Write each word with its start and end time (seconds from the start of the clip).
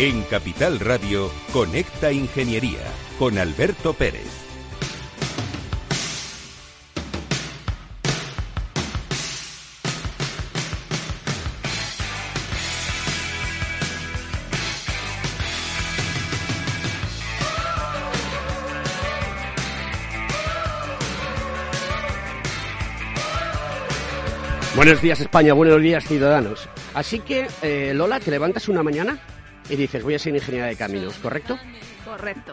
En 0.00 0.22
Capital 0.22 0.78
Radio, 0.78 1.28
Conecta 1.52 2.12
Ingeniería 2.12 2.78
con 3.18 3.36
Alberto 3.36 3.94
Pérez. 3.94 4.28
Buenos 24.76 25.02
días 25.02 25.20
España, 25.20 25.54
buenos 25.54 25.82
días 25.82 26.04
ciudadanos. 26.04 26.68
Así 26.94 27.18
que, 27.18 27.48
eh, 27.62 27.90
Lola, 27.96 28.20
te 28.20 28.30
levantas 28.30 28.68
una 28.68 28.84
mañana 28.84 29.18
y 29.68 29.76
dices, 29.76 30.02
voy 30.02 30.14
a 30.14 30.18
ser 30.18 30.34
ingeniera 30.34 30.66
de 30.66 30.76
caminos, 30.76 31.14
¿correcto? 31.18 31.58
Correcto. 32.04 32.52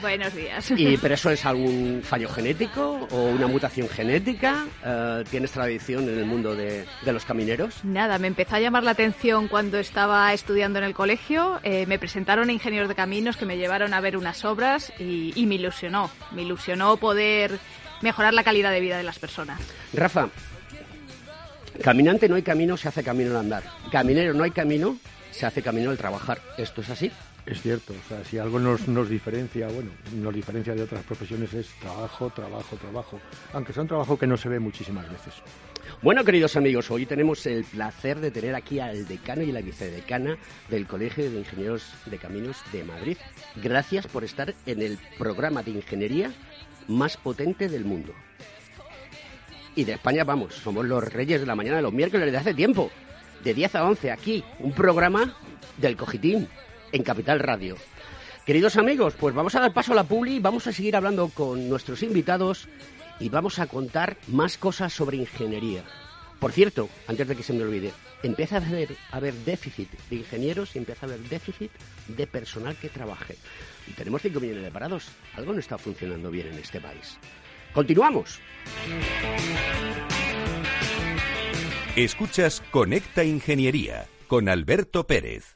Buenos 0.00 0.34
días. 0.34 0.70
¿Y 0.72 0.98
pero 0.98 1.14
eso 1.14 1.30
es 1.30 1.44
algún 1.46 2.02
fallo 2.04 2.28
genético 2.28 3.08
o 3.10 3.24
una 3.24 3.46
mutación 3.46 3.88
genética? 3.88 4.66
Eh, 4.84 5.24
¿Tienes 5.30 5.52
tradición 5.52 6.04
en 6.08 6.18
el 6.18 6.26
mundo 6.26 6.54
de, 6.54 6.84
los 7.04 7.24
camineros? 7.24 7.82
Nada, 7.82 8.18
me 8.18 8.26
empezó 8.26 8.56
a 8.56 8.60
llamar 8.60 8.84
la 8.84 8.90
atención 8.90 9.48
cuando 9.48 9.78
estaba 9.78 10.32
estudiando 10.34 10.78
en 10.78 10.84
el 10.84 10.94
colegio. 10.94 11.60
Eh, 11.62 11.86
me 11.86 11.98
presentaron 11.98 12.50
a 12.50 12.52
ingenieros 12.52 12.88
de 12.88 12.94
caminos 12.94 13.36
que 13.36 13.46
me 13.46 13.56
llevaron 13.56 13.94
a 13.94 14.00
ver 14.00 14.16
unas 14.16 14.44
obras 14.44 14.92
y, 14.98 15.32
y 15.34 15.46
me 15.46 15.54
ilusionó. 15.54 16.10
Me 16.32 16.42
ilusionó 16.42 16.98
poder 16.98 17.58
mejorar 18.02 18.34
la 18.34 18.44
calidad 18.44 18.70
de 18.72 18.80
vida 18.80 18.98
de 18.98 19.02
las 19.02 19.18
personas. 19.18 19.60
Rafa, 19.94 20.28
caminante 21.82 22.28
no 22.28 22.34
hay 22.34 22.42
camino, 22.42 22.76
se 22.76 22.88
hace 22.88 23.02
camino 23.02 23.30
al 23.30 23.36
andar. 23.38 23.62
Caminero 23.90 24.34
no 24.34 24.44
hay 24.44 24.50
camino, 24.50 24.96
se 25.30 25.46
hace 25.46 25.62
camino 25.62 25.90
al 25.90 25.98
trabajar. 25.98 26.40
¿Esto 26.56 26.80
es 26.80 26.90
así? 26.90 27.10
Es 27.46 27.62
cierto, 27.62 27.92
o 27.92 28.08
sea, 28.08 28.24
si 28.24 28.38
algo 28.38 28.58
nos, 28.58 28.88
nos 28.88 29.08
diferencia, 29.08 29.68
bueno, 29.68 29.92
nos 30.16 30.34
diferencia 30.34 30.74
de 30.74 30.82
otras 30.82 31.04
profesiones 31.04 31.54
es 31.54 31.68
trabajo, 31.80 32.28
trabajo, 32.30 32.76
trabajo, 32.76 33.20
aunque 33.52 33.72
sea 33.72 33.82
un 33.82 33.88
trabajo 33.88 34.18
que 34.18 34.26
no 34.26 34.36
se 34.36 34.48
ve 34.48 34.58
muchísimas 34.58 35.08
veces. 35.08 35.34
Bueno, 36.02 36.24
queridos 36.24 36.56
amigos, 36.56 36.90
hoy 36.90 37.06
tenemos 37.06 37.46
el 37.46 37.64
placer 37.64 38.18
de 38.18 38.32
tener 38.32 38.56
aquí 38.56 38.80
al 38.80 39.06
decano 39.06 39.42
y 39.42 39.52
la 39.52 39.60
vicedecana 39.60 40.36
del 40.68 40.88
Colegio 40.88 41.30
de 41.30 41.38
Ingenieros 41.38 41.84
de 42.06 42.18
Caminos 42.18 42.56
de 42.72 42.82
Madrid. 42.82 43.16
Gracias 43.62 44.08
por 44.08 44.24
estar 44.24 44.52
en 44.66 44.82
el 44.82 44.98
programa 45.16 45.62
de 45.62 45.70
ingeniería 45.70 46.32
más 46.88 47.16
potente 47.16 47.68
del 47.68 47.84
mundo. 47.84 48.12
Y 49.76 49.84
de 49.84 49.92
España, 49.92 50.24
vamos, 50.24 50.54
somos 50.54 50.86
los 50.86 51.04
reyes 51.04 51.38
de 51.38 51.46
la 51.46 51.54
mañana 51.54 51.76
de 51.76 51.82
los 51.82 51.92
miércoles 51.92 52.32
de 52.32 52.38
hace 52.38 52.54
tiempo 52.54 52.90
de 53.44 53.52
10 53.52 53.74
a 53.74 53.84
11 53.84 54.10
aquí, 54.10 54.42
un 54.58 54.72
programa 54.72 55.36
del 55.76 55.98
Cogitín 55.98 56.48
en 56.92 57.02
Capital 57.02 57.40
Radio. 57.40 57.76
Queridos 58.46 58.76
amigos, 58.76 59.14
pues 59.20 59.34
vamos 59.34 59.54
a 59.54 59.60
dar 59.60 59.74
paso 59.74 59.92
a 59.92 59.96
la 59.96 60.04
publi, 60.04 60.38
vamos 60.38 60.66
a 60.66 60.72
seguir 60.72 60.96
hablando 60.96 61.28
con 61.28 61.68
nuestros 61.68 62.02
invitados 62.02 62.68
y 63.20 63.28
vamos 63.28 63.58
a 63.58 63.66
contar 63.66 64.16
más 64.28 64.56
cosas 64.56 64.94
sobre 64.94 65.18
ingeniería. 65.18 65.84
Por 66.40 66.52
cierto, 66.52 66.88
antes 67.06 67.28
de 67.28 67.36
que 67.36 67.42
se 67.42 67.52
me 67.52 67.62
olvide, 67.62 67.92
empieza 68.22 68.56
a 68.56 69.16
haber, 69.16 69.34
déficit 69.44 69.90
de 70.08 70.16
ingenieros 70.16 70.74
y 70.74 70.78
empieza 70.78 71.04
a 71.04 71.08
haber 71.10 71.20
déficit 71.28 71.70
de 72.08 72.26
personal 72.26 72.76
que 72.76 72.88
trabaje. 72.88 73.36
Y 73.86 73.92
tenemos 73.92 74.22
5 74.22 74.40
millones 74.40 74.64
de 74.64 74.70
parados. 74.70 75.08
Algo 75.34 75.52
no 75.52 75.60
está 75.60 75.76
funcionando 75.76 76.30
bien 76.30 76.48
en 76.48 76.58
este 76.58 76.80
país. 76.80 77.18
Continuamos. 77.76 78.40
Escuchas 81.94 82.62
Conecta 82.70 83.22
Ingeniería 83.22 84.06
con 84.28 84.48
Alberto 84.48 85.06
Pérez. 85.06 85.55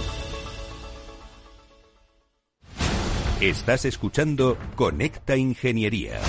Estás 3.41 3.85
escuchando 3.85 4.55
Conecta 4.75 5.35
Ingeniería. 5.35 6.19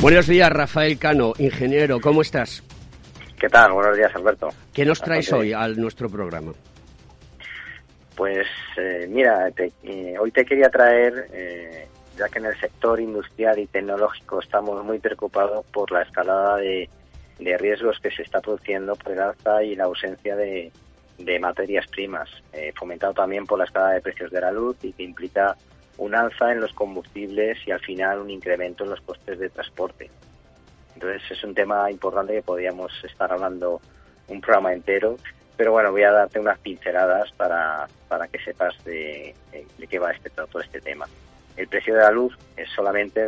Buenos 0.00 0.26
días, 0.26 0.50
Rafael 0.50 0.98
Cano, 0.98 1.32
ingeniero, 1.38 2.00
¿cómo 2.00 2.22
estás? 2.22 2.64
¿Qué 3.38 3.48
tal? 3.48 3.70
Buenos 3.70 3.96
días, 3.96 4.12
Alberto. 4.16 4.48
¿Qué 4.74 4.84
nos 4.84 5.00
traes 5.00 5.32
hoy 5.32 5.52
al 5.52 5.80
nuestro 5.80 6.10
programa? 6.10 6.54
Pues 8.16 8.48
eh, 8.78 9.06
mira, 9.08 9.52
eh, 9.84 10.16
hoy 10.18 10.32
te 10.32 10.44
quería 10.44 10.68
traer, 10.68 11.28
eh, 11.34 11.86
ya 12.18 12.28
que 12.28 12.40
en 12.40 12.46
el 12.46 12.58
sector 12.58 12.98
industrial 12.98 13.60
y 13.60 13.68
tecnológico 13.68 14.40
estamos 14.40 14.84
muy 14.84 14.98
preocupados 14.98 15.64
por 15.66 15.92
la 15.92 16.02
escalada 16.02 16.56
de, 16.56 16.90
de 17.38 17.56
riesgos 17.58 18.00
que 18.02 18.10
se 18.10 18.22
está 18.22 18.40
produciendo 18.40 18.96
por 18.96 19.12
el 19.12 19.20
alza 19.20 19.62
y 19.62 19.76
la 19.76 19.84
ausencia 19.84 20.34
de, 20.34 20.72
de 21.24 21.38
materias 21.38 21.86
primas, 21.88 22.28
eh, 22.52 22.72
fomentado 22.74 23.14
también 23.14 23.46
por 23.46 23.58
la 23.58 23.64
escala 23.64 23.90
de 23.90 24.00
precios 24.00 24.30
de 24.30 24.40
la 24.40 24.50
luz 24.50 24.76
y 24.82 24.92
que 24.92 25.02
implica 25.02 25.56
un 25.98 26.14
alza 26.14 26.52
en 26.52 26.60
los 26.60 26.72
combustibles 26.72 27.58
y 27.66 27.70
al 27.70 27.80
final 27.80 28.20
un 28.20 28.30
incremento 28.30 28.84
en 28.84 28.90
los 28.90 29.00
costes 29.02 29.38
de 29.38 29.50
transporte. 29.50 30.10
Entonces 30.94 31.22
es 31.30 31.44
un 31.44 31.54
tema 31.54 31.90
importante 31.90 32.34
que 32.34 32.42
podríamos 32.42 32.92
estar 33.04 33.30
hablando 33.32 33.80
un 34.28 34.40
programa 34.40 34.72
entero, 34.72 35.16
pero 35.56 35.72
bueno, 35.72 35.92
voy 35.92 36.04
a 36.04 36.12
darte 36.12 36.38
unas 36.38 36.58
pinceladas 36.58 37.30
para, 37.32 37.86
para 38.08 38.28
que 38.28 38.38
sepas 38.38 38.82
de, 38.84 39.34
de 39.52 39.86
qué 39.86 39.98
va 39.98 40.12
este, 40.12 40.30
todo 40.30 40.60
este 40.60 40.80
tema. 40.80 41.06
El 41.56 41.68
precio 41.68 41.94
de 41.94 42.00
la 42.00 42.10
luz 42.10 42.36
es 42.56 42.70
solamente 42.70 43.26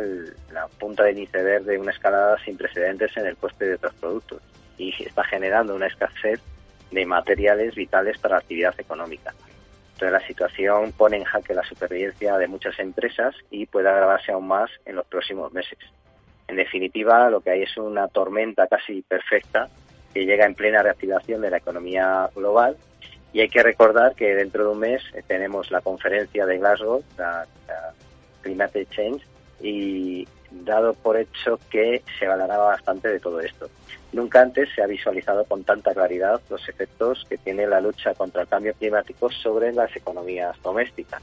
la 0.51 0.67
punta 0.67 1.03
del 1.03 1.19
iceberg 1.19 1.65
de 1.65 1.77
una 1.77 1.91
escalada 1.91 2.37
sin 2.43 2.57
precedentes 2.57 3.15
en 3.17 3.27
el 3.27 3.37
coste 3.37 3.65
de 3.65 3.75
otros 3.75 3.93
productos 3.95 4.41
y 4.77 4.91
está 5.03 5.23
generando 5.25 5.75
una 5.75 5.87
escasez 5.87 6.39
de 6.93 7.05
materiales 7.05 7.75
vitales 7.75 8.17
para 8.17 8.35
la 8.35 8.39
actividad 8.39 8.73
económica. 8.77 9.33
Entonces 9.93 10.11
la 10.11 10.27
situación 10.27 10.91
pone 10.93 11.17
en 11.17 11.23
jaque 11.23 11.53
la 11.53 11.63
supervivencia 11.63 12.37
de 12.37 12.47
muchas 12.47 12.79
empresas 12.79 13.35
y 13.51 13.65
puede 13.65 13.89
agravarse 13.89 14.31
aún 14.31 14.47
más 14.47 14.69
en 14.85 14.95
los 14.95 15.05
próximos 15.05 15.53
meses. 15.53 15.79
En 16.47 16.55
definitiva, 16.55 17.29
lo 17.29 17.41
que 17.41 17.51
hay 17.51 17.63
es 17.63 17.77
una 17.77 18.07
tormenta 18.07 18.67
casi 18.67 19.01
perfecta 19.01 19.69
que 20.13 20.25
llega 20.25 20.45
en 20.45 20.55
plena 20.55 20.83
reactivación 20.83 21.41
de 21.41 21.49
la 21.49 21.57
economía 21.57 22.29
global 22.35 22.77
y 23.33 23.41
hay 23.41 23.49
que 23.49 23.63
recordar 23.63 24.13
que 24.13 24.35
dentro 24.35 24.63
de 24.63 24.69
un 24.69 24.79
mes 24.79 25.01
tenemos 25.27 25.71
la 25.71 25.81
conferencia 25.81 26.45
de 26.45 26.59
Glasgow, 26.59 27.03
la, 27.17 27.45
Climate 28.41 28.85
Change, 28.91 29.23
y 29.61 30.27
dado 30.63 30.93
por 30.93 31.17
hecho 31.17 31.59
que 31.69 32.03
se 32.19 32.25
hablará 32.25 32.57
bastante 32.57 33.09
de 33.09 33.19
todo 33.19 33.41
esto. 33.41 33.69
Nunca 34.11 34.41
antes 34.41 34.69
se 34.75 34.83
ha 34.83 34.87
visualizado 34.87 35.43
con 35.45 35.63
tanta 35.63 35.93
claridad 35.93 36.39
los 36.49 36.69
efectos 36.69 37.25
que 37.27 37.37
tiene 37.37 37.65
la 37.65 37.81
lucha 37.81 38.13
contra 38.13 38.43
el 38.43 38.47
cambio 38.47 38.73
climático 38.75 39.31
sobre 39.31 39.73
las 39.73 39.95
economías 39.95 40.55
domésticas. 40.61 41.21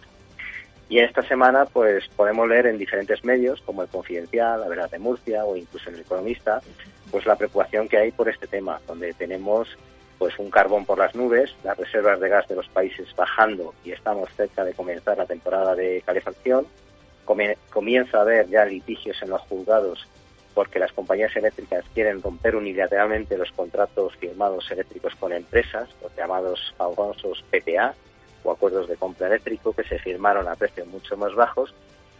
Y 0.88 0.98
esta 0.98 1.22
semana, 1.22 1.66
pues 1.66 2.08
podemos 2.16 2.48
leer 2.48 2.66
en 2.66 2.76
diferentes 2.76 3.24
medios, 3.24 3.62
como 3.62 3.82
el 3.82 3.88
Confidencial, 3.88 4.60
la 4.60 4.68
Verdad 4.68 4.90
de 4.90 4.98
Murcia 4.98 5.44
o 5.44 5.54
incluso 5.54 5.88
en 5.88 5.94
el 5.94 6.00
Economista, 6.00 6.60
pues 7.12 7.26
la 7.26 7.36
preocupación 7.36 7.88
que 7.88 7.96
hay 7.96 8.10
por 8.10 8.28
este 8.28 8.48
tema, 8.48 8.80
donde 8.88 9.12
tenemos 9.14 9.68
pues 10.18 10.38
un 10.38 10.50
carbón 10.50 10.84
por 10.84 10.98
las 10.98 11.14
nubes, 11.14 11.54
las 11.64 11.78
reservas 11.78 12.20
de 12.20 12.28
gas 12.28 12.46
de 12.46 12.56
los 12.56 12.68
países 12.68 13.08
bajando 13.16 13.72
y 13.84 13.92
estamos 13.92 14.28
cerca 14.36 14.64
de 14.64 14.74
comenzar 14.74 15.16
la 15.16 15.26
temporada 15.26 15.74
de 15.74 16.02
calefacción. 16.04 16.66
Comienza 17.24 18.18
a 18.18 18.22
haber 18.22 18.48
ya 18.48 18.64
litigios 18.64 19.22
en 19.22 19.30
los 19.30 19.40
juzgados 19.42 20.06
porque 20.54 20.78
las 20.78 20.92
compañías 20.92 21.34
eléctricas 21.36 21.84
quieren 21.94 22.22
romper 22.22 22.56
unilateralmente 22.56 23.38
los 23.38 23.52
contratos 23.52 24.16
firmados 24.16 24.70
eléctricos 24.70 25.14
con 25.14 25.32
empresas, 25.32 25.88
los 26.02 26.14
llamados 26.16 26.74
famosos 26.76 27.44
PPA 27.50 27.94
o 28.42 28.50
acuerdos 28.50 28.88
de 28.88 28.96
compra 28.96 29.28
eléctrico 29.28 29.72
que 29.72 29.84
se 29.84 29.98
firmaron 29.98 30.48
a 30.48 30.56
precios 30.56 30.86
mucho 30.88 31.16
más 31.16 31.34
bajos 31.34 31.74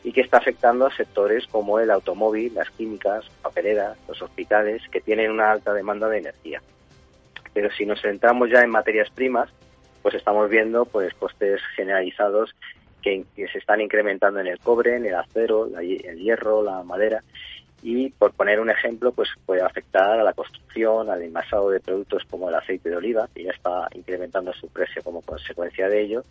y 0.05 0.12
que 0.12 0.23
está 0.23 0.38
afectando 0.38 0.87
a 0.87 0.97
sectores 0.97 1.47
como 1.49 1.79
el 1.79 1.91
automóvil, 1.91 2.55
las 2.55 2.70
químicas, 2.70 3.26
papeleras, 3.43 3.99
los 4.08 4.23
hospitales, 4.23 4.82
que 4.91 5.00
tienen 5.00 5.31
una 5.31 5.50
alta 5.50 5.75
demanda 5.75 6.08
de 6.08 6.19
energía. 6.19 6.62
Pero 7.52 7.70
si 7.73 7.85
nos 7.85 8.00
centramos 8.00 8.49
ya 8.49 8.61
en 8.62 8.70
materias 8.70 9.11
primas, 9.11 9.50
pues 10.02 10.14
estamos 10.14 10.49
viendo 10.49 10.87
pues 10.87 11.12
costes 11.14 11.61
generalizados 11.76 12.55
que, 13.00 13.25
se 13.35 13.58
están 13.58 13.81
incrementando 13.81 14.41
en 14.41 14.47
el 14.47 14.58
cobre, 14.58 14.97
en 14.97 15.06
el 15.06 15.14
acero, 15.14 15.69
el 15.79 16.19
hierro, 16.19 16.62
la 16.62 16.82
madera. 16.82 17.23
Y 17.82 18.11
por 18.11 18.32
poner 18.32 18.61
un 18.61 18.69
ejemplo 18.69 19.12
pues 19.12 19.31
puede 19.47 19.62
afectar 19.62 20.20
a 20.20 20.23
la 20.23 20.35
construcción, 20.35 21.08
al 21.08 21.23
envasado 21.23 21.70
de 21.70 21.81
productos 21.81 22.25
como 22.29 22.49
el 22.49 22.55
aceite 22.55 22.91
de 22.91 22.97
oliva 22.97 23.29
que 23.35 23.44
ya 23.44 23.52
está 23.52 23.88
incrementando 23.94 24.52
su 24.52 24.69
precio 24.69 25.02
como 25.02 25.23
consecuencia 25.23 25.88
de 25.88 26.02
ello. 26.02 26.25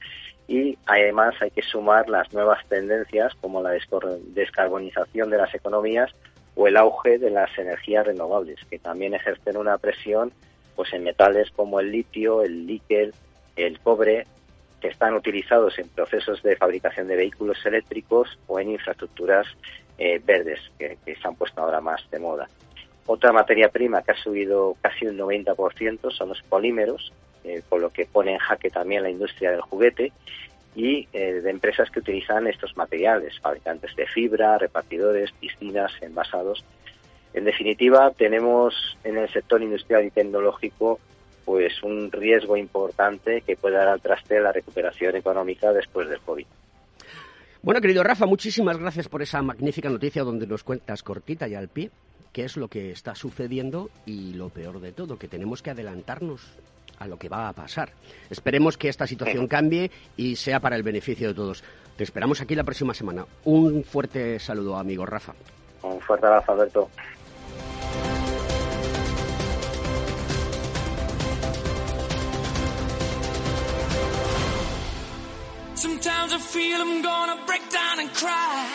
Y 0.48 0.77
además 0.86 1.36
hay 1.42 1.51
que 1.51 1.63
sumar 1.63 2.07
las 2.07 2.31
nuevas 2.33 2.66
tendencias 2.68 3.33
como 3.36 3.63
la 3.63 3.71
descarbonización 3.71 5.30
de 5.30 5.38
las 5.38 5.54
economías 5.56 6.12
o 6.56 6.68
el 6.68 6.77
auge 6.77 7.18
de 7.18 7.30
las 7.30 7.57
energías 7.57 8.06
renovables 8.06 8.60
que 8.69 8.80
también 8.80 9.13
ejercen 9.13 9.57
una 9.57 9.77
presión 9.77 10.31
pues 10.75 10.94
en 10.94 11.04
metales 11.04 11.50
como 11.51 11.80
el 11.80 11.92
litio, 11.92 12.42
el 12.42 12.66
níquel, 12.66 13.13
el 13.56 13.80
cobre 13.80 14.25
que 14.80 14.88
están 14.90 15.14
utilizados 15.14 15.78
en 15.80 15.90
procesos 15.90 16.42
de 16.44 16.56
fabricación 16.56 17.08
de 17.08 17.16
vehículos 17.16 17.58
eléctricos 17.66 18.38
o 18.48 18.60
en 18.60 18.72
infraestructuras 18.72 19.48
eh, 19.98 20.22
verdes 20.24 20.60
que, 20.78 20.98
se 21.06 21.28
han 21.28 21.36
puesto 21.36 21.62
ahora 21.62 21.81
más 21.81 22.02
de 22.10 22.20
moda. 22.20 22.50
Otra 23.06 23.34
materia 23.34 23.70
prima 23.70 24.02
que 24.02 24.12
ha 24.12 24.24
subido 24.24 24.76
casi 24.81 25.08
un 25.08 25.18
90% 25.18 26.12
son 26.12 26.30
los 26.30 26.42
polímeros, 26.44 27.12
eh, 27.44 27.62
por 27.68 27.81
lo 27.81 27.90
que 27.90 28.06
pone 28.06 28.34
en 28.34 28.40
jaque 28.40 28.70
también 28.70 29.04
la 29.04 29.10
industria 29.10 29.52
del 29.52 29.62
juguete 29.62 30.14
y 30.76 31.08
eh, 31.12 31.42
de 31.42 31.50
empresas 31.50 31.90
que 31.90 32.00
utilizan 32.00 32.48
estos 32.48 32.78
materiales, 32.78 33.40
fabricantes 33.40 33.96
de 33.96 34.06
fibra, 34.06 34.58
repartidores, 34.58 35.31
piscinas, 35.34 35.92
envasados. 36.02 36.64
En 37.34 37.46
definitiva, 37.46 38.12
tenemos 38.12 38.98
en 39.04 39.18
el 39.18 39.30
sector 39.30 39.62
industrial 39.62 40.06
y 40.06 40.12
tecnológico 40.12 41.00
pues 41.50 41.81
un 41.81 42.12
riesgo 42.12 42.56
importante 42.56 43.42
que 43.42 43.56
puede 43.56 43.75
dar 43.75 43.88
al 43.88 44.00
traste 44.00 44.40
la 44.40 44.51
recuperación 44.51 45.16
económica 45.16 45.74
después 45.74 46.07
del 46.07 46.19
COVID. 46.19 46.46
Bueno, 47.63 47.81
querido 47.81 48.04
Rafa, 48.04 48.28
muchísimas 48.28 48.78
gracias 48.78 49.10
por 49.10 49.24
esa 49.24 49.42
magnífica 49.42 49.90
noticia 49.90 50.24
donde 50.24 50.46
nos 50.46 50.63
cuentas 50.63 51.01
cortita 51.01 51.48
y 51.48 51.56
al 51.56 51.68
pie 51.68 51.90
qué 52.34 52.44
es 52.44 52.56
lo 52.56 52.68
que 52.68 52.92
está 52.92 53.16
sucediendo 53.16 53.90
y 54.06 54.36
lo 54.36 54.50
peor 54.50 54.80
de 54.80 54.92
todo, 54.92 55.18
que 55.18 55.28
tenemos 55.28 55.63
que 55.63 55.72
adelantarnos 55.72 56.54
a 57.00 57.07
lo 57.07 57.18
que 57.18 57.30
va 57.30 57.50
a 57.50 57.54
pasar. 57.54 57.94
Esperemos 58.30 58.78
que 58.78 58.90
esta 58.90 59.07
situación 59.07 59.48
cambie 59.48 59.90
y 60.18 60.36
sea 60.36 60.60
para 60.60 60.75
el 60.75 60.84
beneficio 60.84 61.30
de 61.30 61.34
todos. 61.34 61.63
Te 61.98 62.04
esperamos 62.04 62.42
aquí 62.42 62.54
la 62.54 62.63
próxima 62.63 62.94
semana. 62.94 63.25
Un 63.45 63.84
fuerte 63.84 64.38
saludo, 64.38 64.78
amigo 64.78 65.04
Rafa. 65.04 65.34
Un 65.81 66.00
fuerte 66.00 66.28
abrazo, 66.28 66.52
Alberto. 66.52 66.90
Sometimes 75.80 76.34
I 76.34 76.40
feel 76.40 76.81
I'm 76.81 77.02
gonna 77.02 77.38
break 77.48 77.62
down 77.72 78.02
and 78.02 78.10
cry. 78.14 78.68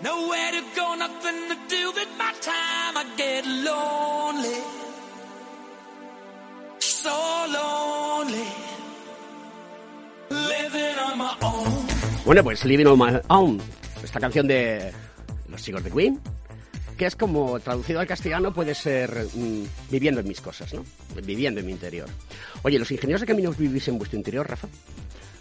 Nowhere 0.00 0.52
to 0.52 0.62
go, 0.76 0.94
nothing 0.94 1.48
to 1.50 1.56
do 1.68 1.90
with 1.90 2.08
my 2.16 2.32
time. 2.40 2.96
I 2.96 3.04
get 3.16 3.44
lonely. 3.44 4.60
So 6.78 7.10
lonely. 7.58 8.46
Living 10.30 10.96
on 11.04 11.18
my 11.18 11.34
own. 11.42 11.86
Bueno, 12.24 12.44
pues 12.44 12.64
Living 12.64 12.86
on 12.86 12.96
My 12.96 13.20
Own, 13.26 13.60
esta 14.04 14.20
canción 14.20 14.46
de 14.46 14.92
los 15.48 15.60
chicos 15.64 15.82
de 15.82 15.90
Queen, 15.90 16.20
que 16.96 17.06
es 17.06 17.16
como 17.16 17.58
traducido 17.58 17.98
al 17.98 18.06
castellano 18.06 18.54
puede 18.54 18.76
ser 18.76 19.26
mmm, 19.34 19.64
viviendo 19.90 20.20
en 20.20 20.28
mis 20.28 20.40
cosas, 20.40 20.72
¿no? 20.74 20.84
Viviendo 21.24 21.58
en 21.58 21.66
mi 21.66 21.72
interior. 21.72 22.08
Oye, 22.62 22.78
¿los 22.78 22.92
ingenieros 22.92 23.20
de 23.20 23.26
caminos 23.26 23.58
vivís 23.58 23.88
en 23.88 23.98
vuestro 23.98 24.16
interior, 24.16 24.48
Rafa? 24.48 24.68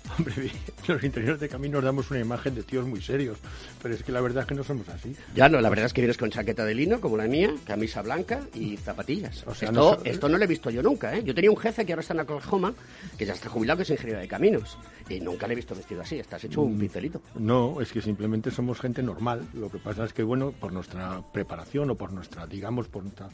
Hombre, 0.18 0.52
los 0.88 1.04
interiores 1.04 1.40
de 1.40 1.50
camino 1.50 1.78
nos 1.78 1.86
damos 1.86 2.12
una 2.12 2.20
imagen 2.20 2.56
de 2.56 2.64
tíos 2.64 2.86
muy 2.86 3.02
serios, 3.02 3.38
pero 3.82 3.96
es 3.96 4.04
que 4.04 4.12
la 4.12 4.22
verdad 4.22 4.44
es 4.44 4.48
que 4.48 4.56
no 4.56 4.64
somos 4.64 4.88
así. 4.90 5.16
Ya 5.34 5.50
no, 5.50 5.62
la 5.62 5.70
verdad 5.70 5.86
es 5.86 5.94
que 5.94 6.02
vienes 6.02 6.18
con 6.18 6.30
chaqueta 6.30 6.66
de 6.66 6.76
lino, 6.76 7.00
como 7.00 7.18
la 7.18 7.28
mía, 7.28 7.54
camisa 7.66 8.02
blanca 8.02 8.42
y 8.54 8.78
zapatillas. 8.78 9.44
O 9.48 9.56
sea, 9.56 9.70
esto, 9.70 9.98
no, 9.98 10.04
esto 10.04 10.30
no 10.30 10.38
lo 10.38 10.44
he 10.44 10.48
visto 10.48 10.70
yo 10.70 10.84
nunca, 10.84 11.16
¿eh? 11.16 11.24
Yo 11.24 11.34
tenía 11.34 11.52
un 11.52 11.58
jefe 11.58 11.86
que 11.86 11.94
ahora 11.94 12.02
está 12.02 12.14
en 12.14 12.20
Oklahoma, 12.22 12.74
que 13.18 13.26
ya 13.26 13.34
está 13.34 13.50
jubilado, 13.50 13.78
que 13.78 13.84
es 13.84 13.90
ingeniero 13.92 14.20
de 14.20 14.28
caminos, 14.28 14.78
y 15.10 15.20
nunca 15.20 15.48
le 15.48 15.54
he 15.54 15.56
visto 15.56 15.76
vestido 15.76 16.02
así, 16.02 16.20
estás 16.20 16.44
hecho 16.44 16.62
un 16.62 16.76
mm, 16.76 16.80
pincelito. 16.80 17.22
No, 17.36 17.82
es 17.82 17.92
que 17.92 18.02
simplemente 18.02 18.52
somos 18.52 18.80
gente 18.80 19.02
normal. 19.02 19.48
Lo 19.54 19.70
que 19.70 19.78
pasa 19.78 20.06
es 20.06 20.14
que, 20.14 20.24
bueno, 20.24 20.52
por 20.52 20.74
nuestra 20.74 21.22
preparación 21.32 21.90
o 21.90 21.96
por 21.96 22.12
nuestra, 22.12 22.46
digamos, 22.46 22.88
por 22.88 23.04
nuestra 23.04 23.30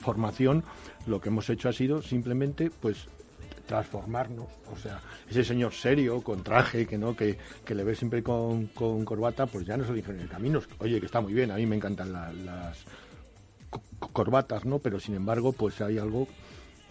formación, 0.00 0.62
lo 1.06 1.20
que 1.20 1.30
hemos 1.30 1.48
hecho 1.50 1.68
ha 1.68 1.72
sido 1.72 2.02
simplemente, 2.02 2.70
pues, 2.70 3.08
transformarnos. 3.70 4.48
O 4.72 4.76
sea, 4.76 5.00
ese 5.30 5.44
señor 5.44 5.72
serio, 5.72 6.20
con 6.22 6.42
traje, 6.42 6.86
que 6.88 6.98
no 6.98 7.14
que, 7.14 7.38
que 7.64 7.72
le 7.76 7.84
ve 7.84 7.94
siempre 7.94 8.20
con, 8.20 8.66
corbata, 8.66 9.46
pues 9.46 9.64
ya 9.64 9.76
no 9.76 9.84
es 9.84 9.90
el 9.90 9.98
ingeniero 9.98 10.26
de 10.26 10.32
caminos. 10.32 10.68
Oye, 10.80 10.98
que 10.98 11.06
está 11.06 11.20
muy 11.20 11.32
bien, 11.32 11.52
a 11.52 11.54
mí 11.54 11.66
me 11.66 11.76
encantan 11.76 12.12
las 12.12 12.84
corbatas, 14.12 14.64
¿no? 14.64 14.80
Pero 14.80 14.98
sin 14.98 15.14
embargo, 15.14 15.52
pues 15.52 15.80
hay 15.80 15.98
algo 15.98 16.26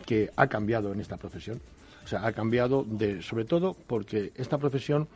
que 0.05 0.31
ha 0.37 0.47
cambiado 0.47 0.93
en 0.93 1.01
esta 1.01 1.17
profesión. 1.17 1.59
O 2.05 2.07
sea, 2.07 2.25
ha 2.25 2.31
cambiado 2.31 2.85
de, 2.87 3.21
sobre 3.21 3.43
todo 3.43 3.75
porque 3.85 4.31
esta 4.35 4.57
profesión 4.57 5.09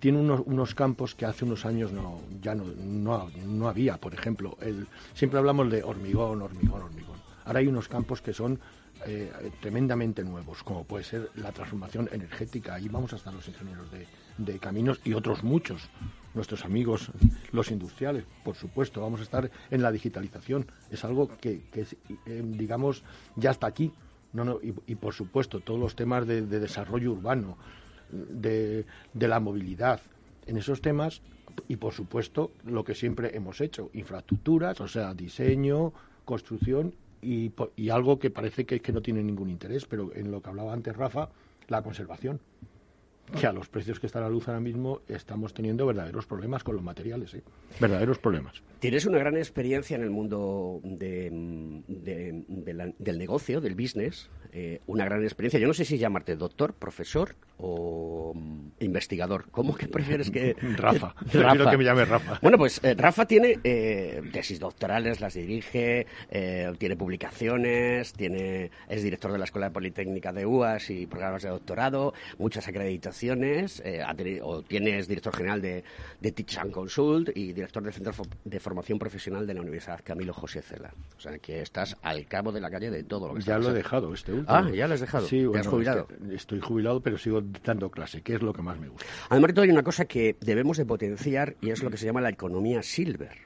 tiene 0.00 0.18
unos, 0.18 0.42
unos 0.46 0.74
campos 0.74 1.14
que 1.14 1.26
hace 1.26 1.44
unos 1.44 1.64
años 1.64 1.92
no, 1.92 2.22
ya 2.42 2.56
no, 2.56 2.64
no, 2.64 3.30
no 3.46 3.68
había. 3.68 3.98
Por 3.98 4.14
ejemplo, 4.14 4.58
el, 4.60 4.88
siempre 5.14 5.38
hablamos 5.38 5.70
de 5.70 5.84
hormigón, 5.84 6.42
hormigón, 6.42 6.82
hormigón. 6.82 7.22
Ahora 7.44 7.60
hay 7.60 7.68
unos 7.68 7.86
campos 7.86 8.20
que 8.20 8.32
son 8.32 8.58
eh, 9.06 9.30
tremendamente 9.60 10.24
nuevos, 10.24 10.62
como 10.62 10.84
puede 10.84 11.04
ser 11.04 11.30
la 11.36 11.52
transformación 11.52 12.08
energética. 12.12 12.74
Ahí 12.74 12.88
vamos 12.88 13.12
a 13.12 13.16
estar 13.16 13.32
los 13.32 13.46
ingenieros 13.48 13.86
de, 13.90 14.58
caminos 14.58 15.00
y 15.04 15.14
otros 15.14 15.42
muchos, 15.44 15.88
nuestros 16.34 16.64
amigos, 16.64 17.10
los 17.52 17.70
industriales, 17.70 18.24
por 18.44 18.56
supuesto. 18.56 19.00
Vamos 19.00 19.20
a 19.20 19.24
estar 19.24 19.50
en 19.70 19.82
la 19.82 19.92
digitalización. 19.92 20.66
Es 20.90 21.04
algo 21.04 21.28
que, 21.38 21.62
eh, 21.74 22.42
digamos, 22.44 23.04
ya 23.36 23.50
está 23.50 23.66
aquí. 23.66 23.92
No, 24.32 24.44
no, 24.44 24.58
y, 24.62 24.94
por 24.96 25.14
supuesto, 25.14 25.60
todos 25.60 25.78
los 25.78 25.94
temas 25.94 26.26
de, 26.26 26.42
desarrollo 26.42 27.12
urbano, 27.12 27.56
de, 28.10 28.84
de 29.12 29.28
la 29.28 29.38
movilidad, 29.38 30.00
en 30.46 30.56
esos 30.56 30.80
temas 30.80 31.22
y 31.68 31.76
por 31.76 31.92
supuesto 31.92 32.50
lo 32.64 32.84
que 32.84 32.94
siempre 32.94 33.36
hemos 33.36 33.60
hecho, 33.60 33.90
infraestructuras, 33.92 34.80
o 34.80 34.88
sea, 34.88 35.14
diseño, 35.14 35.92
construcción 36.24 36.94
y, 37.24 37.88
algo 37.90 38.18
que 38.18 38.30
parece 38.30 38.64
que, 38.64 38.80
que 38.80 38.92
no 38.92 39.02
tiene 39.02 39.22
ningún 39.22 39.50
interés, 39.50 39.86
pero 39.86 40.14
en 40.14 40.30
lo 40.30 40.42
que 40.42 40.50
hablaba 40.50 40.72
antes 40.72 40.96
Rafa, 40.96 41.30
la 41.68 41.82
conservación 41.82 42.40
que 43.38 43.46
a 43.46 43.52
los 43.52 43.68
precios 43.68 43.98
que 43.98 44.06
está 44.06 44.20
la 44.20 44.28
luz 44.28 44.48
ahora 44.48 44.60
mismo 44.60 45.00
estamos 45.08 45.54
teniendo 45.54 45.86
verdaderos 45.86 46.26
problemas 46.26 46.62
con 46.62 46.76
los 46.76 46.84
materiales, 46.84 47.34
¿eh? 47.34 47.42
verdaderos 47.80 48.18
problemas. 48.18 48.62
Tienes 48.80 49.06
una 49.06 49.18
gran 49.18 49.36
experiencia 49.36 49.96
en 49.96 50.02
el 50.02 50.10
mundo 50.10 50.80
de, 50.84 51.30
del 51.88 53.18
negocio, 53.18 53.60
del 53.60 53.74
business, 53.74 54.28
eh, 54.52 54.80
una 54.86 55.04
gran 55.04 55.22
experiencia. 55.22 55.58
Yo 55.58 55.66
no 55.66 55.74
sé 55.74 55.84
si 55.84 55.98
llamarte 55.98 56.36
doctor, 56.36 56.74
profesor 56.74 57.34
o 57.58 58.32
investigador. 58.80 59.46
¿Cómo 59.50 59.74
que 59.74 59.88
prefieres 59.88 60.30
que...? 60.30 60.54
Rafa, 60.76 61.14
Rafa. 61.32 61.70
que 61.70 61.78
me 61.78 61.84
llame 61.84 62.04
Rafa. 62.04 62.38
Bueno, 62.42 62.58
pues 62.58 62.80
eh, 62.82 62.94
Rafa 62.94 63.26
tiene 63.26 63.56
tesis 64.32 64.58
doctorales, 64.60 65.20
las 65.20 65.34
dirige, 65.34 66.06
tiene 66.78 66.96
publicaciones, 66.96 68.12
tiene 68.12 68.70
es 68.88 69.02
director 69.02 69.32
de 69.32 69.38
la 69.38 69.44
Escuela 69.44 69.70
Politécnica 69.70 70.32
de 70.32 70.46
UAS 70.46 70.90
y 70.90 71.06
programas 71.06 71.42
de 71.42 71.50
doctorado, 71.50 72.14
muchas 72.38 72.66
acreditaciones 72.68 73.82
eh, 73.84 74.02
o 74.42 74.62
tienes 74.62 75.08
director 75.08 75.34
general 75.34 75.60
de, 75.60 75.84
de 76.20 76.32
Teach 76.32 76.58
and 76.58 76.72
Consult 76.72 77.30
y 77.34 77.52
director 77.52 77.82
del 77.82 77.92
Centro 77.92 78.12
de 78.44 78.60
Formación 78.60 78.98
Profesional 78.98 79.46
de 79.46 79.54
la 79.54 79.60
Universidad 79.60 80.00
Camilo 80.02 80.32
José 80.32 80.62
Cela. 80.62 80.92
O 81.16 81.20
sea, 81.20 81.38
que 81.38 81.60
estás 81.60 81.96
al 82.02 82.26
cabo 82.26 82.52
de 82.52 82.60
la 82.60 82.70
calle 82.70 82.90
de 82.90 83.02
todo 83.04 83.28
lo 83.28 83.34
que 83.34 83.42
Ya 83.42 83.58
lo 83.58 83.70
he 83.70 83.74
dejado, 83.74 84.12
este 84.14 84.32
último. 84.32 84.54
Ah, 84.54 84.70
ya 84.70 84.86
lo 84.86 84.94
has 84.94 85.00
dejado. 85.00 85.26
Sí, 85.26 85.44
has 85.56 85.66
jubilado? 85.66 86.08
estoy 86.32 86.60
jubilado, 86.60 87.00
pero 87.00 87.18
sigo 87.18 87.42
dando 87.64 87.90
clase, 87.90 88.22
que 88.22 88.34
es 88.34 88.42
lo 88.42 88.52
que 88.52 88.62
más 88.62 88.78
me 88.78 88.88
gusta. 88.88 89.06
Además 89.28 89.48
de 89.48 89.54
todo, 89.54 89.64
hay 89.64 89.70
una 89.70 89.82
cosa 89.82 90.04
que 90.04 90.36
debemos 90.40 90.76
de 90.76 90.86
potenciar 90.86 91.56
y 91.60 91.70
es 91.70 91.82
lo 91.82 91.90
que 91.90 91.96
se 91.96 92.06
llama 92.06 92.20
la 92.20 92.30
economía 92.30 92.82
silver. 92.82 93.36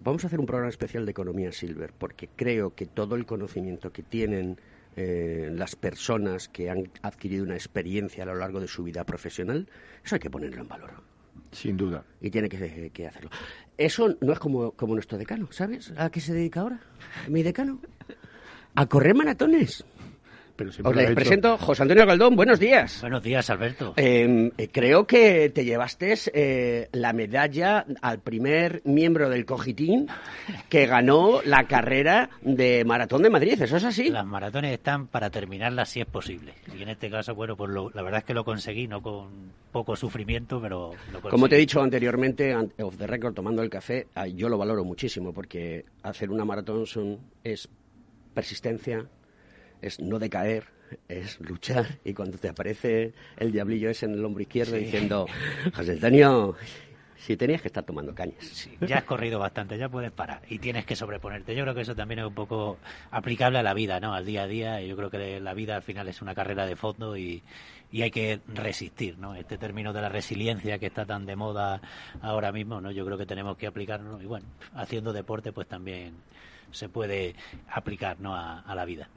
Vamos 0.00 0.24
a 0.24 0.28
hacer 0.28 0.38
un 0.38 0.46
programa 0.46 0.70
especial 0.70 1.04
de 1.04 1.10
economía 1.10 1.52
silver 1.52 1.92
porque 1.96 2.28
creo 2.36 2.74
que 2.74 2.86
todo 2.86 3.16
el 3.16 3.26
conocimiento 3.26 3.92
que 3.92 4.02
tienen 4.02 4.58
eh, 4.96 5.50
las 5.52 5.76
personas 5.76 6.48
que 6.48 6.70
han 6.70 6.90
adquirido 7.02 7.44
una 7.44 7.54
experiencia 7.54 8.22
a 8.22 8.26
lo 8.26 8.34
largo 8.34 8.60
de 8.60 8.68
su 8.68 8.84
vida 8.84 9.04
profesional, 9.04 9.68
eso 10.04 10.14
hay 10.14 10.20
que 10.20 10.30
ponerlo 10.30 10.62
en 10.62 10.68
valor. 10.68 11.02
Sin 11.52 11.76
duda. 11.76 12.04
Y 12.20 12.30
tiene 12.30 12.48
que, 12.48 12.90
que 12.90 13.06
hacerlo. 13.06 13.30
Eso 13.76 14.16
no 14.20 14.32
es 14.32 14.38
como, 14.38 14.72
como 14.72 14.94
nuestro 14.94 15.18
decano, 15.18 15.48
¿sabes? 15.50 15.92
¿A 15.96 16.10
qué 16.10 16.20
se 16.20 16.32
dedica 16.32 16.60
ahora? 16.60 16.80
Mi 17.28 17.42
decano. 17.42 17.80
A 18.74 18.86
correr 18.86 19.14
maratones. 19.14 19.84
Os 20.58 20.96
les 20.96 21.14
presento 21.14 21.58
José 21.58 21.82
Antonio 21.82 22.06
Galdón. 22.06 22.34
Buenos 22.34 22.58
días. 22.58 23.02
Buenos 23.02 23.22
días, 23.22 23.50
Alberto. 23.50 23.92
Em, 23.96 24.50
eh, 24.56 24.68
creo 24.72 25.06
que 25.06 25.50
te 25.50 25.64
llevaste 25.64 26.14
eh, 26.32 26.88
la 26.92 27.12
medalla 27.12 27.84
al 28.00 28.20
primer 28.20 28.80
miembro 28.84 29.28
del 29.28 29.44
Cogitín 29.44 30.08
que 30.70 30.86
ganó 30.86 31.40
la 31.44 31.64
carrera 31.64 32.30
de 32.40 32.84
Maratón 32.86 33.22
de 33.22 33.30
Madrid. 33.30 33.60
¿Eso 33.60 33.76
es 33.76 33.84
así? 33.84 34.08
Las 34.08 34.24
maratones 34.24 34.72
están 34.72 35.08
para 35.08 35.28
terminarlas 35.28 35.90
si 35.90 36.00
es 36.00 36.06
posible. 36.06 36.54
Y 36.74 36.82
en 36.82 36.88
este 36.88 37.10
caso, 37.10 37.34
bueno, 37.34 37.56
pues 37.56 37.70
la 37.70 38.02
verdad 38.02 38.18
es 38.18 38.24
que 38.24 38.34
lo 38.34 38.44
conseguí, 38.44 38.88
no 38.88 39.02
con 39.02 39.52
poco 39.72 39.94
sufrimiento, 39.94 40.60
pero 40.60 40.92
lo 41.12 41.20
conseguí. 41.20 41.30
Como 41.30 41.48
te 41.48 41.56
he 41.56 41.58
dicho 41.58 41.82
anteriormente, 41.82 42.56
off 42.56 42.96
the 42.96 43.06
record, 43.06 43.34
tomando 43.34 43.62
el 43.62 43.68
café, 43.68 44.06
yo 44.34 44.48
lo 44.48 44.56
valoro 44.56 44.84
muchísimo 44.84 45.34
porque 45.34 45.84
hacer 46.02 46.30
una 46.30 46.44
maratón 46.44 46.86
son, 46.86 47.18
es 47.44 47.68
persistencia, 48.32 49.06
es 49.82 50.00
no 50.00 50.18
decaer, 50.18 50.64
es 51.08 51.40
luchar. 51.40 51.98
Y 52.04 52.14
cuando 52.14 52.38
te 52.38 52.48
aparece 52.48 53.12
el 53.36 53.52
diablillo 53.52 53.90
ese 53.90 54.06
en 54.06 54.14
el 54.14 54.24
hombro 54.24 54.42
izquierdo 54.42 54.76
diciendo, 54.76 55.26
José 55.74 55.92
Antonio, 55.92 56.56
si 57.16 57.36
tenías 57.36 57.60
que 57.60 57.68
estar 57.68 57.84
tomando 57.84 58.14
cañas. 58.14 58.68
ya 58.80 58.98
has 58.98 59.04
corrido 59.04 59.38
bastante, 59.38 59.76
ya 59.76 59.88
puedes 59.88 60.12
parar 60.12 60.42
y 60.48 60.58
tienes 60.58 60.84
que 60.84 60.94
sobreponerte. 60.94 61.54
Yo 61.54 61.62
creo 61.64 61.74
que 61.74 61.80
eso 61.80 61.94
también 61.94 62.20
es 62.20 62.26
un 62.26 62.34
poco 62.34 62.78
aplicable 63.10 63.58
a 63.58 63.62
la 63.62 63.74
vida, 63.74 63.98
¿no? 64.00 64.14
Al 64.14 64.24
día 64.24 64.42
a 64.42 64.46
día. 64.46 64.80
Yo 64.82 64.96
creo 64.96 65.10
que 65.10 65.40
la 65.40 65.54
vida 65.54 65.76
al 65.76 65.82
final 65.82 66.08
es 66.08 66.22
una 66.22 66.34
carrera 66.34 66.66
de 66.66 66.76
fondo 66.76 67.16
y, 67.16 67.42
y 67.90 68.02
hay 68.02 68.10
que 68.10 68.40
resistir, 68.46 69.18
¿no? 69.18 69.34
Este 69.34 69.58
término 69.58 69.92
de 69.92 70.02
la 70.02 70.08
resiliencia 70.08 70.78
que 70.78 70.86
está 70.86 71.04
tan 71.04 71.26
de 71.26 71.36
moda 71.36 71.80
ahora 72.20 72.52
mismo, 72.52 72.80
¿no? 72.80 72.90
Yo 72.90 73.04
creo 73.04 73.18
que 73.18 73.26
tenemos 73.26 73.56
que 73.56 73.66
aplicarlo 73.66 74.20
y 74.22 74.26
bueno, 74.26 74.46
haciendo 74.74 75.12
deporte 75.12 75.52
pues 75.52 75.66
también 75.66 76.14
se 76.70 76.88
puede 76.88 77.34
aplicar, 77.68 78.20
¿no? 78.20 78.34
a 78.36 78.74
la 78.74 78.84
vida. 78.84 79.08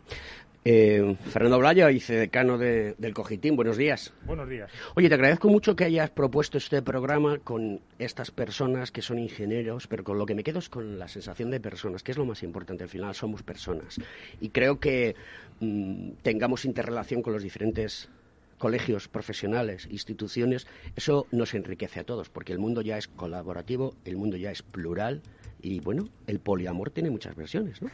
Eh, 0.66 1.16
Fernando 1.30 1.58
Blaya, 1.58 1.88
vicedecano 1.88 2.58
de, 2.58 2.94
del 2.98 3.14
Cogitín, 3.14 3.56
buenos 3.56 3.78
días. 3.78 4.14
Buenos 4.26 4.50
días. 4.50 4.70
Oye, 4.96 5.08
te 5.08 5.16
agradezco 5.16 5.48
mucho 5.48 5.76
que 5.76 5.86
hayas 5.86 6.10
propuesto 6.10 6.58
este 6.58 6.82
programa 6.82 7.40
con 7.40 7.80
estas 7.98 8.32
personas 8.32 8.92
que 8.92 9.02
son 9.02 9.20
ingenieros, 9.20 9.88
pero 9.88 10.04
con 10.04 10.18
lo 10.18 10.26
que 10.26 10.36
me 10.36 10.44
quedo 10.44 10.60
es 10.60 10.68
con 10.68 11.00
la 11.00 11.08
sensación 11.08 11.50
de 11.50 11.62
personas, 11.62 12.04
que 12.04 12.12
es 12.12 12.18
lo 12.18 12.26
más 12.26 12.44
importante. 12.44 12.84
Al 12.84 12.90
final 12.90 13.16
somos 13.16 13.42
personas. 13.42 14.00
Y 14.42 14.50
creo 14.50 14.80
que 14.80 15.16
mm, 15.62 16.12
tengamos 16.24 16.66
interrelación 16.66 17.22
con 17.22 17.32
los 17.32 17.44
diferentes 17.44 18.10
colegios 18.58 19.08
profesionales, 19.08 19.88
instituciones, 19.90 20.68
eso 20.98 21.26
nos 21.32 21.54
enriquece 21.54 22.02
a 22.02 22.04
todos, 22.04 22.30
porque 22.30 22.52
el 22.52 22.60
mundo 22.60 22.82
ya 22.82 22.98
es 22.98 23.08
colaborativo, 23.08 23.96
el 24.04 24.18
mundo 24.18 24.36
ya 24.36 24.52
es 24.52 24.62
plural 24.62 25.22
y 25.62 25.80
bueno, 25.80 26.06
el 26.28 26.40
poliamor 26.40 26.92
tiene 26.92 27.10
muchas 27.10 27.36
versiones, 27.36 27.82
¿no? 27.82 27.90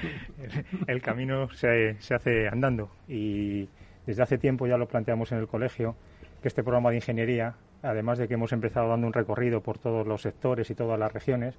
el, 0.86 1.02
camino 1.02 1.48
se, 1.50 1.96
se 2.00 2.14
hace 2.14 2.48
andando 2.48 2.90
y 3.08 3.68
desde 4.06 4.22
hace 4.22 4.38
tiempo 4.38 4.66
ya 4.66 4.76
lo 4.76 4.88
planteamos 4.88 5.32
en 5.32 5.38
el 5.38 5.46
colegio 5.46 5.94
que 6.42 6.48
este 6.48 6.62
programa 6.62 6.90
de 6.90 6.96
ingeniería, 6.96 7.54
además 7.82 8.18
de 8.18 8.28
que 8.28 8.34
hemos 8.34 8.52
empezado 8.52 8.88
dando 8.88 9.06
un 9.06 9.12
recorrido 9.12 9.60
por 9.60 9.78
todos 9.78 10.06
los 10.06 10.22
sectores 10.22 10.70
y 10.70 10.74
todas 10.74 10.98
las 10.98 11.12
regiones, 11.12 11.54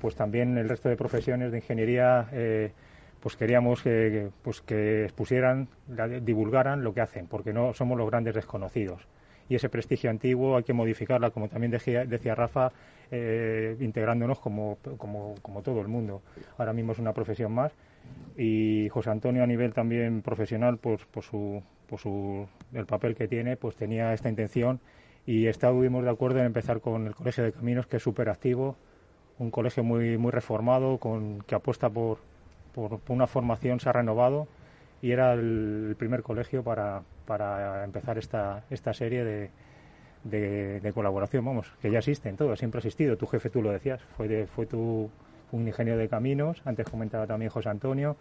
pues 0.00 0.14
también 0.14 0.56
el 0.58 0.68
resto 0.68 0.88
de 0.88 0.96
profesiones 0.96 1.52
de 1.52 1.58
ingeniería 1.58 2.28
eh, 2.32 2.72
pues 3.20 3.36
queríamos 3.36 3.82
que, 3.82 4.30
pues 4.42 4.60
que 4.62 5.04
expusieran, 5.04 5.68
divulgaran 6.22 6.82
lo 6.82 6.94
que 6.94 7.02
hacen, 7.02 7.26
porque 7.26 7.52
no 7.52 7.74
somos 7.74 7.98
los 7.98 8.10
grandes 8.10 8.34
desconocidos. 8.34 9.06
Y 9.50 9.56
ese 9.56 9.68
prestigio 9.68 10.08
antiguo 10.08 10.56
hay 10.56 10.62
que 10.62 10.72
modificarla, 10.72 11.30
como 11.30 11.48
también 11.48 11.70
decía, 11.70 12.06
decía 12.06 12.34
Rafa, 12.34 12.72
eh, 13.10 13.76
integrándonos 13.80 14.38
como, 14.38 14.78
como, 14.96 15.34
como, 15.42 15.60
todo 15.60 15.82
el 15.82 15.88
mundo. 15.88 16.22
Ahora 16.56 16.72
mismo 16.72 16.92
es 16.92 16.98
una 16.98 17.12
profesión 17.12 17.52
más 17.52 17.72
y 18.36 18.88
José 18.90 19.10
Antonio 19.10 19.42
a 19.42 19.46
nivel 19.46 19.74
también 19.74 20.22
profesional, 20.22 20.78
pues 20.78 21.04
por 21.04 21.24
su, 21.24 21.62
por 21.88 21.98
su, 21.98 22.46
el 22.72 22.86
papel 22.86 23.14
que 23.14 23.28
tiene, 23.28 23.56
pues 23.56 23.76
tenía 23.76 24.14
esta 24.14 24.28
intención 24.28 24.80
y 25.26 25.46
estuvimos 25.46 26.04
de 26.04 26.10
acuerdo 26.10 26.38
en 26.38 26.46
empezar 26.46 26.80
con 26.80 27.06
el 27.06 27.14
Colegio 27.14 27.44
de 27.44 27.52
Caminos, 27.52 27.86
que 27.86 27.96
es 27.96 28.02
súper 28.02 28.28
activo, 28.28 28.76
un 29.38 29.50
colegio 29.50 29.82
muy, 29.82 30.16
muy 30.16 30.30
reformado, 30.30 30.98
con, 30.98 31.42
que 31.42 31.54
apuesta 31.54 31.90
por, 31.90 32.18
por, 32.74 33.00
una 33.08 33.26
formación, 33.26 33.80
se 33.80 33.88
ha 33.88 33.92
renovado 33.92 34.46
y 35.02 35.12
era 35.12 35.32
el, 35.32 35.94
primer 35.98 36.22
colegio 36.22 36.62
para, 36.62 37.02
para 37.30 37.84
empezar 37.84 38.18
esta, 38.18 38.64
esta 38.70 38.92
serie 38.92 39.22
de, 39.22 39.50
de, 40.80 40.92
colaboración, 40.92 41.44
vamos, 41.44 41.70
que 41.80 41.88
ya 41.88 42.00
existen 42.00 42.36
todo, 42.36 42.56
siempre 42.56 42.78
ha 42.78 42.80
existido. 42.80 43.16
Tu 43.16 43.24
jefe, 43.28 43.50
tú 43.50 43.62
lo 43.62 43.70
decías, 43.70 44.00
fue, 44.16 44.26
de, 44.26 44.48
fue 44.48 44.66
tu, 44.66 45.08
un 45.52 45.68
ingeniero 45.68 45.96
de 45.96 46.08
caminos, 46.08 46.60
antes 46.64 46.88
comentaba 46.88 47.28
también 47.28 47.52
José 47.52 47.68
Antonio, 47.68 48.16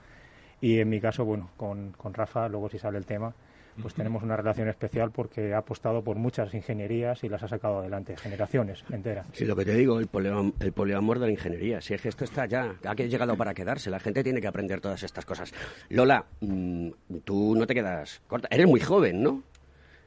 y 0.62 0.78
en 0.78 0.90
mi 0.90 1.02
caso, 1.02 1.26
bueno, 1.26 1.50
con, 1.58 1.92
con 1.94 2.14
Rafa, 2.14 2.50
luego 2.50 2.70
si 2.70 2.78
sale 2.78 3.00
el 3.00 3.08
tema, 3.08 3.34
pues 3.82 3.94
tenemos 3.94 4.24
una 4.24 4.36
relación 4.36 4.70
especial 4.70 5.12
porque 5.12 5.54
ha 5.54 5.60
apostado 5.60 6.04
por 6.04 6.18
muchas 6.18 6.54
ingenierías 6.54 7.24
y 7.24 7.30
las 7.30 7.44
ha 7.44 7.48
sacado 7.48 7.80
adelante, 7.80 8.16
generaciones 8.18 8.84
enteras. 8.92 9.28
Sí, 9.34 9.46
lo 9.46 9.56
que 9.56 9.66
te 9.66 9.74
digo, 9.74 10.00
el, 10.00 10.08
poliamor, 10.08 10.54
el 10.60 10.72
poliamor 10.72 11.20
de 11.20 11.28
la 11.28 11.32
ingeniería. 11.32 11.82
Si 11.82 11.94
es 11.94 12.02
que 12.02 12.10
esto 12.10 12.24
está 12.24 12.46
ya, 12.46 12.76
ha 12.84 12.94
llegado 12.94 13.36
para 13.36 13.54
quedarse, 13.54 13.90
la 13.90 14.00
gente 14.00 14.24
tiene 14.24 14.42
que 14.42 14.48
aprender 14.48 14.82
todas 14.82 15.04
estas 15.04 15.26
cosas. 15.26 15.54
Lola, 15.90 16.26
mm, 16.42 16.90
tú 17.24 17.56
no 17.56 17.66
te 17.66 17.74
quedas 17.74 18.22
corta, 18.28 18.48
eres 18.52 18.68
muy 18.68 18.80
joven, 18.80 19.24
¿no? 19.24 19.44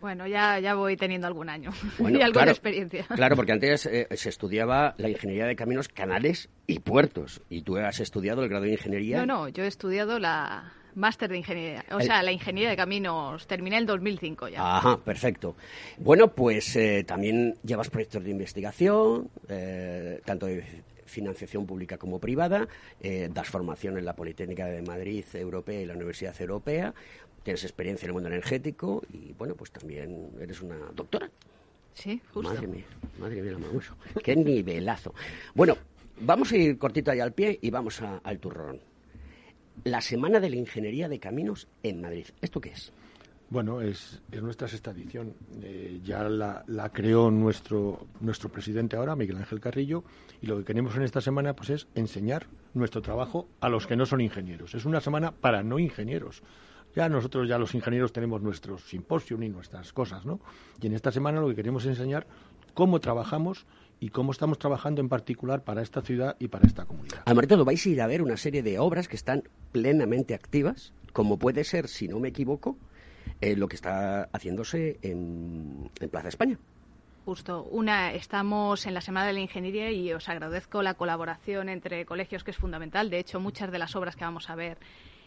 Bueno, 0.02 0.26
ya, 0.26 0.58
ya 0.58 0.74
voy 0.74 0.96
teniendo 0.96 1.28
algún 1.28 1.48
año 1.48 1.70
y 2.00 2.20
alguna 2.20 2.50
experiencia. 2.50 3.06
Claro, 3.06 3.36
porque 3.36 3.52
antes 3.52 3.86
eh, 3.86 4.08
se 4.10 4.30
estudiaba 4.30 4.94
la 4.98 5.08
ingeniería 5.08 5.46
de 5.46 5.54
caminos, 5.54 5.88
canales 5.88 6.48
y 6.66 6.80
puertos. 6.80 7.40
Y 7.48 7.62
tú 7.62 7.76
has 7.76 8.00
estudiado 8.00 8.42
el 8.42 8.48
grado 8.48 8.64
de 8.64 8.72
ingeniería. 8.72 9.24
No, 9.24 9.26
no, 9.26 9.48
yo 9.48 9.62
he 9.62 9.68
estudiado 9.68 10.18
la 10.18 10.72
máster 10.94 11.30
de 11.30 11.38
ingeniería. 11.38 11.84
O 11.92 12.00
sea, 12.00 12.22
la 12.22 12.32
ingeniería 12.32 12.70
de 12.70 12.76
caminos 12.76 13.46
terminé 13.46 13.78
en 13.78 13.86
2005 13.86 14.48
ya. 14.48 14.76
Ajá, 14.76 14.96
perfecto. 14.98 15.56
Bueno, 15.98 16.28
pues 16.28 16.76
eh, 16.76 17.04
también 17.04 17.56
llevas 17.64 17.90
proyectos 17.90 18.24
de 18.24 18.30
investigación, 18.30 19.28
eh, 19.48 20.20
tanto 20.24 20.46
de 20.46 20.82
financiación 21.06 21.66
pública 21.66 21.98
como 21.98 22.18
privada, 22.18 22.66
das 23.28 23.46
formación 23.46 23.98
en 23.98 24.06
la 24.06 24.16
Politécnica 24.16 24.64
de 24.64 24.80
Madrid 24.80 25.26
Europea 25.34 25.82
y 25.82 25.84
la 25.84 25.92
Universidad 25.92 26.34
Europea 26.40 26.94
tienes 27.42 27.64
experiencia 27.64 28.06
en 28.06 28.10
el 28.10 28.14
mundo 28.14 28.28
energético 28.28 29.02
y, 29.12 29.32
bueno, 29.32 29.54
pues 29.54 29.70
también 29.70 30.30
eres 30.40 30.60
una 30.60 30.76
doctora. 30.94 31.30
Sí, 31.94 32.20
justo. 32.32 32.52
Madre 32.52 32.66
mía, 32.66 32.84
madre 33.18 33.42
mía. 33.42 33.56
Qué 34.22 34.34
nivelazo. 34.34 35.14
Bueno, 35.54 35.76
vamos 36.20 36.50
a 36.52 36.56
ir 36.56 36.78
cortito 36.78 37.10
ahí 37.10 37.20
al 37.20 37.32
pie 37.32 37.58
y 37.60 37.70
vamos 37.70 38.00
al 38.00 38.38
turrón. 38.38 38.80
La 39.84 40.00
Semana 40.00 40.40
de 40.40 40.50
la 40.50 40.56
Ingeniería 40.56 41.08
de 41.08 41.18
Caminos 41.18 41.68
en 41.82 42.00
Madrid. 42.00 42.26
¿Esto 42.40 42.60
qué 42.60 42.70
es? 42.70 42.92
Bueno, 43.50 43.82
es, 43.82 44.22
nuestra 44.30 44.66
sexta 44.66 44.92
edición. 44.92 45.34
Eh, 45.62 46.00
ya 46.02 46.22
la, 46.24 46.64
la, 46.68 46.88
creó 46.88 47.30
nuestro, 47.30 48.06
nuestro 48.20 48.48
presidente 48.48 48.96
ahora, 48.96 49.14
Miguel 49.14 49.36
Ángel 49.36 49.60
Carrillo, 49.60 50.04
y 50.40 50.46
lo 50.46 50.56
que 50.58 50.64
queremos 50.64 50.96
en 50.96 51.02
esta 51.02 51.20
semana 51.20 51.54
pues 51.54 51.68
es 51.68 51.86
enseñar 51.94 52.46
nuestro 52.72 53.02
trabajo 53.02 53.48
a 53.60 53.68
los 53.68 53.86
que 53.86 53.94
no 53.94 54.06
son 54.06 54.22
ingenieros. 54.22 54.74
Es 54.74 54.86
una 54.86 55.02
semana 55.02 55.32
para 55.32 55.62
no 55.62 55.78
ingenieros. 55.78 56.42
Ya 56.94 57.08
nosotros, 57.08 57.48
ya 57.48 57.58
los 57.58 57.74
ingenieros, 57.74 58.12
tenemos 58.12 58.40
nuestros 58.40 58.84
simposios 58.88 59.42
y 59.42 59.48
nuestras 59.48 59.92
cosas, 59.92 60.24
¿no? 60.24 60.40
Y 60.80 60.86
en 60.86 60.94
esta 60.94 61.10
semana 61.10 61.40
lo 61.40 61.48
que 61.48 61.56
queremos 61.56 61.84
enseñar 61.86 62.26
cómo 62.74 63.00
trabajamos 63.00 63.66
y 64.02 64.08
cómo 64.08 64.32
estamos 64.32 64.58
trabajando 64.58 65.00
en 65.00 65.08
particular 65.08 65.62
para 65.62 65.80
esta 65.80 66.02
ciudad 66.02 66.34
y 66.40 66.48
para 66.48 66.66
esta 66.66 66.86
comunidad. 66.86 67.22
Además 67.24 67.64
vais 67.64 67.86
a 67.86 67.88
ir 67.88 68.02
a 68.02 68.08
ver 68.08 68.20
una 68.20 68.36
serie 68.36 68.64
de 68.64 68.80
obras 68.80 69.06
que 69.06 69.14
están 69.14 69.44
plenamente 69.70 70.34
activas, 70.34 70.92
como 71.12 71.38
puede 71.38 71.62
ser, 71.62 71.86
si 71.86 72.08
no 72.08 72.18
me 72.18 72.26
equivoco, 72.28 72.76
eh, 73.40 73.54
lo 73.54 73.68
que 73.68 73.76
está 73.76 74.28
haciéndose 74.32 74.98
en, 75.02 75.88
en 76.00 76.08
Plaza 76.10 76.26
España. 76.26 76.58
Justo. 77.24 77.62
Una, 77.70 78.12
estamos 78.12 78.86
en 78.86 78.94
la 78.94 79.00
Semana 79.02 79.28
de 79.28 79.34
la 79.34 79.40
Ingeniería 79.40 79.92
y 79.92 80.12
os 80.12 80.28
agradezco 80.28 80.82
la 80.82 80.94
colaboración 80.94 81.68
entre 81.68 82.04
colegios, 82.04 82.42
que 82.42 82.50
es 82.50 82.56
fundamental. 82.56 83.08
De 83.08 83.20
hecho, 83.20 83.38
muchas 83.38 83.70
de 83.70 83.78
las 83.78 83.94
obras 83.94 84.16
que 84.16 84.24
vamos 84.24 84.50
a 84.50 84.56
ver 84.56 84.78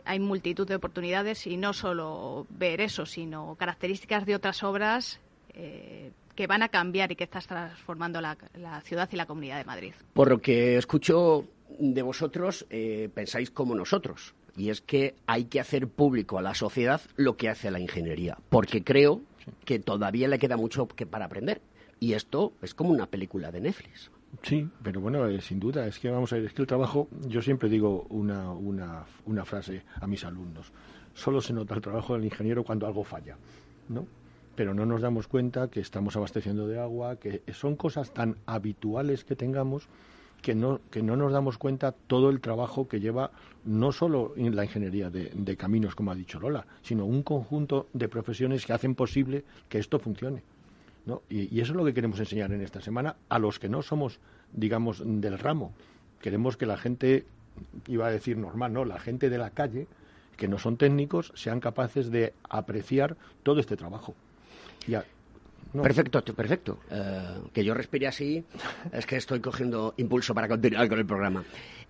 hay 0.08 0.20
multitud 0.20 0.68
de 0.68 0.76
oportunidades 0.76 1.46
y 1.48 1.58
no 1.58 1.74
solo 1.74 2.48
ver 2.50 2.82
eso, 2.82 3.06
sino 3.06 3.56
características 3.56 4.26
de 4.26 4.36
otras 4.36 4.64
obras 4.64 5.20
eh, 5.54 6.12
que 6.36 6.48
van 6.48 6.64
a 6.64 6.70
cambiar 6.70 7.12
y 7.12 7.16
que 7.16 7.24
estás 7.24 7.48
transformando 7.48 8.22
la, 8.22 8.38
ciudad 8.84 9.10
y 9.12 9.16
la 9.16 9.26
comunidad 9.26 9.58
de 9.58 9.66
Madrid. 9.66 9.94
Por 10.14 10.30
lo 10.30 10.40
que 10.40 10.78
escucho 10.78 11.46
de 11.80 12.02
vosotros, 12.02 12.66
eh, 12.70 13.10
pensáis 13.14 13.52
como 13.52 13.76
nosotros. 13.76 14.34
Y 14.56 14.70
es 14.70 14.82
que 14.82 15.16
hay 15.28 15.46
que 15.46 15.60
hacer 15.60 15.88
público 15.88 16.40
a 16.40 16.42
la 16.42 16.56
sociedad 16.56 17.02
lo 17.16 17.38
que 17.38 17.50
hace 17.50 17.70
la 17.70 17.80
ingeniería. 17.80 18.38
Porque 18.50 18.84
creo 18.84 19.22
que 19.66 19.80
todavía 19.80 20.28
le 20.28 20.40
queda 20.40 20.58
mucho 20.58 20.88
que 20.88 21.06
para 21.06 21.26
aprender. 21.26 21.62
Y 22.00 22.14
esto 22.14 22.54
es 22.62 22.74
como 22.74 22.92
una 22.92 23.08
película 23.08 23.52
de 23.52 23.62
Netflix. 23.62 24.12
Sí, 24.44 24.70
pero 24.84 25.02
bueno, 25.02 25.26
eh, 25.28 25.42
sin 25.42 25.60
duda, 25.60 25.88
es 25.88 26.00
que 26.00 26.10
vamos 26.10 26.32
a 26.32 26.36
ver, 26.36 26.46
es 26.46 26.54
que 26.54 26.62
el 26.62 26.68
trabajo, 26.68 27.08
yo 27.28 27.42
siempre 27.42 27.70
digo 27.70 28.06
una, 28.10 28.52
una, 28.52 29.06
una 29.26 29.46
frase 29.46 29.84
a 30.00 30.08
mis 30.08 30.24
alumnos, 30.24 30.72
solo 31.14 31.42
se 31.42 31.54
nota 31.54 31.76
el 31.76 31.82
trabajo 31.82 32.14
del 32.14 32.26
ingeniero 32.26 32.64
cuando 32.64 32.86
algo 32.86 33.04
falla, 33.04 33.38
¿no? 33.90 34.06
Pero 34.56 34.74
no 34.74 34.86
nos 34.86 35.02
damos 35.02 35.28
cuenta 35.28 35.70
que 35.70 35.80
estamos 35.80 36.16
abasteciendo 36.16 36.68
de 36.68 36.80
agua, 36.80 37.18
que 37.18 37.42
son 37.54 37.76
cosas 37.76 38.14
tan 38.14 38.38
habituales 38.46 39.24
que 39.24 39.36
tengamos 39.36 39.88
que 40.42 40.56
no, 40.56 40.82
que 40.92 41.02
no 41.02 41.16
nos 41.16 41.32
damos 41.32 41.58
cuenta 41.58 41.92
todo 41.92 42.30
el 42.30 42.42
trabajo 42.42 42.88
que 42.88 43.00
lleva 43.00 43.32
no 43.66 43.92
solo 43.92 44.34
en 44.38 44.56
la 44.56 44.66
ingeniería 44.66 45.10
de, 45.10 45.32
de 45.34 45.58
caminos, 45.58 45.96
como 45.96 46.12
ha 46.12 46.16
dicho 46.16 46.40
Lola, 46.40 46.66
sino 46.82 47.06
un 47.06 47.24
conjunto 47.24 47.88
de 47.94 48.08
profesiones 48.08 48.66
que 48.66 48.74
hacen 48.74 48.96
posible 48.96 49.44
que 49.68 49.80
esto 49.80 50.00
funcione. 50.00 50.44
Y, 51.30 51.60
eso 51.60 51.72
es 51.74 51.78
lo 51.78 51.86
que 51.86 51.94
queremos 51.94 52.20
enseñar 52.20 52.52
en 52.52 52.62
esta 52.62 52.82
semana 52.82 53.16
a 53.30 53.40
los 53.40 53.60
que 53.60 53.70
no 53.70 53.82
somos, 53.82 54.20
digamos, 54.52 55.02
del 55.06 55.40
ramo. 55.40 55.74
Queremos 56.22 56.58
que 56.58 56.66
la 56.66 56.78
gente, 56.78 57.26
iba 57.88 58.08
a 58.08 58.12
decir 58.12 58.38
normal, 58.38 58.74
¿no? 58.74 58.86
La 58.86 59.00
gente 59.00 59.30
de 59.30 59.38
la 59.38 59.52
calle, 59.52 59.88
que 60.36 60.48
no 60.48 60.58
son 60.58 60.78
técnicos, 60.78 61.32
sean 61.36 61.60
capaces 61.60 62.12
de 62.12 62.34
apreciar 62.50 63.16
todo 63.44 63.60
este 63.60 63.78
trabajo. 63.78 64.16
Perfecto, 65.72 66.24
perfecto. 66.34 66.80
Eh, 66.90 67.42
que 67.54 67.64
yo 67.64 67.74
respire 67.74 68.08
así 68.08 68.44
es 68.92 69.06
que 69.06 69.18
estoy 69.18 69.40
cogiendo 69.42 69.94
impulso 69.98 70.34
para 70.34 70.48
continuar 70.48 70.88
con 70.88 71.00
el 71.00 71.06
programa. 71.06 71.44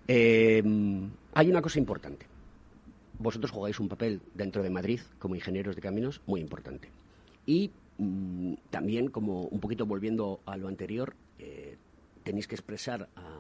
Eh, 0.08 0.64
hay 1.34 1.50
una 1.50 1.62
cosa 1.62 1.80
importante. 1.80 2.26
Vosotros 3.20 3.52
jugáis 3.52 3.80
un 3.80 3.88
papel 3.88 4.22
dentro 4.34 4.62
de 4.64 4.70
Madrid 4.70 5.00
como 5.20 5.36
ingenieros 5.36 5.76
de 5.76 5.82
caminos 5.82 6.22
muy 6.26 6.42
importante. 6.42 6.90
Y 7.46 7.72
Mm, 7.98 8.54
también, 8.70 9.10
como 9.10 9.44
un 9.44 9.60
poquito 9.60 9.86
volviendo 9.86 10.42
a 10.46 10.58
lo 10.58 10.68
anterior, 10.68 11.16
eh, 11.40 11.78
tenéis 12.24 12.48
que 12.48 12.56
expresar 12.56 13.10
a 13.16 13.40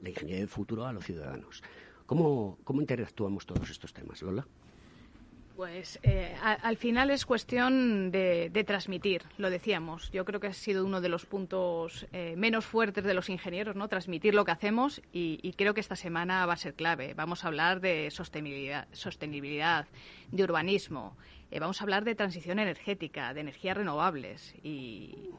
la 0.00 0.08
ingeniería 0.08 0.40
del 0.40 0.48
futuro 0.48 0.86
a 0.86 0.92
los 0.92 1.04
ciudadanos. 1.04 1.62
¿Cómo, 2.06 2.58
cómo 2.64 2.80
interactuamos 2.80 3.46
todos 3.46 3.70
estos 3.70 3.92
temas, 3.92 4.22
Lola? 4.22 4.46
Pues 5.62 6.00
eh, 6.02 6.34
al 6.40 6.76
final 6.76 7.10
es 7.10 7.24
cuestión 7.24 8.10
de, 8.10 8.64
transmitir, 8.66 9.22
lo 9.38 9.48
decíamos. 9.48 10.10
Yo 10.10 10.24
creo 10.24 10.40
que 10.40 10.48
ha 10.48 10.52
sido 10.52 10.84
uno 10.84 11.00
de 11.00 11.08
los 11.08 11.24
puntos 11.24 12.04
eh, 12.12 12.34
menos 12.36 12.64
fuertes 12.64 13.04
de 13.04 13.14
los 13.14 13.28
ingenieros, 13.28 13.76
¿no? 13.76 13.86
Transmitir 13.86 14.34
lo 14.34 14.44
que 14.44 14.50
hacemos 14.50 15.00
y, 15.12 15.54
creo 15.56 15.72
que 15.72 15.80
esta 15.80 15.94
semana 15.94 16.44
va 16.46 16.54
a 16.54 16.56
ser 16.56 16.74
clave. 16.74 17.14
Vamos 17.14 17.44
a 17.44 17.46
hablar 17.46 17.80
de 17.80 18.10
sostenibilidad, 18.10 18.88
sostenibilidad 18.90 19.86
de 20.32 20.42
urbanismo, 20.42 21.16
eh, 21.52 21.60
vamos 21.60 21.80
a 21.80 21.84
hablar 21.84 22.02
de 22.02 22.16
transición 22.16 22.58
energética, 22.58 23.32
de 23.32 23.42
energías 23.42 23.76
renovables 23.76 24.56
y, 24.64 25.30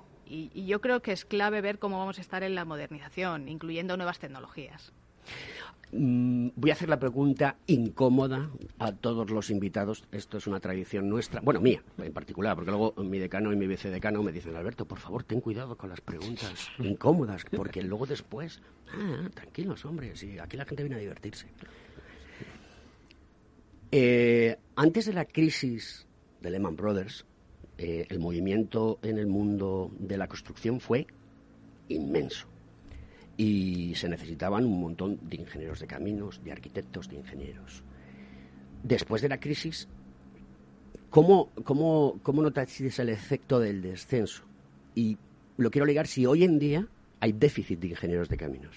yo 0.55 0.79
creo 0.79 1.01
que 1.01 1.11
es 1.11 1.25
clave 1.25 1.59
ver 1.59 1.79
cómo 1.79 1.99
vamos 1.99 2.17
a 2.17 2.21
estar 2.21 2.43
en 2.43 2.55
la 2.55 2.63
modernización, 2.63 3.49
incluyendo 3.49 3.97
nuevas 3.97 4.19
tecnologías. 4.19 4.93
Mm, 5.95 6.49
voy 6.55 6.71
a 6.71 6.73
hacer 6.73 6.89
la 6.89 6.97
pregunta 6.97 7.55
incómoda 7.67 8.49
a 8.79 8.91
todos 8.93 9.29
los 9.29 9.51
invitados. 9.51 10.03
Esto 10.11 10.37
es 10.39 10.47
una 10.47 10.59
tradición 10.59 11.07
nuestra, 11.07 11.39
bueno, 11.41 11.61
mía 11.61 11.83
en 11.99 12.11
particular, 12.11 12.55
porque 12.55 12.71
luego 12.71 12.95
mi 13.03 13.19
decano 13.19 13.53
y 13.53 13.55
mi 13.55 13.67
vicedecano 13.67 14.23
me 14.23 14.31
dicen, 14.31 14.55
Alberto, 14.55 14.85
por 14.85 14.97
favor, 14.97 15.23
ten 15.23 15.39
cuidado 15.39 15.77
con 15.77 15.91
las 15.91 16.01
preguntas 16.01 16.69
incómodas, 16.79 17.45
porque 17.55 17.83
luego 17.83 18.07
después, 18.07 18.59
ah, 18.91 19.29
tranquilos, 19.35 19.85
hombre, 19.85 20.15
si 20.15 20.39
aquí 20.39 20.57
la 20.57 20.65
gente 20.65 20.81
viene 20.81 20.95
a 20.95 20.99
divertirse. 20.99 21.47
Eh, 23.91 24.57
antes 24.75 25.05
de 25.05 25.13
la 25.13 25.25
crisis 25.25 26.07
de 26.41 26.49
Lehman 26.49 26.75
Brothers, 26.75 27.23
eh, 27.77 28.07
el 28.09 28.19
movimiento 28.19 28.97
en 29.03 29.19
el 29.19 29.27
mundo 29.27 29.91
de 29.99 30.17
la 30.17 30.27
construcción 30.27 30.79
fue 30.79 31.05
inmenso 31.87 32.52
y 33.37 33.95
se 33.95 34.09
necesitaban 34.09 34.65
un 34.65 34.79
montón 34.79 35.19
de 35.21 35.37
ingenieros 35.37 35.79
de 35.79 35.87
caminos, 35.87 36.41
de 36.43 36.51
arquitectos, 36.51 37.09
de 37.09 37.17
ingenieros. 37.17 37.83
Después 38.83 39.21
de 39.21 39.29
la 39.29 39.39
crisis, 39.39 39.87
¿cómo, 41.09 41.49
cómo, 41.63 42.19
cómo 42.21 42.43
el 42.45 43.09
efecto 43.09 43.59
del 43.59 43.81
descenso? 43.81 44.43
Y 44.95 45.17
lo 45.57 45.71
quiero 45.71 45.85
ligar 45.85 46.07
si 46.07 46.25
hoy 46.25 46.43
en 46.43 46.59
día 46.59 46.87
hay 47.19 47.31
déficit 47.31 47.79
de 47.79 47.87
ingenieros 47.87 48.29
de 48.29 48.37
caminos. 48.37 48.75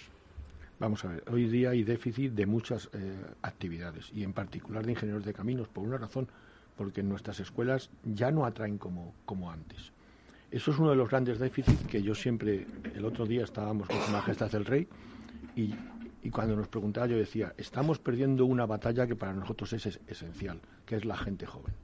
Vamos 0.78 1.04
a 1.04 1.08
ver, 1.08 1.24
hoy 1.28 1.48
día 1.48 1.70
hay 1.70 1.84
déficit 1.84 2.32
de 2.32 2.46
muchas 2.46 2.90
eh, 2.92 3.16
actividades 3.42 4.10
y 4.14 4.22
en 4.22 4.32
particular 4.32 4.84
de 4.84 4.92
ingenieros 4.92 5.24
de 5.24 5.32
caminos, 5.32 5.68
por 5.68 5.84
una 5.84 5.96
razón, 5.96 6.28
porque 6.76 7.02
nuestras 7.02 7.40
escuelas 7.40 7.90
ya 8.04 8.30
no 8.30 8.44
atraen 8.44 8.76
como, 8.76 9.14
como 9.24 9.50
antes. 9.50 9.90
Eso 10.50 10.70
es 10.70 10.78
uno 10.78 10.90
de 10.90 10.96
los 10.96 11.08
grandes 11.08 11.38
déficits 11.38 11.86
que 11.86 12.02
yo 12.02 12.14
siempre, 12.14 12.66
el 12.94 13.04
otro 13.04 13.26
día 13.26 13.44
estábamos 13.44 13.88
con 13.88 14.00
Su 14.00 14.12
Majestad 14.12 14.54
el 14.54 14.64
Rey 14.64 14.88
y, 15.56 15.74
y 16.22 16.30
cuando 16.30 16.56
nos 16.56 16.68
preguntaba 16.68 17.06
yo 17.06 17.16
decía, 17.16 17.52
estamos 17.56 17.98
perdiendo 17.98 18.46
una 18.46 18.66
batalla 18.66 19.06
que 19.06 19.16
para 19.16 19.32
nosotros 19.32 19.72
es 19.72 20.00
esencial, 20.06 20.60
que 20.84 20.96
es 20.96 21.04
la 21.04 21.16
gente 21.16 21.46
joven. 21.46 21.74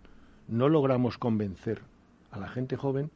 No 0.49 0.69
logramos 0.69 1.19
convencer 1.19 1.83
a 2.31 2.39
la 2.39 2.49
gente 2.49 2.77
joven 2.77 3.11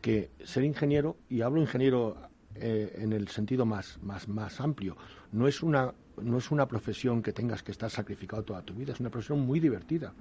que 0.00 0.30
ser 0.44 0.64
ingeniero, 0.64 1.16
y 1.30 1.40
hablo 1.40 1.62
ingeniero 1.62 2.16
eh, 2.56 2.94
en 2.98 3.12
el 3.12 3.28
sentido 3.28 3.64
más, 3.64 3.98
más, 4.02 4.28
más 4.28 4.60
amplio. 4.60 4.96
No 5.32 5.48
es, 5.48 5.62
una, 5.62 5.94
no 6.22 6.38
es 6.38 6.50
una 6.50 6.68
profesión 6.68 7.22
que 7.22 7.32
tengas 7.32 7.62
que 7.62 7.72
estar 7.72 7.90
sacrificado 7.90 8.42
toda 8.44 8.62
tu 8.62 8.74
vida, 8.74 8.92
es 8.92 9.00
una 9.00 9.10
profesión 9.10 9.40
muy 9.40 9.60
divertida. 9.60 10.12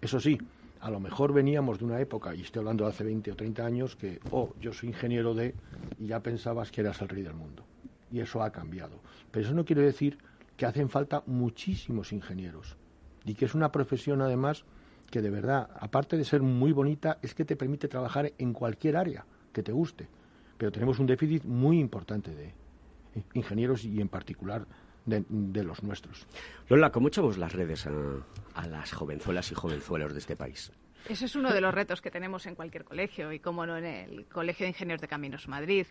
Eso 0.00 0.20
sí, 0.20 0.38
a 0.82 0.90
lo 0.90 1.00
mejor 1.00 1.32
veníamos 1.32 1.78
de 1.78 1.86
una 1.86 2.00
época, 2.00 2.34
y 2.34 2.42
estoy 2.42 2.60
hablando 2.60 2.84
de 2.84 2.90
hace 2.90 3.04
20 3.04 3.32
o 3.32 3.36
30 3.36 3.64
años, 3.64 3.96
que, 3.96 4.20
oh, 4.30 4.52
yo 4.60 4.72
soy 4.72 4.90
ingeniero 4.90 5.32
de, 5.32 5.54
y 5.98 6.08
ya 6.08 6.20
pensabas 6.20 6.70
que 6.70 6.82
eras 6.82 7.00
el 7.00 7.08
rey 7.08 7.22
del 7.22 7.34
mundo. 7.34 7.64
Y 8.10 8.20
eso 8.20 8.42
ha 8.42 8.50
cambiado. 8.50 9.00
Pero 9.30 9.46
eso 9.46 9.54
no 9.54 9.64
quiere 9.64 9.82
decir 9.82 10.18
que 10.56 10.66
hacen 10.66 10.90
falta 10.90 11.22
muchísimos 11.26 12.12
ingenieros. 12.12 12.76
Y 13.24 13.34
que 13.34 13.46
es 13.46 13.54
una 13.54 13.72
profesión, 13.72 14.20
además, 14.20 14.64
que 15.10 15.22
de 15.22 15.30
verdad, 15.30 15.70
aparte 15.78 16.18
de 16.18 16.24
ser 16.24 16.42
muy 16.42 16.72
bonita, 16.72 17.18
es 17.22 17.34
que 17.34 17.44
te 17.44 17.56
permite 17.56 17.88
trabajar 17.88 18.32
en 18.36 18.52
cualquier 18.52 18.96
área 18.96 19.24
que 19.52 19.62
te 19.62 19.72
guste 19.72 20.08
pero 20.62 20.70
tenemos 20.70 21.00
un 21.00 21.06
déficit 21.06 21.42
muy 21.42 21.80
importante 21.80 22.32
de 22.32 22.54
ingenieros 23.34 23.84
y 23.84 24.00
en 24.00 24.06
particular 24.06 24.64
de, 25.04 25.64
los 25.64 25.82
nuestros. 25.82 26.26
Lola, 26.68 26.90
¿cómo 26.90 27.08
echamos 27.08 27.38
las 27.38 27.52
redes 27.52 27.86
a, 27.86 27.92
a 28.54 28.66
las 28.66 28.92
jovenzuelas 28.92 29.50
y 29.52 29.54
jovenzuelos 29.54 30.12
de 30.12 30.18
este 30.18 30.36
país? 30.36 30.72
Ese 31.08 31.24
es 31.24 31.34
uno 31.34 31.52
de 31.52 31.60
los 31.60 31.74
retos 31.74 32.00
que 32.00 32.10
tenemos 32.10 32.46
en 32.46 32.54
cualquier 32.54 32.84
colegio 32.84 33.32
y, 33.32 33.40
como 33.40 33.66
no, 33.66 33.76
en 33.76 33.84
el 33.84 34.26
Colegio 34.26 34.64
de 34.64 34.68
Ingenieros 34.68 35.00
de 35.00 35.08
Caminos 35.08 35.48
Madrid. 35.48 35.86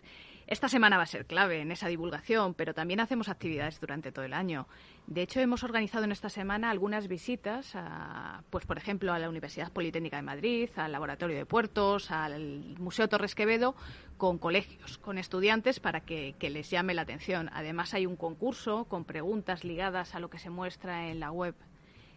Esta 0.46 0.68
semana 0.68 0.96
va 0.96 1.04
a 1.04 1.06
ser 1.06 1.26
clave 1.26 1.60
en 1.60 1.72
esa 1.72 1.88
divulgación, 1.88 2.54
pero 2.54 2.74
también 2.74 3.00
hacemos 3.00 3.28
actividades 3.28 3.80
durante 3.80 4.12
todo 4.12 4.24
el 4.24 4.32
año. 4.32 4.66
De 5.06 5.22
hecho, 5.22 5.40
hemos 5.40 5.62
organizado 5.62 6.04
en 6.04 6.12
esta 6.12 6.28
semana 6.28 6.70
algunas 6.70 7.08
visitas, 7.08 7.72
a, 7.74 8.42
pues 8.50 8.66
por 8.66 8.78
ejemplo, 8.78 9.12
a 9.12 9.18
la 9.18 9.28
Universidad 9.28 9.72
Politécnica 9.72 10.16
de 10.16 10.22
Madrid, 10.22 10.68
al 10.76 10.92
Laboratorio 10.92 11.36
de 11.36 11.46
Puertos, 11.46 12.10
al 12.10 12.76
Museo 12.78 13.08
Torres 13.08 13.34
Quevedo, 13.34 13.74
con 14.18 14.38
colegios, 14.38 14.98
con 14.98 15.18
estudiantes 15.18 15.80
para 15.80 16.00
que, 16.00 16.34
que 16.38 16.50
les 16.50 16.70
llame 16.70 16.94
la 16.94 17.02
atención. 17.02 17.50
Además, 17.52 17.94
hay 17.94 18.06
un 18.06 18.16
concurso 18.16 18.84
con 18.84 19.04
preguntas 19.04 19.64
ligadas 19.64 20.14
a 20.14 20.20
lo 20.20 20.28
que 20.30 20.38
se 20.38 20.50
muestra 20.50 21.08
en 21.08 21.20
la 21.20 21.30
web 21.30 21.54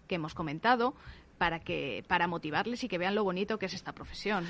que 0.07 0.15
hemos 0.15 0.33
comentado 0.33 0.95
para 1.37 1.59
que 1.59 2.03
para 2.07 2.27
motivarles 2.27 2.83
y 2.83 2.87
que 2.87 2.97
vean 2.97 3.15
lo 3.15 3.23
bonito 3.23 3.59
que 3.59 3.65
es 3.65 3.73
esta 3.73 3.93
profesión. 3.93 4.45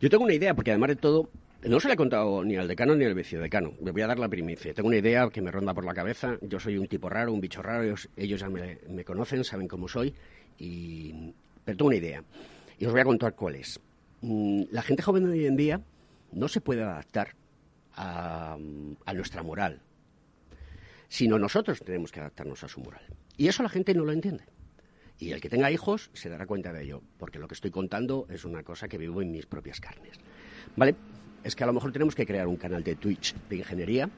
Yo 0.00 0.08
tengo 0.08 0.24
una 0.24 0.34
idea, 0.34 0.54
porque 0.54 0.70
además 0.70 0.88
de 0.88 0.96
todo, 0.96 1.28
no 1.68 1.78
se 1.78 1.88
le 1.88 1.94
he 1.94 1.96
contado 1.96 2.42
ni 2.42 2.56
al 2.56 2.66
decano 2.66 2.94
ni 2.94 3.04
al 3.04 3.14
vicedecano. 3.14 3.74
Me 3.80 3.90
voy 3.90 4.02
a 4.02 4.06
dar 4.06 4.18
la 4.18 4.28
primicia. 4.28 4.72
Tengo 4.72 4.88
una 4.88 4.96
idea 4.96 5.28
que 5.28 5.42
me 5.42 5.50
ronda 5.50 5.74
por 5.74 5.84
la 5.84 5.92
cabeza. 5.92 6.38
Yo 6.40 6.58
soy 6.58 6.78
un 6.78 6.86
tipo 6.86 7.08
raro, 7.08 7.32
un 7.32 7.40
bicho 7.40 7.60
raro. 7.60 7.84
Ellos, 8.16 8.40
ya 8.40 8.48
me, 8.48 9.04
conocen, 9.04 9.44
saben 9.44 9.68
cómo 9.68 9.86
soy. 9.86 10.14
Y... 10.58 11.34
Pero 11.64 11.76
tengo 11.76 11.88
una 11.88 11.96
idea. 11.96 12.24
Y 12.78 12.86
os 12.86 12.92
voy 12.92 13.02
a 13.02 13.04
contar 13.04 13.34
cuál 13.34 13.56
es. 13.56 13.78
Mm, 14.22 14.64
la 14.70 14.82
gente 14.82 15.02
joven 15.02 15.26
de 15.26 15.32
hoy 15.32 15.46
en 15.46 15.56
día 15.56 15.80
no 16.32 16.48
se 16.48 16.62
puede 16.62 16.82
adaptar 16.82 17.34
a, 17.94 18.56
a 19.04 19.14
nuestra 19.14 19.42
moral, 19.42 19.82
sino 21.08 21.38
nosotros 21.38 21.80
tenemos 21.80 22.10
que 22.10 22.20
adaptarnos 22.20 22.64
a 22.64 22.68
su 22.68 22.80
moral. 22.80 23.02
Y 23.36 23.48
eso 23.48 23.62
la 23.62 23.68
gente 23.68 23.92
no 23.92 24.04
lo 24.04 24.12
entiende. 24.12 24.44
Y 25.18 25.32
el 25.32 25.40
que 25.42 25.50
tenga 25.50 25.70
hijos 25.70 26.10
se 26.14 26.30
dará 26.30 26.46
cuenta 26.46 26.72
de 26.72 26.84
ello, 26.84 27.02
porque 27.18 27.38
lo 27.38 27.46
que 27.46 27.54
estoy 27.54 27.70
contando 27.70 28.26
es 28.30 28.46
una 28.46 28.62
cosa 28.62 28.88
que 28.88 28.96
vivo 28.96 29.20
en 29.20 29.30
mis 29.30 29.44
propias 29.44 29.78
carnes. 29.78 30.18
¿Vale? 30.76 30.94
Es 31.44 31.56
que 31.56 31.64
a 31.64 31.66
lo 31.66 31.72
mejor 31.72 31.92
tenemos 31.92 32.14
que 32.14 32.26
crear 32.26 32.46
un 32.46 32.56
canal 32.56 32.84
de 32.84 32.96
Twitch 32.96 33.34
de 33.48 33.56
ingeniería, 33.56 34.10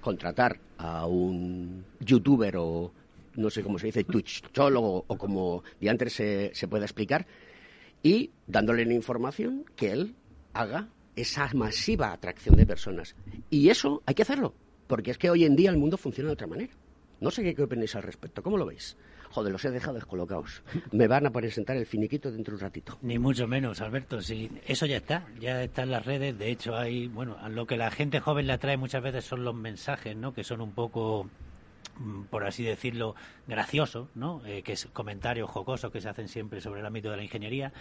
contratar 0.00 0.58
a 0.78 1.06
un 1.06 1.84
youtuber 2.00 2.56
o 2.56 2.92
no 3.36 3.50
sé 3.50 3.62
cómo 3.62 3.78
se 3.78 3.86
dice, 3.86 4.04
tuchólogo 4.04 5.04
o 5.06 5.18
como 5.18 5.62
diantres 5.80 6.14
se, 6.14 6.50
se 6.54 6.68
pueda 6.68 6.84
explicar, 6.84 7.26
y 8.02 8.30
dándole 8.46 8.84
la 8.84 8.94
información 8.94 9.64
que 9.76 9.92
él 9.92 10.14
haga 10.54 10.88
esa 11.16 11.48
masiva 11.54 12.12
atracción 12.12 12.56
de 12.56 12.66
personas. 12.66 13.14
Y 13.50 13.68
eso 13.68 14.02
hay 14.06 14.14
que 14.14 14.22
hacerlo, 14.22 14.54
porque 14.86 15.10
es 15.10 15.18
que 15.18 15.30
hoy 15.30 15.44
en 15.44 15.56
día 15.56 15.70
el 15.70 15.76
mundo 15.76 15.96
funciona 15.96 16.28
de 16.28 16.34
otra 16.34 16.46
manera. 16.46 16.72
No 17.20 17.30
sé 17.30 17.54
qué, 17.54 17.62
opináis 17.62 17.94
al 17.96 18.02
respecto. 18.02 18.42
¿Cómo 18.42 18.58
lo 18.58 18.66
veis? 18.66 18.96
Joder, 19.30 19.52
los 19.52 19.64
he 19.64 19.70
dejado 19.70 19.94
descolocados. 19.94 20.62
Me 20.92 21.08
van 21.08 21.26
a 21.26 21.30
presentar 21.30 21.76
el 21.76 21.86
finiquito 21.86 22.30
dentro 22.30 22.52
de 22.52 22.56
un 22.56 22.60
ratito. 22.62 22.98
Ni 23.02 23.18
mucho 23.18 23.46
menos, 23.46 23.80
Alberto. 23.80 24.20
Sí, 24.20 24.50
eso 24.66 24.86
ya 24.86 24.96
está. 24.96 25.26
Ya 25.40 25.62
está 25.62 25.82
en 25.82 25.90
las 25.90 26.04
redes. 26.04 26.38
De 26.38 26.50
hecho, 26.50 26.76
hay, 26.76 27.08
bueno, 27.08 27.36
lo 27.48 27.66
que 27.66 27.76
la 27.76 27.90
gente 27.90 28.20
joven 28.20 28.46
le 28.46 28.54
atrae 28.54 28.76
muchas 28.76 29.02
veces 29.02 29.24
son 29.24 29.44
los 29.44 29.54
mensajes, 29.54 30.16
¿no? 30.16 30.32
Que 30.32 30.44
son 30.44 30.60
un 30.60 30.72
poco 30.72 31.28
mm, 31.98 32.24
por 32.24 32.44
así 32.44 32.62
decirlo, 32.64 33.14
graciosos, 33.46 34.08
¿no? 34.14 34.42
Eh, 34.46 34.62
que 34.62 34.72
es 34.72 34.86
comentarios 34.92 35.50
jocosos 35.50 35.90
que 35.92 36.00
se 36.00 36.08
hacen 36.08 36.28
siempre 36.28 36.60
sobre 36.60 36.80
el 36.80 36.86
ámbito 36.86 37.10
de 37.10 37.16
la 37.16 37.22
ingeniería. 37.24 37.72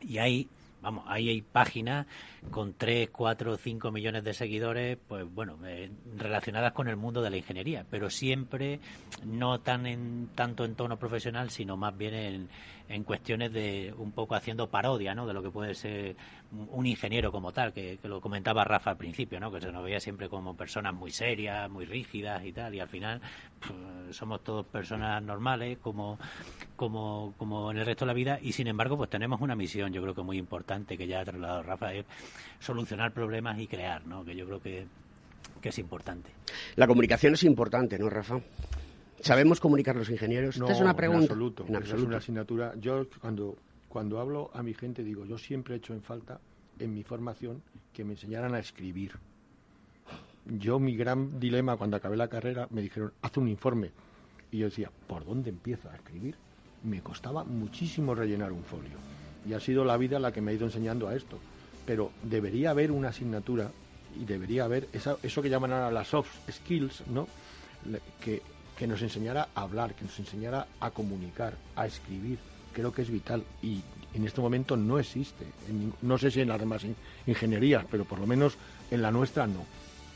Y 0.00 0.18
hay 0.18 0.48
vamos, 0.82 1.04
ahí 1.06 1.28
hay 1.28 1.42
páginas 1.42 2.06
con 2.50 2.74
3, 2.74 3.08
4, 3.10 3.56
5 3.56 3.90
millones 3.92 4.24
de 4.24 4.34
seguidores, 4.34 4.98
pues 5.08 5.24
bueno, 5.32 5.56
eh, 5.64 5.90
relacionadas 6.16 6.72
con 6.72 6.88
el 6.88 6.96
mundo 6.96 7.22
de 7.22 7.30
la 7.30 7.36
ingeniería, 7.36 7.86
pero 7.88 8.10
siempre 8.10 8.80
no 9.24 9.60
tan 9.60 9.86
en, 9.86 10.28
tanto 10.34 10.64
en 10.64 10.74
tono 10.74 10.98
profesional, 10.98 11.50
sino 11.50 11.76
más 11.76 11.96
bien 11.96 12.14
en, 12.14 12.48
en 12.88 13.04
cuestiones 13.04 13.52
de 13.52 13.94
un 13.96 14.12
poco 14.12 14.34
haciendo 14.34 14.68
parodia, 14.68 15.14
¿no? 15.14 15.26
De 15.26 15.32
lo 15.32 15.42
que 15.42 15.50
puede 15.50 15.74
ser 15.74 16.16
un 16.52 16.86
ingeniero 16.86 17.32
como 17.32 17.52
tal, 17.52 17.72
que, 17.72 17.98
lo 18.04 18.20
comentaba 18.20 18.64
Rafa 18.64 18.90
al 18.90 18.96
principio, 18.96 19.40
¿no? 19.40 19.50
Que 19.50 19.60
se 19.60 19.72
nos 19.72 19.82
veía 19.82 20.00
siempre 20.00 20.28
como 20.28 20.56
personas 20.56 20.94
muy 20.94 21.10
serias, 21.10 21.70
muy 21.70 21.84
rígidas 21.84 22.44
y 22.44 22.52
tal, 22.52 22.74
y 22.74 22.80
al 22.80 22.88
final 22.88 23.20
pues, 23.60 24.16
somos 24.16 24.42
todos 24.44 24.66
personas 24.66 25.22
normales, 25.22 25.78
como, 25.78 26.18
como, 26.76 27.34
como 27.38 27.70
en 27.70 27.78
el 27.78 27.86
resto 27.86 28.04
de 28.04 28.08
la 28.08 28.14
vida, 28.14 28.38
y 28.42 28.52
sin 28.52 28.66
embargo, 28.66 28.96
pues 28.96 29.08
tenemos 29.08 29.40
una 29.40 29.56
misión, 29.56 29.92
yo 29.92 30.02
creo 30.02 30.14
que 30.14 30.22
muy 30.22 30.36
importante, 30.36 30.98
que 30.98 31.06
ya 31.06 31.20
ha 31.20 31.24
trasladado 31.24 31.62
Rafa, 31.62 31.94
es 31.94 32.04
solucionar 32.60 33.12
problemas 33.12 33.58
y 33.58 33.66
crear, 33.66 34.06
¿no? 34.06 34.24
Que 34.24 34.36
yo 34.36 34.46
creo 34.46 34.60
que, 34.60 34.86
que 35.60 35.68
es 35.70 35.78
importante. 35.78 36.30
La 36.76 36.86
comunicación 36.86 37.34
es 37.34 37.44
importante, 37.44 37.98
¿no, 37.98 38.10
Rafa? 38.10 38.40
¿Sabemos 39.22 39.60
comunicar 39.60 39.94
los 39.96 40.10
ingenieros? 40.10 40.58
No, 40.58 40.66
Esta 40.66 40.76
es 40.76 40.82
una 40.82 40.96
pregunta. 40.96 41.26
En 41.26 41.30
absoluto. 41.30 41.66
Es 41.66 41.92
una 41.92 42.16
asignatura. 42.16 42.74
Yo 42.78 43.06
cuando, 43.20 43.56
cuando 43.88 44.20
hablo 44.20 44.50
a 44.52 44.62
mi 44.62 44.74
gente 44.74 45.04
digo, 45.04 45.24
yo 45.24 45.38
siempre 45.38 45.74
he 45.74 45.78
hecho 45.78 45.94
en 45.94 46.02
falta 46.02 46.40
en 46.78 46.92
mi 46.92 47.04
formación 47.04 47.62
que 47.92 48.04
me 48.04 48.14
enseñaran 48.14 48.54
a 48.54 48.58
escribir. 48.58 49.12
Yo 50.44 50.80
mi 50.80 50.96
gran 50.96 51.38
dilema 51.38 51.76
cuando 51.76 51.96
acabé 51.96 52.16
la 52.16 52.28
carrera 52.28 52.66
me 52.70 52.82
dijeron, 52.82 53.12
haz 53.22 53.36
un 53.36 53.48
informe. 53.48 53.92
Y 54.50 54.58
yo 54.58 54.66
decía, 54.66 54.90
¿por 55.06 55.24
dónde 55.24 55.50
empiezo 55.50 55.88
a 55.88 55.94
escribir? 55.94 56.34
Me 56.82 57.00
costaba 57.00 57.44
muchísimo 57.44 58.14
rellenar 58.14 58.50
un 58.50 58.64
folio. 58.64 58.98
Y 59.48 59.52
ha 59.52 59.60
sido 59.60 59.84
la 59.84 59.96
vida 59.96 60.18
la 60.18 60.32
que 60.32 60.40
me 60.40 60.50
ha 60.50 60.54
ido 60.54 60.66
enseñando 60.66 61.06
a 61.06 61.14
esto. 61.14 61.38
Pero 61.86 62.10
debería 62.24 62.70
haber 62.70 62.90
una 62.90 63.08
asignatura 63.10 63.70
y 64.20 64.24
debería 64.24 64.64
haber 64.64 64.88
eso 64.92 65.42
que 65.42 65.48
llaman 65.48 65.72
ahora 65.72 65.90
las 65.90 66.08
soft 66.08 66.50
skills, 66.50 67.04
¿no? 67.08 67.28
Que 68.20 68.42
que 68.76 68.86
nos 68.86 69.02
enseñara 69.02 69.48
a 69.54 69.62
hablar, 69.62 69.94
que 69.94 70.04
nos 70.04 70.18
enseñara 70.18 70.66
a 70.80 70.90
comunicar, 70.90 71.54
a 71.76 71.86
escribir. 71.86 72.38
Creo 72.72 72.92
que 72.92 73.02
es 73.02 73.10
vital 73.10 73.44
y 73.62 73.82
en 74.14 74.26
este 74.26 74.40
momento 74.40 74.76
no 74.76 74.98
existe. 74.98 75.46
no 76.02 76.18
sé 76.18 76.30
si 76.30 76.40
en 76.40 76.48
las 76.48 76.60
demás 76.60 76.82
ingenierías, 77.26 77.84
pero 77.90 78.04
por 78.04 78.18
lo 78.18 78.26
menos 78.26 78.56
en 78.90 79.02
la 79.02 79.10
nuestra 79.10 79.46
no. 79.46 79.64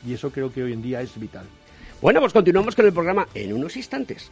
Y 0.05 0.13
eso 0.13 0.31
creo 0.31 0.51
que 0.51 0.63
hoy 0.63 0.73
en 0.73 0.81
día 0.81 1.01
es 1.01 1.19
vital. 1.19 1.45
Bueno, 2.01 2.19
pues 2.19 2.33
continuamos 2.33 2.75
con 2.75 2.85
el 2.85 2.93
programa 2.93 3.27
en 3.33 3.53
unos 3.53 3.75
instantes. 3.75 4.31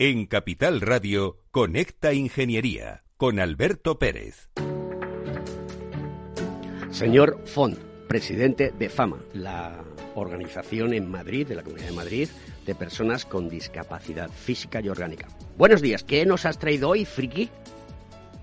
En 0.00 0.26
Capital 0.26 0.80
Radio, 0.80 1.38
Conecta 1.50 2.12
Ingeniería, 2.12 3.02
con 3.16 3.40
Alberto 3.40 3.98
Pérez. 3.98 4.48
Señor 6.90 7.40
Font, 7.46 7.76
presidente 8.06 8.72
de 8.78 8.90
FAMA, 8.90 9.18
la 9.32 9.82
organización 10.14 10.94
en 10.94 11.10
Madrid, 11.10 11.48
de 11.48 11.56
la 11.56 11.64
Comunidad 11.64 11.88
de 11.88 11.96
Madrid, 11.96 12.28
de 12.64 12.76
personas 12.76 13.24
con 13.24 13.48
discapacidad 13.48 14.30
física 14.30 14.80
y 14.80 14.88
orgánica. 14.88 15.26
Buenos 15.56 15.82
días, 15.82 16.04
¿qué 16.04 16.24
nos 16.24 16.46
has 16.46 16.60
traído 16.60 16.90
hoy, 16.90 17.04
Friki? 17.04 17.50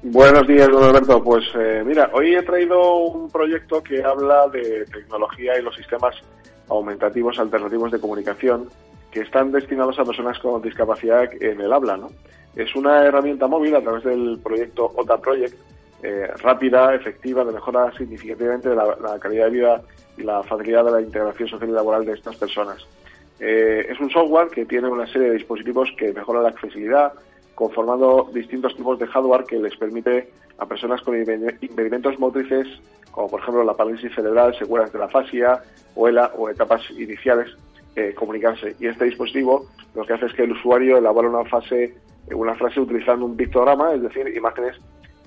Buenos 0.03 0.45
días, 0.45 0.67
don 0.67 0.83
Alberto. 0.83 1.23
Pues 1.23 1.45
eh, 1.57 1.83
mira, 1.85 2.09
hoy 2.11 2.35
he 2.35 2.43
traído 2.43 2.97
un 2.97 3.31
proyecto 3.31 3.81
que 3.81 4.03
habla 4.03 4.49
de 4.49 4.83
tecnología 4.91 5.57
y 5.57 5.61
los 5.61 5.73
sistemas 5.73 6.15
aumentativos 6.67 7.39
alternativos 7.39 7.93
de 7.93 7.99
comunicación 8.01 8.67
que 9.15 9.21
están 9.21 9.49
destinados 9.49 9.97
a 9.97 10.03
personas 10.03 10.37
con 10.39 10.61
discapacidad 10.61 11.23
en 11.41 11.61
el 11.61 11.71
habla. 11.71 11.95
¿no? 11.95 12.11
Es 12.53 12.75
una 12.75 13.05
herramienta 13.05 13.47
móvil 13.47 13.73
a 13.73 13.81
través 13.81 14.03
del 14.03 14.41
proyecto 14.43 14.91
OTA 14.93 15.21
Project 15.21 15.55
eh, 16.03 16.27
rápida, 16.43 16.93
efectiva, 16.93 17.45
de 17.45 17.53
mejora 17.53 17.93
significativamente 17.97 18.67
de 18.67 18.75
la, 18.75 19.17
calidad 19.21 19.45
de 19.45 19.51
vida 19.51 19.81
y 20.17 20.23
la 20.23 20.43
facilidad 20.43 20.83
de 20.83 20.91
la 20.91 21.01
integración 21.01 21.47
social 21.47 21.69
y 21.69 21.73
laboral 21.73 22.05
de 22.05 22.11
estas 22.11 22.35
personas. 22.35 22.85
Eh, 23.39 23.87
es 23.89 23.97
un 24.01 24.09
software 24.09 24.49
que 24.49 24.65
tiene 24.65 24.89
una 24.89 25.07
serie 25.07 25.29
de 25.29 25.35
dispositivos 25.35 25.89
que 25.97 26.11
mejoran 26.11 26.43
la 26.43 26.49
accesibilidad, 26.49 27.13
conformando 27.55 28.29
distintos 28.33 28.75
tipos 28.75 28.99
de 28.99 29.07
hardware 29.07 29.45
que 29.45 29.59
les 29.59 29.77
permite 29.77 30.29
a 30.57 30.65
personas 30.65 31.01
con 31.03 31.15
impedimentos 31.17 32.19
motrices, 32.19 32.67
como 33.11 33.29
por 33.29 33.39
ejemplo 33.39 33.63
la 33.63 33.75
parálisis 33.75 34.13
cerebral, 34.13 34.53
secuelas 34.59 34.91
de 34.91 34.99
la 34.99 35.07
fascia 35.07 35.61
o, 35.95 36.09
o 36.09 36.49
etapas 36.49 36.81
iniciales, 36.91 37.55
eh, 37.95 38.13
comunicarse. 38.13 38.75
Y 38.79 38.87
este 38.87 39.05
dispositivo 39.05 39.67
lo 39.93 40.05
que 40.05 40.13
hace 40.13 40.25
es 40.25 40.33
que 40.33 40.43
el 40.43 40.51
usuario 40.51 40.97
elabora 40.97 41.29
una 41.29 41.45
fase, 41.45 41.95
una 42.33 42.55
frase 42.55 42.79
utilizando 42.79 43.25
un 43.25 43.35
pictograma, 43.35 43.93
es 43.93 44.01
decir, 44.01 44.27
imágenes 44.35 44.77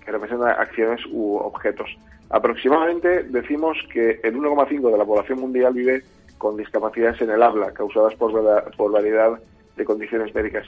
que 0.04 0.12
representan 0.12 0.50
acciones 0.50 1.00
u 1.10 1.36
objetos. 1.36 1.88
Aproximadamente 2.30 3.22
decimos 3.24 3.78
que 3.92 4.20
el 4.22 4.36
1,5 4.36 4.90
de 4.92 4.98
la 4.98 5.04
población 5.04 5.40
mundial 5.40 5.72
vive 5.72 6.02
con 6.36 6.56
discapacidades 6.56 7.20
en 7.22 7.30
el 7.30 7.42
habla 7.42 7.72
causadas 7.72 8.14
por, 8.14 8.32
por 8.76 8.92
variedad 8.92 9.38
de 9.78 9.84
condiciones 9.84 10.34
médicas. 10.34 10.66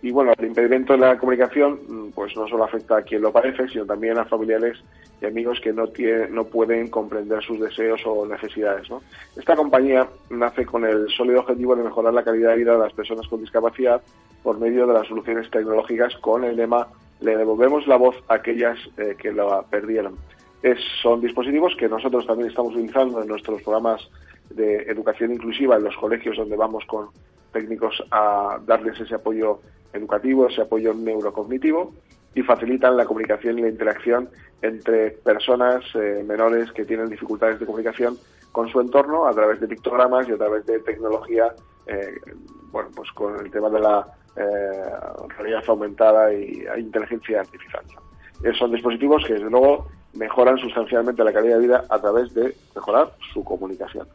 Y 0.00 0.10
bueno, 0.10 0.32
el 0.38 0.46
impedimento 0.46 0.94
de 0.94 1.00
la 1.00 1.18
comunicación 1.18 1.80
mm, 1.86 2.10
pues 2.12 2.34
no 2.36 2.48
solo 2.48 2.64
afecta 2.64 2.96
a 2.96 3.02
quien 3.02 3.20
lo 3.20 3.32
padece, 3.32 3.68
sino 3.68 3.84
también 3.84 4.18
a 4.18 4.24
familiares 4.24 4.78
y 5.20 5.26
amigos 5.26 5.60
que 5.60 5.72
no, 5.72 5.84
no 6.30 6.44
pueden 6.44 6.88
comprender 6.88 7.42
sus 7.42 7.60
deseos 7.60 8.00
o 8.06 8.26
necesidades. 8.26 8.88
Esta 9.36 9.54
compañía 9.54 10.08
nace 10.30 10.64
con 10.64 10.84
el 10.84 11.08
sólido 11.10 11.40
objetivo 11.40 11.76
de 11.76 11.84
mejorar 11.84 12.14
la 12.14 12.24
calidad 12.24 12.50
de 12.50 12.56
vida 12.56 12.72
de 12.72 12.78
las 12.78 12.92
personas 12.92 13.28
con 13.28 13.40
discapacidad 13.40 14.00
por 14.42 14.58
medio 14.58 14.86
de 14.86 14.94
las 14.94 15.06
soluciones 15.06 15.50
tecnológicas 15.50 16.16
con 16.16 16.44
el 16.44 16.56
lema 16.56 16.88
le 17.20 17.36
devolvemos 17.36 17.86
la 17.86 17.96
voz 17.96 18.16
a 18.28 18.34
aquellas 18.34 18.78
eh, 18.96 19.14
que 19.16 19.32
la 19.32 19.62
perdieron. 19.62 20.16
Es, 20.62 20.78
son 21.02 21.20
dispositivos 21.20 21.74
que 21.76 21.88
nosotros 21.88 22.26
también 22.26 22.50
estamos 22.50 22.74
utilizando 22.74 23.22
en 23.22 23.28
nuestros 23.28 23.62
programas 23.62 24.08
de 24.50 24.82
educación 24.82 25.32
inclusiva 25.32 25.76
en 25.76 25.84
los 25.84 25.96
colegios 25.96 26.36
donde 26.36 26.56
vamos 26.56 26.84
con 26.86 27.08
técnicos 27.52 28.02
a 28.10 28.58
darles 28.66 28.98
ese 29.00 29.14
apoyo 29.14 29.60
educativo, 29.92 30.48
ese 30.48 30.62
apoyo 30.62 30.94
neurocognitivo 30.94 31.92
y 32.34 32.42
facilitan 32.42 32.96
la 32.96 33.04
comunicación 33.04 33.58
y 33.58 33.62
la 33.62 33.68
interacción 33.68 34.28
entre 34.62 35.10
personas 35.10 35.84
eh, 35.94 36.24
menores 36.26 36.72
que 36.72 36.84
tienen 36.84 37.08
dificultades 37.08 37.60
de 37.60 37.66
comunicación 37.66 38.16
con 38.52 38.68
su 38.68 38.80
entorno 38.80 39.26
a 39.26 39.32
través 39.32 39.60
de 39.60 39.68
pictogramas 39.68 40.28
y 40.28 40.32
a 40.32 40.36
través 40.36 40.64
de 40.66 40.78
tecnología, 40.80 41.52
eh, 41.86 42.14
bueno, 42.70 42.90
pues 42.94 43.10
con 43.12 43.38
el 43.38 43.50
tema 43.50 43.68
de 43.70 43.80
la 43.80 44.06
eh, 44.36 44.84
realidad 45.36 45.62
aumentada 45.66 46.32
y 46.32 46.64
inteligencia 46.78 47.40
artificial. 47.40 47.84
son 48.58 48.72
dispositivos 48.72 49.24
que, 49.26 49.34
desde 49.34 49.50
luego, 49.50 49.88
mejoran 50.14 50.58
sustancialmente 50.58 51.24
la 51.24 51.32
calidad 51.32 51.56
de 51.56 51.66
vida 51.66 51.84
a 51.88 51.98
través 52.00 52.32
de 52.34 52.54
mejorar 52.74 53.12
su 53.32 53.42
comunicación. 53.44 54.06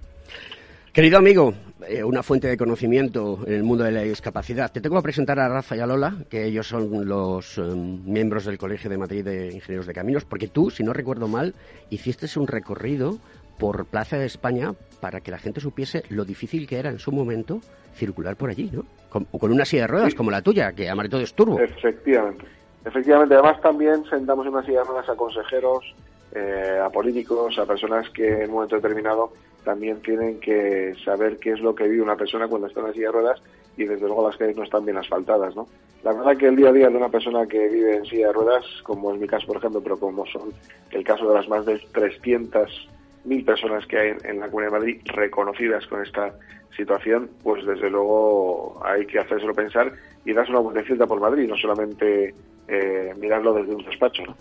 Querido 0.98 1.20
amigo, 1.20 1.54
eh, 1.88 2.04
una 2.04 2.24
fuente 2.24 2.48
de 2.48 2.58
conocimiento 2.58 3.42
en 3.46 3.54
el 3.54 3.62
mundo 3.62 3.84
de 3.84 3.92
la 3.92 4.02
discapacidad, 4.02 4.72
te 4.72 4.82
tengo 4.82 4.96
que 4.96 5.04
presentar 5.04 5.40
a 5.40 5.48
Rafa 5.48 5.76
y 5.76 5.80
a 5.80 5.86
Lola, 5.86 6.16
que 6.28 6.44
ellos 6.44 6.68
son 6.68 7.08
los 7.08 7.60
em, 7.60 8.04
miembros 8.04 8.46
del 8.46 8.58
Colegio 8.58 8.90
de 8.90 8.98
Madrid 8.98 9.24
de 9.24 9.54
Ingenieros 9.54 9.86
de 9.86 9.94
Caminos, 9.94 10.26
porque 10.26 10.48
tú, 10.48 10.72
si 10.72 10.82
no 10.84 10.94
recuerdo 10.94 11.28
mal, 11.28 11.54
hiciste 11.92 12.26
un 12.40 12.48
recorrido 12.48 13.20
por 13.60 13.86
Plaza 13.86 14.18
de 14.18 14.26
España 14.26 14.74
para 15.00 15.22
que 15.22 15.30
la 15.30 15.38
gente 15.38 15.62
supiese 15.62 16.02
lo 16.10 16.26
difícil 16.26 16.66
que 16.66 16.80
era 16.80 16.90
en 16.90 16.98
su 16.98 17.12
momento 17.12 17.60
circular 17.94 18.36
por 18.36 18.50
allí, 18.50 18.72
¿no? 18.74 18.84
Con, 19.10 19.26
con 19.26 19.52
una 19.52 19.66
silla 19.66 19.84
de 19.84 19.90
ruedas 19.90 20.16
como 20.16 20.32
la 20.32 20.42
tuya, 20.42 20.72
que 20.72 20.92
todo 21.12 21.22
es 21.22 21.36
turbo. 21.36 21.60
Efectivamente. 21.60 22.44
Efectivamente, 22.84 23.36
además 23.36 23.62
también 23.62 24.04
sentamos 24.10 24.48
en 24.48 24.54
una 24.54 24.66
silla 24.66 24.80
de 24.80 24.86
ruedas 24.86 25.10
a 25.10 25.16
consejeros, 25.16 25.94
eh, 26.34 26.80
a 26.84 26.90
políticos, 26.90 27.56
a 27.60 27.68
personas 27.68 28.10
que 28.10 28.42
en 28.42 28.50
un 28.50 28.56
momento 28.56 28.78
determinado 28.78 29.32
también 29.68 30.02
tienen 30.02 30.40
que 30.40 30.96
saber 31.04 31.40
qué 31.40 31.52
es 31.52 31.60
lo 31.60 31.76
que 31.76 31.90
vive 31.90 32.02
una 32.02 32.16
persona 32.16 32.48
cuando 32.48 32.68
está 32.68 32.80
en 32.80 32.88
la 32.88 32.94
silla 32.94 33.08
de 33.08 33.12
ruedas 33.12 33.42
y 33.76 33.84
desde 33.84 34.06
luego 34.06 34.26
las 34.26 34.38
calles 34.38 34.56
no 34.56 34.64
están 34.64 34.86
bien 34.86 34.96
asfaltadas, 34.96 35.58
¿no? 35.58 35.68
La 36.06 36.14
verdad 36.14 36.38
que 36.38 36.48
el 36.48 36.56
día 36.56 36.70
a 36.70 36.72
día 36.72 36.90
de 36.90 36.96
una 36.96 37.10
persona 37.10 37.46
que 37.46 37.68
vive 37.68 37.98
en 37.98 38.06
silla 38.06 38.28
de 38.28 38.34
ruedas, 38.34 38.64
como 38.84 39.14
es 39.14 39.20
mi 39.20 39.28
caso 39.28 39.46
por 39.46 39.58
ejemplo, 39.58 39.82
pero 39.84 40.00
como 40.00 40.26
son 40.28 40.54
el 40.92 41.04
caso 41.04 41.28
de 41.28 41.36
las 41.36 41.50
más 41.50 41.66
de 41.66 41.82
300.000 41.82 43.44
personas 43.44 43.86
que 43.88 44.00
hay 44.00 44.14
en, 44.24 44.40
la 44.40 44.48
Comunidad 44.48 44.72
de 44.72 44.80
Madrid 44.80 45.02
reconocidas 45.04 45.86
con 45.88 46.02
esta 46.02 46.34
situación, 46.78 47.30
pues 47.44 47.66
desde 47.66 47.90
luego 47.90 48.82
hay 48.86 49.06
que 49.06 49.20
hacérselo 49.20 49.54
pensar 49.54 49.92
y 50.24 50.32
darse 50.32 50.52
una 50.52 50.62
vueltecita 50.62 51.06
por 51.06 51.20
Madrid, 51.20 51.50
no 51.50 51.58
solamente 51.58 52.34
eh, 52.70 53.14
mirarlo 53.20 53.54
desde 53.54 53.76
un 53.76 53.84
despacho, 53.84 54.24
¿no? 54.28 54.36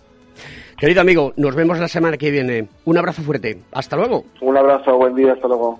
Querido 0.77 1.01
amigo, 1.01 1.33
nos 1.37 1.55
vemos 1.55 1.79
la 1.79 1.87
semana 1.87 2.17
que 2.17 2.29
viene. 2.29 2.67
Un 2.85 2.97
abrazo 2.99 3.23
fuerte. 3.23 3.57
Hasta 3.71 3.95
luego. 3.95 4.25
Un 4.41 4.57
abrazo, 4.57 4.95
buen 4.95 5.15
día, 5.15 5.33
hasta 5.33 5.47
luego. 5.47 5.79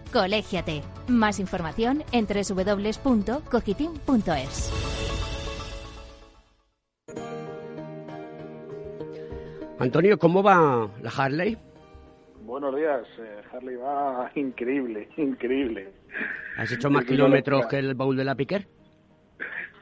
Colégiate. 0.11 0.81
Más 1.07 1.39
información 1.39 2.03
en 2.11 2.27
www.cogitim.es. 2.27 4.71
Antonio, 9.79 10.19
¿cómo 10.19 10.43
va 10.43 10.89
la 11.01 11.09
Harley? 11.09 11.57
Buenos 12.43 12.75
días, 12.75 13.07
eh, 13.19 13.41
Harley 13.51 13.77
va 13.77 14.29
increíble, 14.35 15.09
increíble. 15.17 15.91
¿Has 16.57 16.71
hecho 16.71 16.89
más 16.89 17.05
kilómetros 17.05 17.67
que 17.67 17.77
el 17.79 17.95
baúl 17.95 18.17
de 18.17 18.25
la 18.25 18.35
Piquer? 18.35 18.67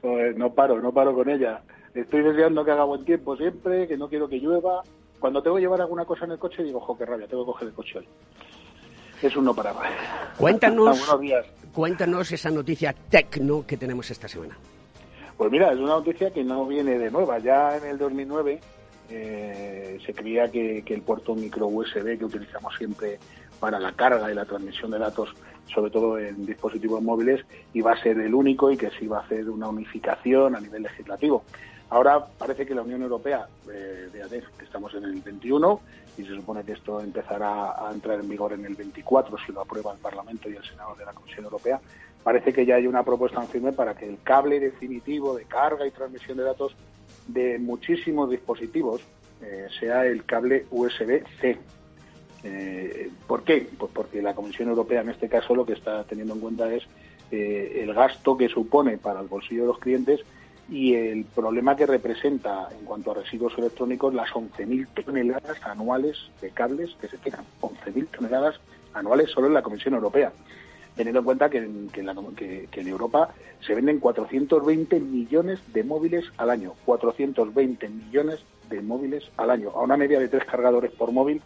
Pues 0.02 0.38
no 0.38 0.54
paro, 0.54 0.82
no 0.82 0.94
paro 0.94 1.14
con 1.14 1.30
ella. 1.30 1.62
Estoy 1.94 2.22
deseando 2.22 2.64
que 2.64 2.72
haga 2.72 2.86
buen 2.86 3.04
tiempo 3.04 3.36
siempre, 3.36 3.86
que 3.88 3.98
no 3.98 4.08
quiero 4.08 4.30
que 4.30 4.38
llueva. 4.38 4.84
Cuando 5.20 5.42
tengo 5.42 5.58
que 5.58 5.64
llevar 5.64 5.82
alguna 5.82 6.06
cosa 6.06 6.24
en 6.26 6.32
el 6.32 6.40
coche 6.40 6.64
digo, 6.64 6.80
jo, 6.80 6.98
qué 6.98 7.06
rabia, 7.06 7.28
tengo 7.28 7.44
que 7.44 7.52
coger 7.52 7.68
el 7.68 7.74
coche 7.74 8.00
hoy 8.00 8.08
es 9.28 9.36
un 9.36 9.46
no 9.46 9.54
parar. 9.54 9.76
Cuéntanos, 10.38 11.16
cuéntanos 11.74 12.32
esa 12.32 12.50
noticia 12.50 12.94
tecno 12.94 13.66
que 13.66 13.78
tenemos 13.78 14.10
esta 14.10 14.28
semana. 14.28 14.58
Pues 15.38 15.52
mira, 15.52 15.72
es 15.72 15.80
una 15.80 15.94
noticia 15.94 16.32
que 16.32 16.44
no 16.44 16.66
viene 16.66 16.98
de 16.98 17.10
nueva. 17.10 17.40
Ya 17.40 17.78
en 17.78 17.86
el 17.86 17.98
2009 17.98 18.60
eh, 19.10 19.98
se 20.06 20.14
creía 20.14 20.50
que, 20.52 20.84
el 20.86 21.02
puerto 21.02 21.34
micro 21.34 21.68
USB 21.68 22.18
que 22.18 22.26
utilizamos 22.26 22.76
siempre 22.78 23.20
para 23.60 23.80
la 23.80 23.94
carga 23.94 24.32
y 24.32 24.36
la 24.36 24.46
transmisión 24.46 24.92
de 24.92 25.00
datos, 25.00 25.34
sobre 25.74 25.92
todo 25.92 26.20
en 26.20 26.46
dispositivos 26.46 27.02
móviles, 27.02 27.46
iba 27.74 27.94
a 27.94 28.02
ser 28.02 28.20
el 28.20 28.34
único 28.34 28.72
y 28.72 28.78
que 28.78 28.90
se 28.92 29.06
iba 29.06 29.18
a 29.18 29.22
hacer 29.22 29.50
una 29.50 29.70
unificación 29.70 30.56
a 30.56 30.60
nivel 30.60 30.84
legislativo. 30.84 31.44
Ahora 31.90 32.24
parece 32.38 32.66
que 32.66 32.76
la 32.76 32.84
Unión 32.84 33.02
Europea, 33.02 33.48
eh, 33.72 34.10
estamos 34.62 34.94
en 34.94 35.06
el 35.06 35.22
21, 35.22 35.80
y 36.20 36.26
se 36.26 36.36
supone 36.36 36.64
que 36.64 36.74
esto 36.74 37.00
empezará 37.00 37.88
a 37.88 37.92
entrar 37.94 38.20
en 38.20 38.28
vigor 38.28 38.52
en 38.52 38.66
el 38.66 38.76
24 38.76 39.38
si 39.46 39.54
lo 39.54 39.62
aprueba 39.62 39.94
el 39.94 40.00
Parlamento 40.00 40.50
y 40.50 40.56
el 40.56 40.64
Senado 40.64 40.94
de 40.96 41.06
la 41.06 41.14
Comisión 41.14 41.46
Europea, 41.46 41.80
parece 42.24 42.52
que 42.52 42.66
ya 42.66 42.76
hay 42.76 42.88
una 42.88 43.04
propuesta 43.04 43.42
en 43.42 43.48
firme 43.48 43.72
para 43.72 43.96
que 43.96 44.06
el 44.06 44.22
cable 44.22 44.60
definitivo 44.60 45.36
de 45.36 45.46
carga 45.46 45.88
y 45.88 45.92
transmisión 45.92 46.38
de 46.38 46.44
datos 46.44 46.76
de 47.28 47.58
muchísimos 47.58 48.30
dispositivos 48.30 49.02
eh, 49.42 49.68
sea 49.80 50.06
el 50.06 50.26
cable 50.26 50.66
USB-C. 50.72 51.58
Eh, 52.44 53.10
¿Por 53.26 53.44
qué? 53.44 53.70
Pues 53.78 53.92
porque 53.94 54.22
la 54.22 54.36
Comisión 54.36 54.68
Europea 54.68 55.02
en 55.02 55.10
este 55.10 55.30
caso 55.30 55.56
lo 55.56 55.66
que 55.66 55.74
está 55.74 56.04
teniendo 56.04 56.34
en 56.34 56.42
cuenta 56.42 56.74
es 56.74 56.84
eh, 57.32 57.80
el 57.82 57.94
gasto 57.94 58.36
que 58.36 58.50
supone 58.50 58.98
para 58.98 59.22
el 59.22 59.28
bolsillo 59.28 59.62
de 59.62 59.68
los 59.68 59.80
clientes 59.80 60.20
y 60.70 60.94
el 60.94 61.26
problema 61.26 61.76
que 61.76 61.86
representa 61.86 62.70
en 62.78 62.86
cuanto 62.86 63.12
a 63.12 63.16
residuos 63.16 63.58
electrónicos 63.58 64.14
las 64.14 64.30
11.000 64.32 64.88
toneladas 65.04 65.58
anuales 65.66 66.18
de 66.42 66.52
cables 66.52 66.96
que 67.02 67.08
se 67.08 67.18
quedan. 67.18 67.44
11.000 67.62 68.08
toneladas 68.08 68.60
anuales 68.94 69.32
solo 69.32 69.48
en 69.48 69.54
la 69.54 69.62
Comisión 69.64 69.94
Europea. 69.96 70.32
teniendo 70.96 71.20
en 71.20 71.26
cuenta 71.26 71.50
que 71.50 71.60
en, 71.60 71.88
que 71.90 72.02
en 72.02 72.08
la- 72.08 72.16
que- 72.36 72.68
que 72.70 72.82
en 72.82 72.88
Europa 72.90 73.30
se 73.66 73.74
venden 73.74 74.00
420 74.02 75.00
millones 75.00 75.60
de 75.72 75.84
móviles 75.86 76.26
al 76.36 76.50
año. 76.50 76.74
420 76.84 77.88
millones 77.88 78.42
de 78.70 78.82
móviles 78.82 79.24
al 79.38 79.50
año. 79.50 79.70
A 79.70 79.82
una 79.84 79.96
media 79.96 80.20
de 80.20 80.28
tres 80.28 80.44
cargadores 80.44 80.92
por 80.92 81.14
móvil 81.14 81.42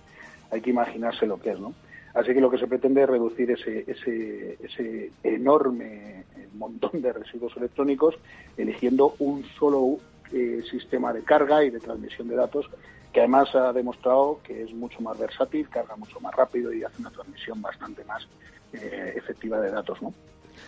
hay 0.49 0.61
que 0.61 0.71
imaginarse 0.71 1.27
lo 1.27 1.39
que 1.39 1.51
es, 1.51 1.59
¿no? 1.59 1.75
Así 2.15 2.33
que 2.33 2.41
lo 2.41 2.49
que 2.49 2.57
se 2.57 2.65
pretende 2.65 3.03
es 3.03 3.09
reducir 3.09 3.51
ese, 3.51 3.83
ese, 3.87 4.57
ese 4.63 5.11
enorme 5.23 6.23
montón 6.57 7.01
de 7.01 7.13
residuos 7.13 7.55
electrónicos 7.57 8.15
eligiendo 8.57 9.15
un 9.19 9.43
solo 9.59 9.97
eh, 10.31 10.63
sistema 10.69 11.13
de 11.13 11.23
carga 11.23 11.63
y 11.63 11.69
de 11.69 11.79
transmisión 11.79 12.27
de 12.27 12.35
datos 12.35 12.69
que 13.11 13.19
además 13.19 13.53
ha 13.53 13.71
demostrado 13.71 14.39
que 14.43 14.63
es 14.63 14.73
mucho 14.73 14.99
más 15.01 15.17
versátil, 15.19 15.69
carga 15.69 15.95
mucho 15.95 16.19
más 16.19 16.33
rápido 16.35 16.73
y 16.73 16.83
hace 16.83 16.99
una 16.99 17.11
transmisión 17.11 17.61
bastante 17.61 18.03
más 18.05 18.27
eh, 18.73 19.13
efectiva 19.15 19.59
de 19.61 19.69
datos, 19.69 20.01
¿no? 20.01 20.13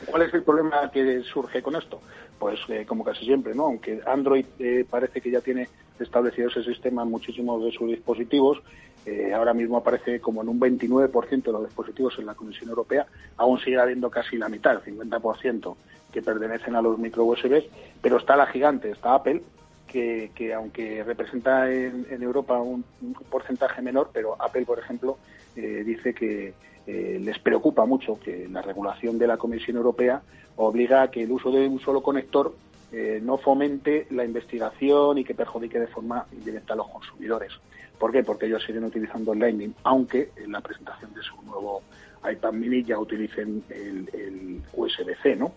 ¿Cuál 0.05 0.23
es 0.23 0.33
el 0.33 0.43
problema 0.43 0.89
que 0.91 1.21
surge 1.23 1.61
con 1.61 1.75
esto? 1.75 2.01
Pues 2.37 2.59
eh, 2.69 2.85
como 2.87 3.03
casi 3.03 3.25
siempre, 3.25 3.55
¿no? 3.55 3.65
Aunque 3.65 4.01
Android 4.05 4.45
eh, 4.59 4.85
parece 4.89 5.21
que 5.21 5.31
ya 5.31 5.41
tiene 5.41 5.69
establecido 5.99 6.49
ese 6.49 6.63
sistema 6.63 7.03
en 7.03 7.09
muchísimos 7.09 7.63
de 7.63 7.71
sus 7.71 7.89
dispositivos, 7.89 8.61
eh, 9.05 9.33
ahora 9.33 9.53
mismo 9.53 9.77
aparece 9.77 10.19
como 10.19 10.41
en 10.41 10.49
un 10.49 10.59
29% 10.59 11.43
de 11.43 11.51
los 11.51 11.65
dispositivos 11.65 12.17
en 12.17 12.25
la 12.25 12.33
Comisión 12.33 12.69
Europea, 12.69 13.05
aún 13.37 13.59
sigue 13.59 13.79
habiendo 13.79 14.09
casi 14.09 14.37
la 14.37 14.49
mitad, 14.49 14.73
el 14.73 14.97
50%, 14.97 15.75
que 16.11 16.21
pertenecen 16.21 16.75
a 16.75 16.81
los 16.81 16.97
micro 16.97 17.25
USB, 17.25 17.63
pero 18.01 18.17
está 18.17 18.35
la 18.35 18.47
gigante, 18.47 18.91
está 18.91 19.15
Apple, 19.15 19.43
que, 19.87 20.31
que 20.33 20.53
aunque 20.53 21.03
representa 21.03 21.71
en, 21.71 22.21
Europa 22.21 22.59
un, 22.59 22.83
un 23.01 23.13
porcentaje 23.29 23.81
menor, 23.81 24.09
pero 24.11 24.41
Apple, 24.41 24.65
por 24.65 24.79
ejemplo, 24.79 25.17
eh, 25.55 25.83
dice 25.85 26.13
que 26.13 26.53
eh, 26.87 27.19
les 27.21 27.39
preocupa 27.39 27.85
mucho 27.85 28.19
que 28.19 28.47
la 28.49 28.61
regulación 28.61 29.17
de 29.17 29.27
la 29.27 29.37
Comisión 29.37 29.77
Europea 29.77 30.21
obliga 30.57 31.03
a 31.03 31.11
que 31.11 31.23
el 31.23 31.31
uso 31.31 31.51
de 31.51 31.67
un 31.67 31.79
solo 31.79 32.01
conector 32.01 32.53
eh, 32.97 33.19
no 33.21 33.38
fomente 33.38 34.08
la 34.12 34.23
investigación 34.23 35.17
y 35.17 35.25
que 35.25 35.36
perjudique 35.36 35.77
de 35.77 35.88
forma 35.88 36.25
indirecta 36.31 36.75
a 36.75 36.77
los 36.77 36.88
consumidores. 36.88 37.51
¿Por 37.99 38.13
qué? 38.13 38.23
Porque 38.23 38.45
ellos 38.45 38.63
siguen 38.63 38.86
utilizando 38.86 39.34
el 39.34 39.39
Lightning, 39.39 39.73
aunque 39.84 40.31
en 40.38 40.53
la 40.53 40.62
presentación 40.62 41.13
de 41.13 41.21
su 41.21 41.36
nuevo 41.41 41.81
iPad 42.23 42.53
mini 42.53 42.86
ya 42.86 42.97
utilicen 42.97 43.65
el, 43.69 44.62
USB-C, 44.71 45.36
¿no? 45.36 45.51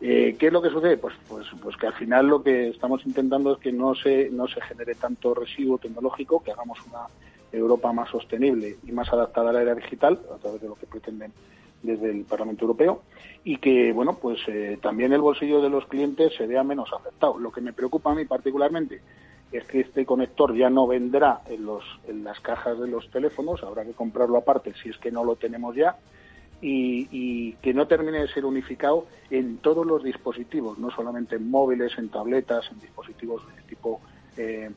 Eh, 0.00 0.36
¿Qué 0.38 0.46
es 0.46 0.52
lo 0.52 0.62
que 0.62 0.70
sucede? 0.70 0.98
Pues, 0.98 1.16
pues, 1.28 1.48
pues 1.60 1.76
que 1.76 1.88
al 1.88 1.94
final 1.94 2.28
lo 2.28 2.44
que 2.44 2.68
estamos 2.68 3.04
intentando 3.04 3.54
es 3.54 3.58
que 3.58 3.72
no 3.72 3.96
se, 3.96 4.30
no 4.30 4.46
se 4.46 4.60
genere 4.60 4.94
tanto 4.94 5.34
residuo 5.34 5.78
tecnológico, 5.78 6.44
que 6.44 6.52
hagamos 6.52 6.78
una 6.86 7.06
Europa 7.50 7.92
más 7.92 8.08
sostenible 8.08 8.76
y 8.86 8.92
más 8.92 9.12
adaptada 9.12 9.50
a 9.50 9.52
la 9.52 9.62
era 9.62 9.74
digital, 9.74 10.20
a 10.32 10.38
través 10.38 10.62
de 10.62 10.68
lo 10.68 10.76
que 10.76 10.86
pretenden 10.86 11.32
desde 11.82 12.10
el 12.10 12.24
Parlamento 12.24 12.64
Europeo, 12.64 13.02
y 13.44 13.58
que, 13.58 13.92
bueno, 13.92 14.18
pues 14.20 14.40
eh, 14.48 14.78
también 14.82 15.12
el 15.12 15.20
bolsillo 15.20 15.62
de 15.62 15.70
los 15.70 15.86
clientes 15.86 16.34
se 16.36 16.46
vea 16.46 16.62
menos 16.64 16.92
afectado. 16.92 17.38
Lo 17.38 17.52
que 17.52 17.60
me 17.60 17.72
preocupa 17.72 18.12
a 18.12 18.14
mí 18.14 18.24
particularmente 18.24 19.00
es 19.52 19.64
que 19.64 19.80
este 19.80 20.04
conector 20.04 20.54
ya 20.54 20.68
no 20.68 20.86
vendrá 20.86 21.40
en, 21.48 21.64
los, 21.64 21.84
en 22.06 22.24
las 22.24 22.40
cajas 22.40 22.78
de 22.78 22.88
los 22.88 23.10
teléfonos, 23.10 23.62
habrá 23.62 23.84
que 23.84 23.92
comprarlo 23.92 24.36
aparte 24.36 24.74
si 24.82 24.90
es 24.90 24.98
que 24.98 25.10
no 25.10 25.24
lo 25.24 25.36
tenemos 25.36 25.74
ya, 25.74 25.96
y, 26.60 27.52
que 27.62 27.72
no 27.72 27.86
termine 27.86 28.20
de 28.20 28.28
ser 28.28 28.44
unificado 28.44 29.06
en 29.30 29.58
todos 29.58 29.86
los 29.86 30.02
dispositivos, 30.02 30.78
no 30.78 30.90
solamente 30.90 31.36
en 31.36 31.50
móviles, 31.50 31.96
en 31.98 32.08
tabletas, 32.08 32.68
en 32.72 32.80
dispositivos 32.80 33.42
de 33.46 33.62
tipo 33.62 34.00
eh, 34.36 34.70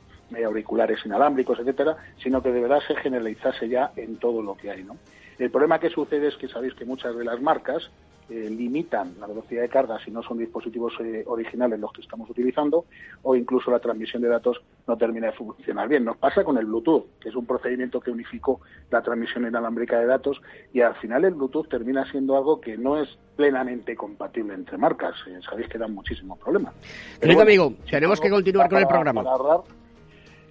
auriculares 0.45 0.99
inalámbricos, 1.05 1.59
etcétera, 1.59 1.97
sino 2.21 2.41
que 2.41 2.51
de 2.51 2.61
verdad 2.61 2.79
se 2.87 2.95
generalizase 2.95 3.67
ya 3.67 3.91
en 3.95 4.17
todo 4.17 4.41
lo 4.41 4.55
que 4.55 4.69
hay, 4.71 4.83
¿no? 4.83 4.97
El 5.41 5.49
problema 5.49 5.79
que 5.79 5.89
sucede 5.89 6.27
es 6.27 6.35
que 6.35 6.47
sabéis 6.47 6.75
que 6.75 6.85
muchas 6.85 7.17
de 7.17 7.25
las 7.25 7.41
marcas 7.41 7.89
eh, 8.29 8.47
limitan 8.47 9.15
la 9.19 9.25
velocidad 9.25 9.63
de 9.63 9.69
carga 9.69 9.97
si 10.05 10.11
no 10.11 10.21
son 10.21 10.37
dispositivos 10.37 10.93
eh, 10.99 11.23
originales 11.25 11.79
los 11.79 11.91
que 11.91 12.01
estamos 12.01 12.29
utilizando 12.29 12.85
o 13.23 13.35
incluso 13.35 13.71
la 13.71 13.79
transmisión 13.79 14.21
de 14.21 14.27
datos 14.27 14.61
no 14.85 14.95
termina 14.97 15.31
de 15.31 15.33
funcionar 15.33 15.87
bien. 15.87 16.05
Nos 16.05 16.17
pasa 16.17 16.43
con 16.43 16.59
el 16.59 16.67
Bluetooth, 16.67 17.19
que 17.19 17.29
es 17.29 17.35
un 17.35 17.47
procedimiento 17.47 17.99
que 17.99 18.11
unificó 18.11 18.61
la 18.91 19.01
transmisión 19.01 19.47
inalámbrica 19.47 19.99
de 19.99 20.05
datos 20.05 20.39
y 20.73 20.81
al 20.81 20.93
final 20.97 21.25
el 21.25 21.33
Bluetooth 21.33 21.67
termina 21.67 22.05
siendo 22.11 22.37
algo 22.37 22.61
que 22.61 22.77
no 22.77 23.01
es 23.01 23.09
plenamente 23.35 23.95
compatible 23.95 24.53
entre 24.53 24.77
marcas. 24.77 25.15
Eh, 25.25 25.39
sabéis 25.43 25.69
que 25.69 25.79
dan 25.79 25.95
muchísimos 25.95 26.37
problemas. 26.37 26.75
Querido 27.19 27.37
bueno, 27.37 27.49
amigo, 27.49 27.73
tenemos 27.89 28.21
que 28.21 28.29
continuar 28.29 28.69
con 28.69 28.77
el 28.77 28.87
programa. 28.87 29.23
para 29.23 29.35
ahorrar, 29.35 29.61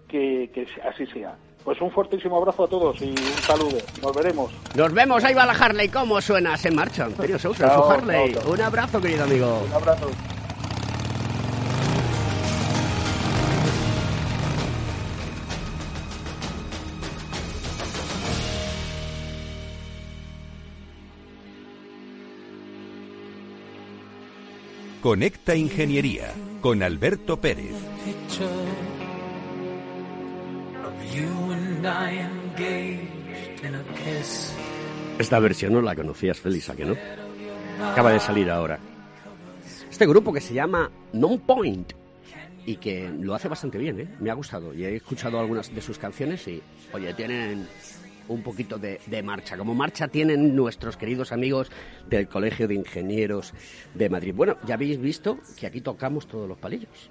que, 0.09 0.50
que 0.53 0.66
así 0.83 1.07
sea. 1.07 1.37
Pues 1.64 1.81
un 1.81 1.90
fuertísimo 1.90 2.37
abrazo 2.37 2.64
a 2.64 2.68
todos 2.68 3.01
y 3.03 3.11
un 3.11 3.42
saludo. 3.46 3.79
Nos 4.03 4.14
veremos. 4.14 4.51
Nos 4.75 4.92
vemos, 4.92 5.23
ahí 5.25 5.35
va 5.35 5.44
la 5.46 5.53
Harley. 5.53 5.88
¿Cómo 5.88 6.20
suena? 6.20 6.57
Se 6.57 6.70
marcha. 6.70 7.05
Antonio 7.05 7.38
Sousa, 7.38 7.75
su 7.75 7.83
Harley. 7.85 8.33
chao, 8.33 8.42
chao. 8.42 8.53
Un 8.53 8.61
abrazo, 8.61 9.01
querido 9.01 9.25
amigo. 9.25 9.62
Un 9.66 9.73
abrazo. 9.73 10.11
Conecta 25.03 25.55
Ingeniería 25.55 26.35
con 26.61 26.83
Alberto 26.83 27.38
Pérez. 27.38 27.75
Picture 31.81 31.88
of 31.88 32.11
you 32.11 32.21
and 32.21 32.21
I 32.21 32.21
engaged 32.21 33.64
in 33.64 33.75
a 33.75 33.83
kiss. 33.95 34.55
Esta 35.19 35.38
versión 35.38 35.73
no 35.73 35.83
la 35.83 35.95
conocías, 35.95 36.38
Félix, 36.38 36.71
¿a 36.71 36.77
que 36.77 36.85
no? 36.85 36.97
Acaba 37.83 38.12
de 38.12 38.21
salir 38.21 38.51
ahora. 38.51 38.79
Este 39.90 40.07
grupo 40.07 40.33
que 40.33 40.40
se 40.40 40.55
llama 40.55 40.90
Non-Point 41.12 41.93
y 42.64 42.77
que 42.77 43.09
lo 43.09 43.35
hace 43.35 43.49
bastante 43.49 43.79
bien, 43.79 44.01
¿eh? 44.01 44.09
Me 44.21 44.31
ha 44.31 44.35
gustado 44.35 44.73
y 44.73 44.85
he 44.85 44.97
escuchado 44.97 45.38
algunas 45.38 45.75
de 45.75 45.81
sus 45.81 45.99
canciones 45.99 46.47
y, 46.49 46.62
oye, 46.93 47.12
tienen 47.14 47.66
un 48.29 48.43
poquito 48.43 48.79
de, 48.79 49.01
de 49.07 49.23
marcha. 49.23 49.57
Como 49.59 49.75
marcha 49.75 50.09
tienen 50.09 50.55
nuestros 50.55 50.97
queridos 50.97 51.33
amigos 51.33 51.71
del 52.09 52.29
Colegio 52.29 52.69
de 52.69 52.75
Ingenieros 52.75 53.53
de 53.95 54.09
Madrid. 54.09 54.33
Bueno, 54.35 54.57
ya 54.66 54.75
habéis 54.75 54.99
visto 54.99 55.38
que 55.59 55.66
aquí 55.66 55.81
tocamos 55.81 56.27
todos 56.27 56.49
los 56.49 56.57
palillos. 56.57 57.11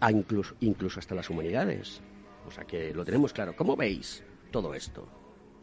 Ah, 0.00 0.10
incluso, 0.10 0.54
incluso 0.60 0.98
hasta 0.98 1.14
las 1.14 1.30
humanidades. 1.30 2.02
O 2.46 2.50
sea 2.50 2.64
que 2.64 2.92
lo 2.94 3.04
tenemos 3.04 3.32
claro. 3.32 3.54
¿Cómo 3.56 3.76
veis 3.76 4.22
todo 4.50 4.74
esto? 4.74 5.06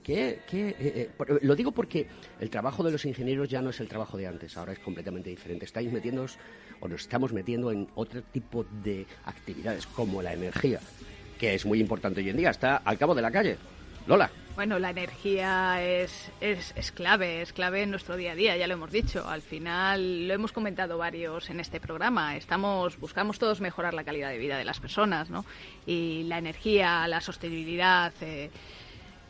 ¿Qué, 0.04 0.40
qué, 0.50 0.70
eh, 0.70 0.76
eh, 0.80 1.10
por- 1.16 1.44
lo 1.44 1.56
digo 1.56 1.72
porque 1.72 2.08
el 2.40 2.50
trabajo 2.50 2.84
de 2.84 2.92
los 2.92 3.06
ingenieros 3.06 3.50
ya 3.50 3.62
no 3.62 3.70
es 3.70 3.80
el 3.80 3.88
trabajo 3.88 4.18
de 4.18 4.26
antes, 4.28 4.58
ahora 4.58 4.74
es 4.74 4.80
completamente 4.80 5.30
diferente. 5.30 5.66
Estáis 5.66 5.92
metiéndoos, 5.92 6.38
o 6.80 6.88
nos 6.88 7.02
estamos 7.02 7.32
metiendo 7.34 7.72
en 7.72 7.88
otro 7.96 8.24
tipo 8.24 8.66
de 8.84 9.06
actividades, 9.26 9.86
como 9.88 10.22
la 10.22 10.34
energía, 10.34 10.80
que 11.38 11.54
es 11.54 11.66
muy 11.66 11.80
importante 11.80 12.22
hoy 12.22 12.30
en 12.30 12.38
día, 12.38 12.50
está 12.50 12.78
al 12.78 12.98
cabo 12.98 13.14
de 13.14 13.22
la 13.22 13.30
calle. 13.30 13.58
Lola. 14.08 14.32
Bueno, 14.60 14.78
la 14.78 14.90
energía 14.90 15.82
es, 15.82 16.30
es, 16.42 16.74
es 16.76 16.92
clave, 16.92 17.42
es 17.42 17.54
clave 17.54 17.82
en 17.84 17.92
nuestro 17.92 18.18
día 18.18 18.34
a 18.34 18.36
día, 18.36 18.58
ya 18.58 18.68
lo 18.68 18.74
hemos 18.74 18.92
dicho. 18.92 19.26
Al 19.26 19.42
final 19.42 20.28
lo 20.28 20.34
hemos 20.34 20.52
comentado 20.52 20.98
varios 20.98 21.50
en 21.50 21.62
este 21.62 21.80
programa. 21.80 22.36
Estamos, 22.36 23.00
buscamos 23.00 23.40
todos 23.40 23.62
mejorar 23.62 23.94
la 23.94 24.04
calidad 24.04 24.30
de 24.32 24.38
vida 24.38 24.58
de 24.58 24.66
las 24.66 24.82
personas, 24.82 25.30
¿no? 25.30 25.46
Y 25.86 26.24
la 26.24 26.40
energía, 26.40 27.08
la 27.08 27.22
sostenibilidad, 27.22 28.12
eh, 28.20 28.50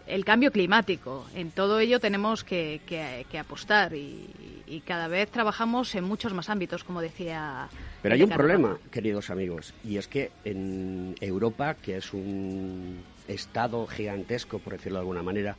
el 0.08 0.26
cambio 0.26 0.52
climático, 0.52 1.28
en 1.36 1.52
todo 1.52 1.80
ello 1.80 2.00
tenemos 2.00 2.44
que, 2.44 2.82
que- 2.88 3.28
que 3.30 3.38
apostar 3.38 3.94
y, 3.94 4.32
y 4.66 4.80
cada 4.80 5.08
vez 5.08 5.30
trabajamos 5.30 5.94
en 5.94 6.06
muchos 6.06 6.34
más 6.34 6.50
ámbitos, 6.50 6.84
como 6.84 7.02
decía. 7.02 7.70
Pero 8.02 8.16
hay 8.16 8.24
un 8.24 8.32
problema, 8.32 8.80
queridos 8.90 9.30
amigos, 9.30 9.76
y 9.84 9.98
es 9.98 10.08
que 10.08 10.32
en 10.44 11.14
Europa, 11.22 11.76
que 11.76 11.98
es 11.98 12.14
un 12.16 13.04
estado 13.30 13.86
gigantesco, 13.88 14.60
por 14.60 14.74
decirlo 14.74 14.98
de 14.98 15.02
alguna 15.02 15.24
manera, 15.24 15.56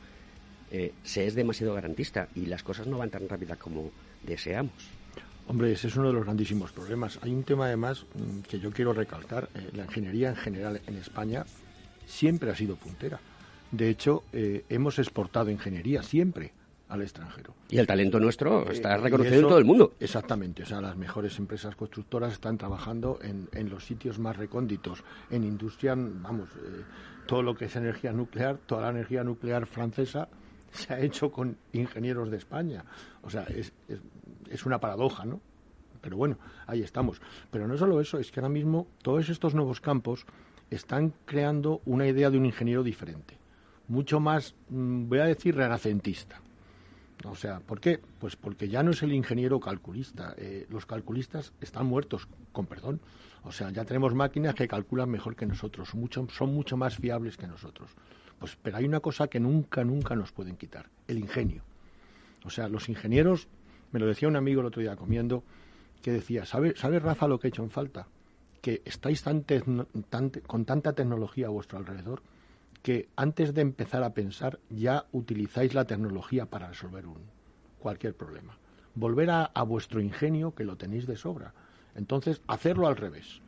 eh, 0.70 0.92
se 1.02 1.26
es 1.26 1.34
demasiado 1.34 1.74
garantista 1.74 2.28
y 2.34 2.46
las 2.46 2.62
cosas 2.62 2.86
no 2.86 2.98
van 2.98 3.10
tan 3.10 3.28
rápidas 3.28 3.58
como 3.58 3.90
deseamos. 4.22 4.72
Hombre, 5.48 5.72
ese 5.72 5.88
es 5.88 5.96
uno 5.96 6.08
de 6.08 6.12
los 6.12 6.24
grandísimos 6.24 6.70
problemas. 6.70 7.18
Hay 7.22 7.32
un 7.32 7.42
tema 7.42 7.66
además 7.66 8.06
mm, 8.14 8.40
que 8.42 8.60
yo 8.60 8.70
quiero 8.70 8.92
recalcar. 8.92 9.48
eh, 9.54 9.70
la 9.74 9.84
ingeniería 9.84 10.28
en 10.28 10.36
general 10.36 10.80
en 10.86 10.96
España 10.96 11.44
siempre 12.06 12.50
ha 12.50 12.54
sido 12.54 12.76
puntera. 12.76 13.18
De 13.72 13.88
hecho, 13.88 14.22
eh, 14.32 14.64
hemos 14.68 14.98
exportado 14.98 15.50
ingeniería 15.50 16.02
siempre 16.02 16.52
al 16.88 17.02
extranjero. 17.02 17.54
Y 17.68 17.78
el 17.78 17.86
talento 17.86 18.18
nuestro 18.18 18.70
está 18.70 18.96
reconocido 18.96 19.36
en 19.36 19.48
todo 19.48 19.58
el 19.58 19.64
mundo. 19.64 19.94
Exactamente, 20.00 20.64
o 20.64 20.66
sea, 20.66 20.80
las 20.80 20.96
mejores 20.96 21.38
empresas 21.38 21.76
constructoras 21.76 22.32
están 22.32 22.58
trabajando 22.58 23.20
en, 23.22 23.48
en 23.52 23.70
los 23.70 23.84
sitios 23.84 24.18
más 24.18 24.36
recónditos. 24.36 25.04
En 25.30 25.44
industria, 25.44 25.94
vamos, 25.96 26.48
todo 27.30 27.44
lo 27.44 27.54
que 27.54 27.66
es 27.66 27.76
energía 27.76 28.12
nuclear, 28.12 28.58
toda 28.66 28.82
la 28.82 28.90
energía 28.90 29.22
nuclear 29.22 29.64
francesa 29.64 30.28
se 30.72 30.92
ha 30.92 30.98
hecho 30.98 31.30
con 31.30 31.56
ingenieros 31.72 32.28
de 32.28 32.36
España. 32.36 32.84
O 33.22 33.30
sea, 33.30 33.44
es, 33.44 34.66
una 34.66 34.80
paradoja, 34.80 35.24
¿no? 35.24 35.40
Pero 36.00 36.16
bueno, 36.16 36.38
ahí 36.66 36.82
estamos. 36.82 37.22
Pero 37.52 37.68
no 37.68 37.76
solo 37.76 38.00
eso, 38.00 38.18
es 38.18 38.32
que 38.32 38.40
ahora 38.40 38.48
mismo 38.48 38.88
todos 39.00 39.28
estos 39.28 39.54
nuevos 39.54 39.80
campos 39.80 40.26
están 40.70 41.14
creando 41.24 41.82
una 41.84 42.08
idea 42.08 42.30
de 42.30 42.38
un 42.38 42.46
ingeniero 42.46 42.82
diferente, 42.82 43.38
mucho 43.86 44.18
más, 44.18 44.56
mm, 44.68 45.08
voy 45.08 45.20
a 45.20 45.24
decir, 45.26 45.54
renacentista 45.54 46.40
O 47.26 47.36
sea, 47.36 47.60
¿por 47.60 47.80
qué? 47.80 48.00
Pues 48.18 48.34
porque 48.34 48.68
ya 48.68 48.82
no 48.82 48.90
es 48.90 49.04
el 49.04 49.12
ingeniero 49.12 49.60
calculista. 49.60 50.34
Eh, 50.36 50.66
los 50.68 50.84
calculistas 50.84 51.52
están 51.60 51.86
muertos, 51.86 52.26
con 52.50 52.66
perdón. 52.66 53.00
O 53.44 53.52
sea, 53.52 53.70
ya 53.70 53.84
tenemos 53.84 54.14
máquinas 54.14 54.54
que 54.54 54.68
calculan 54.68 55.10
mejor 55.10 55.34
que 55.34 55.46
nosotros, 55.46 55.94
mucho, 55.94 56.26
son 56.30 56.54
mucho 56.54 56.76
más 56.76 56.96
fiables 56.96 57.36
que 57.36 57.46
nosotros. 57.46 57.90
Pues, 58.38 58.56
pero 58.62 58.76
hay 58.76 58.84
una 58.84 59.00
cosa 59.00 59.28
que 59.28 59.40
nunca, 59.40 59.84
nunca 59.84 60.14
nos 60.16 60.32
pueden 60.32 60.56
quitar, 60.56 60.88
el 61.08 61.18
ingenio. 61.18 61.62
O 62.44 62.50
sea, 62.50 62.68
los 62.68 62.88
ingenieros, 62.88 63.48
me 63.92 64.00
lo 64.00 64.06
decía 64.06 64.28
un 64.28 64.36
amigo 64.36 64.60
el 64.60 64.66
otro 64.66 64.82
día 64.82 64.96
comiendo, 64.96 65.44
que 66.02 66.12
decía, 66.12 66.46
¿sabe, 66.46 66.74
¿sabe 66.76 66.98
Rafa 66.98 67.28
lo 67.28 67.38
que 67.38 67.48
he 67.48 67.50
hecho 67.50 67.62
en 67.62 67.70
falta? 67.70 68.08
Que 68.62 68.82
estáis 68.84 69.22
tan 69.22 69.44
con 70.46 70.64
tanta 70.64 70.92
tecnología 70.92 71.46
a 71.46 71.50
vuestro 71.50 71.78
alrededor 71.78 72.22
que 72.82 73.08
antes 73.16 73.52
de 73.52 73.60
empezar 73.60 74.02
a 74.02 74.14
pensar 74.14 74.58
ya 74.70 75.04
utilizáis 75.12 75.74
la 75.74 75.84
tecnología 75.84 76.46
para 76.46 76.68
resolver 76.68 77.06
un, 77.06 77.18
cualquier 77.78 78.14
problema. 78.14 78.56
Volver 78.94 79.30
a 79.30 79.62
vuestro 79.64 80.00
ingenio 80.00 80.54
que 80.54 80.64
lo 80.64 80.76
tenéis 80.76 81.06
de 81.06 81.16
sobra. 81.16 81.52
Entonces, 82.00 82.40
hacerlo 82.46 82.88
al 82.88 82.96
revés. 82.96 83.42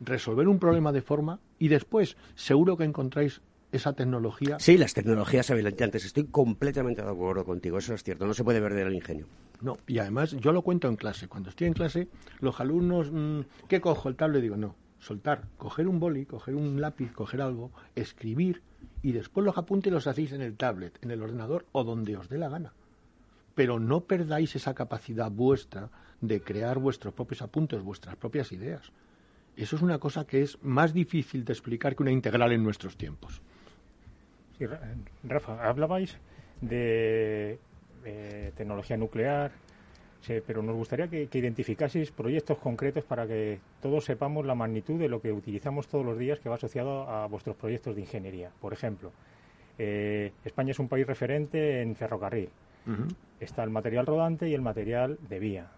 Resolver 0.00 0.48
un 0.48 0.58
problema 0.58 0.92
de 0.92 1.02
forma 1.02 1.40
y 1.58 1.68
después 1.68 2.16
seguro 2.34 2.76
que 2.76 2.84
encontráis 2.84 3.42
esa 3.70 3.92
tecnología. 3.92 4.58
Sí, 4.58 4.78
las 4.78 4.94
tecnologías 4.94 5.50
habilitantes. 5.50 6.06
Estoy 6.06 6.24
completamente 6.24 7.02
de 7.02 7.10
acuerdo 7.10 7.44
contigo. 7.44 7.76
Eso 7.76 7.92
es 7.92 8.02
cierto. 8.02 8.26
No 8.26 8.32
se 8.32 8.44
puede 8.44 8.62
perder 8.62 8.86
el 8.86 8.94
ingenio. 8.94 9.26
No, 9.60 9.76
y 9.86 9.98
además 9.98 10.32
yo 10.32 10.52
lo 10.52 10.62
cuento 10.62 10.88
en 10.88 10.96
clase. 10.96 11.28
Cuando 11.28 11.50
estoy 11.50 11.66
en 11.66 11.74
clase, 11.74 12.08
los 12.40 12.58
alumnos, 12.60 13.10
mm, 13.12 13.40
¿qué 13.68 13.80
cojo? 13.82 14.08
El 14.08 14.16
tablet. 14.16 14.40
Digo, 14.40 14.56
no, 14.56 14.74
soltar, 14.98 15.44
coger 15.58 15.86
un 15.86 16.00
boli, 16.00 16.24
coger 16.24 16.54
un 16.54 16.80
lápiz, 16.80 17.12
coger 17.12 17.42
algo, 17.42 17.70
escribir 17.94 18.62
y 19.02 19.12
después 19.12 19.44
los 19.44 19.58
apuntes 19.58 19.92
los 19.92 20.06
hacéis 20.06 20.32
en 20.32 20.40
el 20.40 20.56
tablet, 20.56 20.98
en 21.02 21.10
el 21.10 21.22
ordenador 21.22 21.66
o 21.72 21.84
donde 21.84 22.16
os 22.16 22.30
dé 22.30 22.38
la 22.38 22.48
gana. 22.48 22.72
Pero 23.54 23.78
no 23.78 24.04
perdáis 24.04 24.56
esa 24.56 24.74
capacidad 24.74 25.30
vuestra 25.30 25.90
de 26.20 26.40
crear 26.40 26.78
vuestros 26.78 27.14
propios 27.14 27.42
apuntes, 27.42 27.82
vuestras 27.82 28.16
propias 28.16 28.52
ideas. 28.52 28.92
Eso 29.56 29.76
es 29.76 29.82
una 29.82 29.98
cosa 29.98 30.26
que 30.26 30.42
es 30.42 30.58
más 30.62 30.92
difícil 30.92 31.44
de 31.44 31.52
explicar 31.52 31.96
que 31.96 32.02
una 32.02 32.12
integral 32.12 32.52
en 32.52 32.62
nuestros 32.62 32.96
tiempos. 32.96 33.40
Rafa, 35.24 35.68
hablabais 35.68 36.16
de 36.60 37.58
eh, 38.04 38.52
tecnología 38.56 38.96
nuclear, 38.96 39.52
pero 40.46 40.62
nos 40.62 40.76
gustaría 40.76 41.08
que, 41.08 41.28
identificaseis 41.32 42.10
proyectos 42.10 42.58
concretos 42.58 43.04
para 43.04 43.26
que 43.26 43.60
todos 43.80 44.04
sepamos 44.04 44.44
la 44.44 44.54
magnitud 44.54 44.98
de 44.98 45.08
lo 45.08 45.20
que 45.20 45.32
utilizamos 45.32 45.88
todos 45.88 46.04
los 46.04 46.18
días 46.18 46.38
que 46.40 46.48
va 46.48 46.56
asociado 46.56 47.08
a 47.08 47.26
vuestros 47.26 47.56
proyectos 47.56 47.94
de 47.94 48.02
ingeniería. 48.02 48.50
Por 48.60 48.72
ejemplo, 48.72 49.12
eh, 49.78 50.32
España 50.44 50.72
es 50.72 50.78
un 50.78 50.88
país 50.88 51.06
referente 51.06 51.80
en 51.82 51.94
ferrocarril. 51.94 52.50
Está 53.38 53.64
el 53.64 53.70
material 53.70 54.06
rodante 54.06 54.48
y 54.48 54.54
el 54.54 54.62
material 54.62 55.18
de 55.28 55.38
vía. 55.38 55.70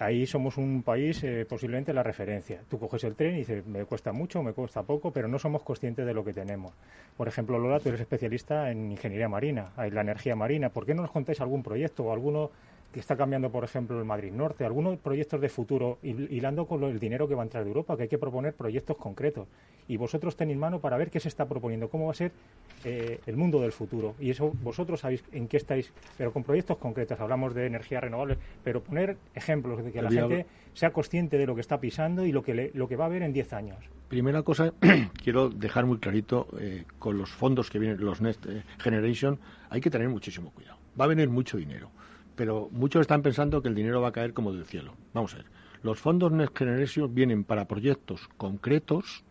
Ahí 0.00 0.26
somos 0.26 0.56
un 0.58 0.84
país 0.84 1.24
eh, 1.24 1.44
posiblemente 1.48 1.92
la 1.92 2.04
referencia. 2.04 2.62
Tú 2.68 2.78
coges 2.78 3.02
el 3.02 3.16
tren 3.16 3.34
y 3.34 3.38
dices, 3.38 3.66
me 3.66 3.84
cuesta 3.84 4.12
mucho, 4.12 4.42
me 4.44 4.52
cuesta 4.52 4.84
poco, 4.84 5.12
pero 5.12 5.26
no 5.26 5.40
somos 5.40 5.64
conscientes 5.64 6.06
de 6.06 6.14
lo 6.14 6.24
que 6.24 6.32
tenemos. 6.32 6.72
Por 7.16 7.26
ejemplo, 7.26 7.58
Lola, 7.58 7.80
tú 7.80 7.88
eres 7.88 8.00
especialista 8.00 8.70
en 8.70 8.92
ingeniería 8.92 9.28
marina, 9.28 9.72
en 9.76 9.94
la 9.94 10.02
energía 10.02 10.36
marina. 10.36 10.68
¿Por 10.68 10.86
qué 10.86 10.94
no 10.94 11.02
nos 11.02 11.10
contáis 11.10 11.40
algún 11.40 11.64
proyecto 11.64 12.04
o 12.04 12.12
alguno 12.12 12.52
que 12.92 13.00
está 13.00 13.16
cambiando, 13.16 13.50
por 13.50 13.64
ejemplo, 13.64 13.98
el 13.98 14.04
Madrid 14.04 14.32
Norte, 14.32 14.64
algunos 14.64 14.98
proyectos 14.98 15.40
de 15.40 15.48
futuro, 15.48 15.98
hilando 16.02 16.66
con 16.66 16.82
el 16.84 16.98
dinero 16.98 17.28
que 17.28 17.34
va 17.34 17.42
a 17.42 17.44
entrar 17.44 17.62
de 17.62 17.68
Europa, 17.68 17.96
que 17.96 18.04
hay 18.04 18.08
que 18.08 18.18
proponer 18.18 18.54
proyectos 18.54 18.96
concretos. 18.96 19.46
Y 19.88 19.96
vosotros 19.96 20.36
tenéis 20.36 20.58
mano 20.58 20.80
para 20.80 20.96
ver 20.96 21.10
qué 21.10 21.20
se 21.20 21.28
está 21.28 21.46
proponiendo, 21.46 21.88
cómo 21.88 22.06
va 22.06 22.12
a 22.12 22.14
ser 22.14 22.32
eh, 22.84 23.20
el 23.26 23.36
mundo 23.36 23.60
del 23.60 23.72
futuro. 23.72 24.14
Y 24.18 24.30
eso 24.30 24.52
vosotros 24.62 25.00
sabéis 25.00 25.22
en 25.32 25.48
qué 25.48 25.58
estáis, 25.58 25.92
pero 26.16 26.32
con 26.32 26.44
proyectos 26.44 26.78
concretos. 26.78 27.20
Hablamos 27.20 27.54
de 27.54 27.66
energías 27.66 28.02
renovables, 28.02 28.38
pero 28.64 28.82
poner 28.82 29.16
ejemplos 29.34 29.84
de 29.84 29.92
que 29.92 30.02
la 30.02 30.10
gente 30.10 30.46
sea 30.72 30.90
consciente 30.90 31.36
de 31.36 31.46
lo 31.46 31.54
que 31.54 31.60
está 31.60 31.80
pisando 31.80 32.24
y 32.24 32.32
lo 32.32 32.42
que, 32.42 32.70
lo 32.74 32.88
que 32.88 32.96
va 32.96 33.04
a 33.04 33.08
haber 33.08 33.22
en 33.22 33.32
10 33.32 33.52
años. 33.52 33.78
Primera 34.08 34.42
cosa, 34.42 34.72
quiero 35.22 35.50
dejar 35.50 35.84
muy 35.84 35.98
clarito, 35.98 36.48
eh, 36.58 36.84
con 36.98 37.18
los 37.18 37.30
fondos 37.30 37.68
que 37.68 37.78
vienen, 37.78 38.02
los 38.02 38.22
Next 38.22 38.46
eh, 38.46 38.62
Generation, 38.78 39.38
hay 39.68 39.82
que 39.82 39.90
tener 39.90 40.08
muchísimo 40.08 40.50
cuidado. 40.52 40.78
Va 40.98 41.04
a 41.04 41.08
venir 41.08 41.28
mucho 41.28 41.58
dinero 41.58 41.90
pero 42.38 42.68
muchos 42.70 43.00
están 43.00 43.20
pensando 43.20 43.60
que 43.60 43.68
el 43.68 43.74
dinero 43.74 44.00
va 44.00 44.10
a 44.10 44.12
caer 44.12 44.32
como 44.32 44.52
del 44.52 44.64
cielo. 44.64 44.94
Vamos 45.12 45.34
a 45.34 45.38
ver. 45.38 45.46
Los 45.82 45.98
fondos 45.98 46.30
Next 46.30 46.56
Generation 46.56 47.12
vienen 47.12 47.42
para 47.42 47.66
proyectos 47.66 48.28
concretos, 48.36 49.24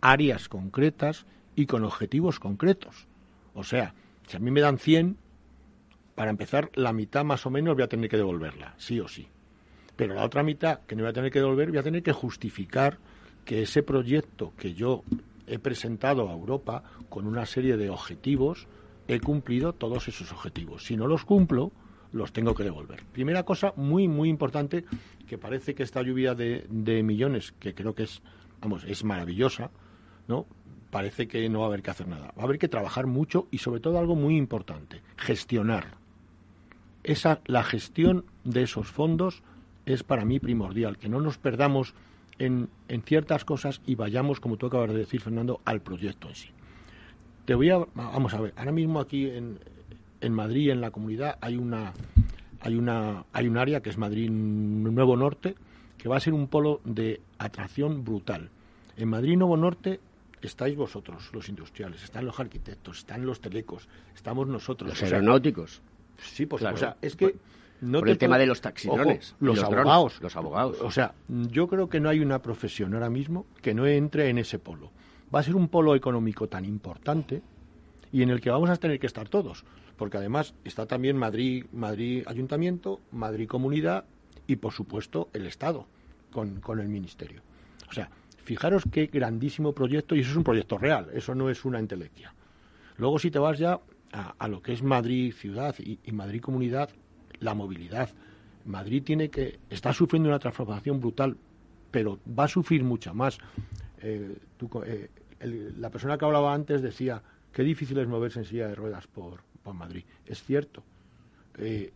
áreas 0.00 0.48
concretas 0.48 1.26
y 1.54 1.66
con 1.66 1.84
objetivos 1.84 2.40
concretos. 2.40 3.06
O 3.52 3.64
sea, 3.64 3.92
si 4.26 4.38
a 4.38 4.40
mí 4.40 4.50
me 4.50 4.62
dan 4.62 4.78
100, 4.78 5.18
para 6.14 6.30
empezar, 6.30 6.70
la 6.74 6.94
mitad 6.94 7.22
más 7.22 7.44
o 7.44 7.50
menos 7.50 7.74
voy 7.74 7.84
a 7.84 7.88
tener 7.88 8.08
que 8.08 8.16
devolverla, 8.16 8.74
sí 8.78 8.98
o 8.98 9.08
sí. 9.08 9.28
Pero 9.94 10.14
la 10.14 10.24
otra 10.24 10.42
mitad 10.42 10.80
que 10.86 10.96
no 10.96 11.02
voy 11.02 11.10
a 11.10 11.12
tener 11.12 11.30
que 11.30 11.40
devolver, 11.40 11.68
voy 11.68 11.78
a 11.78 11.82
tener 11.82 12.02
que 12.02 12.12
justificar 12.12 12.96
que 13.44 13.60
ese 13.60 13.82
proyecto 13.82 14.54
que 14.56 14.72
yo 14.72 15.04
he 15.46 15.58
presentado 15.58 16.30
a 16.30 16.32
Europa 16.32 16.82
con 17.10 17.26
una 17.26 17.44
serie 17.44 17.76
de 17.76 17.90
objetivos, 17.90 18.68
he 19.06 19.20
cumplido 19.20 19.74
todos 19.74 20.08
esos 20.08 20.32
objetivos. 20.32 20.84
Si 20.86 20.96
no 20.96 21.06
los 21.06 21.26
cumplo, 21.26 21.72
los 22.12 22.32
tengo 22.32 22.54
que 22.54 22.64
devolver. 22.64 23.02
Primera 23.12 23.42
cosa 23.42 23.72
muy, 23.76 24.08
muy 24.08 24.28
importante, 24.28 24.84
que 25.26 25.38
parece 25.38 25.74
que 25.74 25.82
esta 25.82 26.02
lluvia 26.02 26.34
de, 26.34 26.66
de 26.70 27.02
millones, 27.02 27.52
que 27.58 27.74
creo 27.74 27.94
que 27.94 28.04
es, 28.04 28.22
vamos, 28.60 28.84
es 28.84 29.04
maravillosa, 29.04 29.70
¿no? 30.26 30.46
Parece 30.90 31.28
que 31.28 31.48
no 31.48 31.60
va 31.60 31.66
a 31.66 31.68
haber 31.68 31.82
que 31.82 31.90
hacer 31.90 32.08
nada. 32.08 32.32
Va 32.36 32.42
a 32.42 32.44
haber 32.44 32.58
que 32.58 32.68
trabajar 32.68 33.06
mucho 33.06 33.46
y 33.50 33.58
sobre 33.58 33.80
todo 33.80 33.98
algo 33.98 34.14
muy 34.14 34.36
importante, 34.36 35.02
gestionar. 35.16 35.98
Esa, 37.04 37.40
la 37.46 37.62
gestión 37.62 38.24
de 38.44 38.62
esos 38.62 38.88
fondos 38.88 39.42
es 39.84 40.02
para 40.02 40.24
mí 40.24 40.40
primordial, 40.40 40.98
que 40.98 41.08
no 41.08 41.20
nos 41.20 41.38
perdamos 41.38 41.94
en, 42.38 42.68
en 42.88 43.02
ciertas 43.02 43.44
cosas 43.44 43.80
y 43.86 43.94
vayamos, 43.94 44.40
como 44.40 44.56
tú 44.56 44.66
acabas 44.66 44.90
de 44.90 44.98
decir, 44.98 45.20
Fernando, 45.20 45.60
al 45.64 45.82
proyecto 45.82 46.28
en 46.28 46.34
sí. 46.34 46.48
Te 47.44 47.54
voy 47.54 47.70
a, 47.70 47.78
vamos 47.94 48.34
a 48.34 48.40
ver, 48.40 48.54
ahora 48.56 48.72
mismo 48.72 49.00
aquí 49.00 49.26
en, 49.26 49.58
en 50.20 50.32
Madrid, 50.32 50.70
en 50.70 50.80
la 50.80 50.90
comunidad, 50.90 51.38
hay 51.40 51.56
una, 51.56 51.92
hay 52.60 52.76
una, 52.76 53.24
hay 53.32 53.48
un 53.48 53.56
área 53.56 53.80
que 53.80 53.90
es 53.90 53.98
Madrid 53.98 54.30
Nuevo 54.30 55.16
Norte, 55.16 55.54
que 55.96 56.08
va 56.08 56.16
a 56.16 56.20
ser 56.20 56.32
un 56.32 56.48
polo 56.48 56.80
de 56.84 57.20
atracción 57.38 58.04
brutal. 58.04 58.50
En 58.96 59.08
Madrid 59.08 59.36
Nuevo 59.36 59.56
Norte 59.56 60.00
estáis 60.42 60.76
vosotros, 60.76 61.30
los 61.32 61.48
industriales, 61.48 62.02
están 62.02 62.24
los 62.24 62.38
arquitectos, 62.38 62.98
están 62.98 63.26
los 63.26 63.40
telecos, 63.40 63.88
estamos 64.14 64.46
nosotros. 64.48 64.90
Los 64.90 65.02
aeronáuticos. 65.02 65.82
Sí, 66.18 66.46
pues, 66.46 66.62
o 66.64 66.76
sea, 66.76 66.96
es 67.00 67.14
que 67.14 67.36
no 67.80 68.00
por 68.00 68.08
el 68.08 68.18
tema 68.18 68.38
de 68.38 68.46
los 68.46 68.60
taxidrones, 68.60 69.36
los, 69.40 69.62
abogados, 69.62 70.20
los 70.20 70.36
abogados. 70.36 70.78
O 70.80 70.90
sea, 70.90 71.14
yo 71.28 71.68
creo 71.68 71.88
que 71.88 72.00
no 72.00 72.08
hay 72.08 72.20
una 72.20 72.40
profesión 72.42 72.94
ahora 72.94 73.10
mismo 73.10 73.46
que 73.62 73.74
no 73.74 73.86
entre 73.86 74.28
en 74.28 74.38
ese 74.38 74.58
polo. 74.58 74.90
Va 75.32 75.40
a 75.40 75.42
ser 75.42 75.54
un 75.54 75.68
polo 75.68 75.94
económico 75.94 76.48
tan 76.48 76.64
importante 76.64 77.42
y 78.10 78.22
en 78.22 78.30
el 78.30 78.40
que 78.40 78.50
vamos 78.50 78.70
a 78.70 78.76
tener 78.76 78.98
que 78.98 79.06
estar 79.06 79.28
todos 79.28 79.64
porque 79.98 80.16
además 80.16 80.54
está 80.64 80.86
también 80.86 81.18
Madrid, 81.18 81.66
Madrid 81.72 82.22
Ayuntamiento, 82.26 83.00
Madrid 83.12 83.46
Comunidad 83.46 84.04
y 84.46 84.56
por 84.56 84.72
supuesto 84.72 85.28
el 85.34 85.44
Estado 85.44 85.86
con, 86.32 86.60
con 86.60 86.80
el 86.80 86.88
Ministerio. 86.88 87.42
O 87.90 87.92
sea, 87.92 88.08
fijaros 88.44 88.84
qué 88.90 89.06
grandísimo 89.06 89.72
proyecto 89.72 90.14
y 90.14 90.20
eso 90.20 90.30
es 90.30 90.36
un 90.36 90.44
proyecto 90.44 90.78
real, 90.78 91.08
eso 91.12 91.34
no 91.34 91.50
es 91.50 91.66
una 91.66 91.78
entelequia. 91.78 92.32
Luego 92.96 93.18
si 93.18 93.30
te 93.30 93.38
vas 93.38 93.58
ya 93.58 93.80
a, 94.12 94.48
lo 94.48 94.62
que 94.62 94.72
es 94.72 94.82
Madrid 94.82 95.34
ciudad 95.34 95.74
y, 95.78 95.98
Madrid 96.12 96.40
comunidad, 96.40 96.90
la 97.40 97.54
movilidad. 97.54 98.10
Madrid 98.64 99.02
tiene 99.02 99.28
que 99.28 99.58
está 99.70 99.92
sufriendo 99.92 100.28
una 100.28 100.38
transformación 100.38 101.00
brutal, 101.00 101.36
pero 101.90 102.18
va 102.38 102.44
a 102.44 102.48
sufrir 102.48 102.84
mucha 102.84 103.12
más. 103.12 103.38
Eh, 104.00 104.36
eh, 104.84 105.08
la 105.76 105.90
persona 105.90 106.18
que 106.18 106.24
hablaba 106.24 106.54
antes 106.54 106.82
decía 106.82 107.22
qué 107.52 107.62
difícil 107.62 107.98
es 107.98 108.08
moverse 108.08 108.40
en 108.40 108.44
silla 108.44 108.68
de 108.68 108.74
ruedas 108.74 109.06
por, 109.06 109.42
Madrid. 109.76 110.04
Es 110.26 110.42
cierto. 110.42 110.82
Eh, 111.58 111.92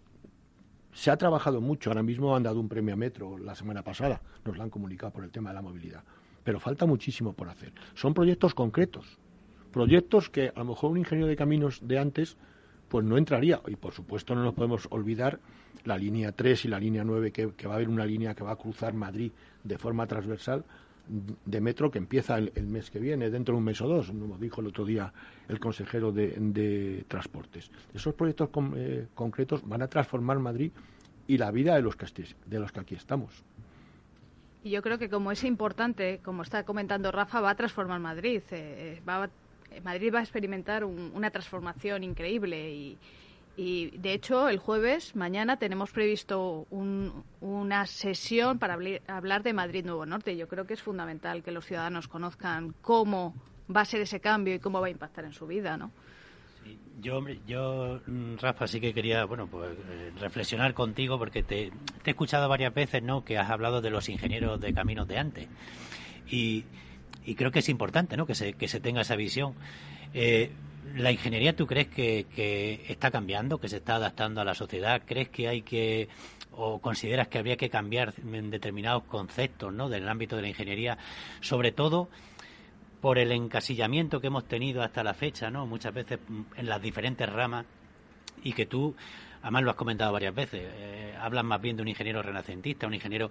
se 0.93 1.11
ha 1.11 1.17
trabajado 1.17 1.61
mucho. 1.61 1.91
Ahora 1.91 2.03
mismo 2.03 2.37
han 2.37 2.43
dado 2.43 2.61
un 2.61 2.69
premio 2.69 2.95
a 2.95 2.97
Metro 2.97 3.39
la 3.39 3.55
semana 3.55 3.83
pasada. 3.83 4.21
Nos 4.45 4.57
lo 4.57 4.63
han 4.63 4.71
comunicado 4.71 5.13
por 5.13 5.25
el 5.25 5.31
tema 5.31 5.51
de 5.51 5.55
la 5.55 5.63
movilidad. 5.63 6.03
Pero 6.45 6.61
falta 6.61 6.87
muchísimo 6.87 7.33
por 7.33 7.49
hacer. 7.49 7.73
Son 7.95 8.15
proyectos 8.15 8.55
concretos. 8.55 9.19
Proyectos 9.73 10.29
que 10.29 10.53
a 10.55 10.59
lo 10.59 10.67
mejor 10.67 10.91
un 10.91 10.99
ingeniero 10.99 11.29
de 11.29 11.37
caminos 11.37 11.81
de 11.83 11.99
antes 11.99 12.37
pues 12.89 13.05
no 13.07 13.17
entraría. 13.17 13.61
Y 13.67 13.77
por 13.77 13.95
supuesto 13.95 14.35
no 14.35 14.43
nos 14.43 14.55
podemos 14.55 14.87
olvidar 14.91 15.41
la 15.85 15.97
línea 15.97 16.33
3 16.33 16.67
y 16.67 16.69
la 16.69 16.79
línea 16.79 17.05
9, 17.05 17.33
que, 17.33 17.53
que 17.55 17.67
va 17.67 17.75
a 17.75 17.77
haber 17.77 17.89
una 17.89 18.05
línea 18.05 18.35
que 18.35 18.45
va 18.45 18.53
a 18.53 18.57
cruzar 18.57 18.93
Madrid 18.93 19.33
de 19.65 19.79
forma 19.79 20.07
transversal 20.07 20.65
de 21.09 21.61
metro 21.61 21.91
que 21.91 21.99
empieza 21.99 22.39
el, 22.39 22.67
mes 22.67 22.91
que 22.91 22.99
viene, 22.99 23.31
dentro 23.31 23.55
de 23.55 23.59
un 23.59 23.65
mes 23.65 23.81
o 23.81 23.89
dos, 23.89 24.09
como 24.09 24.39
dijo 24.39 24.61
el 24.61 24.69
otro 24.69 24.85
día 24.85 25.13
el 25.49 25.59
consejero 25.59 26.13
de, 26.13 27.05
Transportes. 27.09 27.71
Esos 27.93 28.15
proyectos 28.15 28.49
eh, 28.77 29.07
concretos 29.15 29.67
van 29.67 29.83
a 29.83 29.89
transformar 29.89 30.39
Madrid 30.39 30.73
y 31.27 31.39
la 31.39 31.51
vida 31.51 31.75
de 31.75 31.83
los 31.83 31.97
que, 31.97 32.07
de 32.47 32.59
los 32.59 32.73
que 32.73 32.81
aquí 32.81 32.95
estamos. 32.95 33.45
Y 34.65 34.71
yo 34.71 34.83
creo 34.83 34.99
que 34.99 35.09
como 35.09 35.33
es 35.33 35.43
importante, 35.45 36.21
como 36.23 36.43
está 36.43 36.65
comentando 36.65 37.11
Rafa, 37.11 37.41
va 37.41 37.51
a 37.51 37.57
transformar 37.57 38.01
Madrid. 38.01 38.43
Eh, 38.51 39.01
va 39.07 39.29
Madrid 39.83 40.13
va 40.15 40.19
a 40.19 40.23
experimentar 40.23 40.85
una 40.85 41.31
transformación 41.31 42.05
increíble 42.05 42.71
y, 42.71 42.99
Y 43.57 43.91
de 43.99 44.15
hecho, 44.15 44.49
el 44.49 44.59
jueves, 44.59 45.15
mañana, 45.15 45.59
tenemos 45.59 45.91
previsto 45.91 46.67
una 46.71 47.87
sesión 47.87 48.59
para 48.59 48.79
hablar 49.09 49.43
de 49.43 49.53
Madrid 49.53 49.85
Nuevo 49.85 50.07
Norte. 50.07 50.37
Yo 50.37 50.49
creo 50.49 50.67
que 50.67 50.75
es 50.75 50.83
fundamental 50.83 51.43
que 51.43 51.51
los 51.51 51.67
ciudadanos 51.67 52.09
conozcan 52.09 52.75
cómo 52.81 53.35
va 53.75 53.83
a 53.83 53.85
ser 53.85 54.01
ese 54.01 54.21
cambio 54.21 54.55
y 54.55 54.59
cómo 54.59 54.81
va 54.81 54.87
a 54.87 54.91
impactar 54.91 55.25
en 55.25 55.33
su 55.33 55.47
vida, 55.47 55.77
¿no? 55.77 55.91
yo, 57.01 57.21
yo, 57.47 58.01
mm, 58.07 58.37
Rafa, 58.41 58.67
sí 58.67 58.81
que 58.81 58.95
quería, 58.95 59.25
bueno, 59.25 59.47
pues 59.47 59.77
eh, 59.91 60.13
reflexionar 60.21 60.75
contigo 60.75 61.19
porque 61.19 61.43
te, 61.43 61.73
he 62.05 62.11
escuchado 62.11 62.49
varias 62.49 62.73
veces, 62.73 63.03
¿no? 63.03 63.25
Que 63.25 63.39
has 63.39 63.51
hablado 63.51 63.81
de 63.81 63.91
los 63.91 64.09
ingenieros 64.09 64.61
de 64.61 64.73
caminos 64.73 65.09
de 65.09 65.19
antes. 65.19 65.49
Y, 66.29 66.65
creo 67.37 67.51
que 67.51 67.61
es 67.61 67.69
importante, 67.69 68.17
¿no? 68.17 68.27
Que 68.27 68.35
se, 68.35 68.55
que 68.55 68.69
se 68.69 68.81
tenga 68.81 69.03
esa 69.03 69.17
visión. 69.17 69.55
Eh, 70.15 70.51
¿La 70.97 71.13
ingeniería 71.13 71.55
tú 71.55 71.67
crees 71.67 71.89
que, 71.89 72.27
que, 72.35 72.85
está 72.89 73.11
cambiando, 73.11 73.59
que 73.59 73.69
se 73.69 73.77
está 73.77 73.97
adaptando 73.97 74.41
a 74.41 74.45
la 74.45 74.55
sociedad? 74.55 75.03
¿Crees 75.07 75.29
que 75.29 75.49
hay 75.49 75.63
que, 75.63 76.09
o 76.51 76.81
consideras 76.81 77.29
que 77.29 77.39
habría 77.39 77.57
que 77.57 77.71
cambiar 77.71 78.13
en 78.21 78.51
determinados 78.51 79.05
conceptos, 79.05 79.73
¿no? 79.73 79.89
Del 79.89 80.09
ámbito 80.09 80.37
de 80.37 80.43
la 80.43 80.49
ingeniería, 80.49 80.99
sobre 81.41 81.73
todo 81.73 82.09
por 83.01 83.19
el 83.19 83.33
encasillamiento 83.33 84.21
que 84.21 84.29
hemos 84.29 84.47
tenido 84.47 84.83
hasta 84.83 85.03
la 85.03 85.15
fecha, 85.15 85.51
¿no? 85.51 85.67
Muchas 85.67 85.95
veces 85.95 86.19
en 86.57 86.67
las 86.67 86.81
diferentes 86.81 87.29
ramas 87.29 87.67
y 88.43 88.53
que 88.53 88.67
tú, 88.67 88.95
además 89.43 89.63
lo 89.63 89.71
has 89.71 89.77
comentado 89.77 90.13
varias 90.13 90.35
veces, 90.35 90.63
eh, 90.65 91.15
hablas 91.21 91.45
más 91.45 91.61
bien 91.61 91.77
de 91.77 91.83
un 91.83 91.89
ingeniero 91.89 92.23
renacentista, 92.23 92.87
un 92.87 92.95
ingeniero 92.95 93.31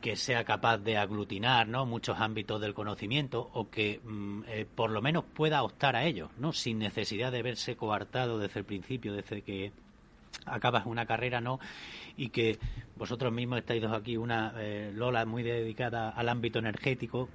que 0.00 0.16
sea 0.16 0.44
capaz 0.44 0.78
de 0.78 0.96
aglutinar, 0.96 1.66
¿no? 1.68 1.86
Muchos 1.86 2.20
ámbitos 2.20 2.60
del 2.60 2.74
conocimiento 2.74 3.50
o 3.54 3.70
que 3.70 4.00
mm, 4.04 4.42
eh, 4.48 4.66
por 4.72 4.90
lo 4.90 5.02
menos 5.02 5.24
pueda 5.24 5.62
optar 5.62 5.96
a 5.96 6.04
ellos, 6.04 6.30
¿no? 6.38 6.52
Sin 6.52 6.78
necesidad 6.78 7.32
de 7.32 7.42
verse 7.42 7.76
coartado 7.76 8.38
desde 8.38 8.60
el 8.60 8.66
principio, 8.66 9.14
desde 9.14 9.42
que 9.42 9.72
acabas 10.44 10.86
una 10.86 11.06
carrera, 11.06 11.40
¿no? 11.40 11.58
Y 12.16 12.28
que 12.28 12.58
vosotros 12.96 13.32
mismos 13.32 13.58
estáis 13.58 13.82
dos 13.82 13.92
aquí, 13.92 14.16
una 14.16 14.54
eh, 14.58 14.92
Lola 14.94 15.24
muy 15.26 15.42
dedicada 15.42 16.10
al 16.10 16.28
ámbito 16.28 16.58
energético, 16.58 17.28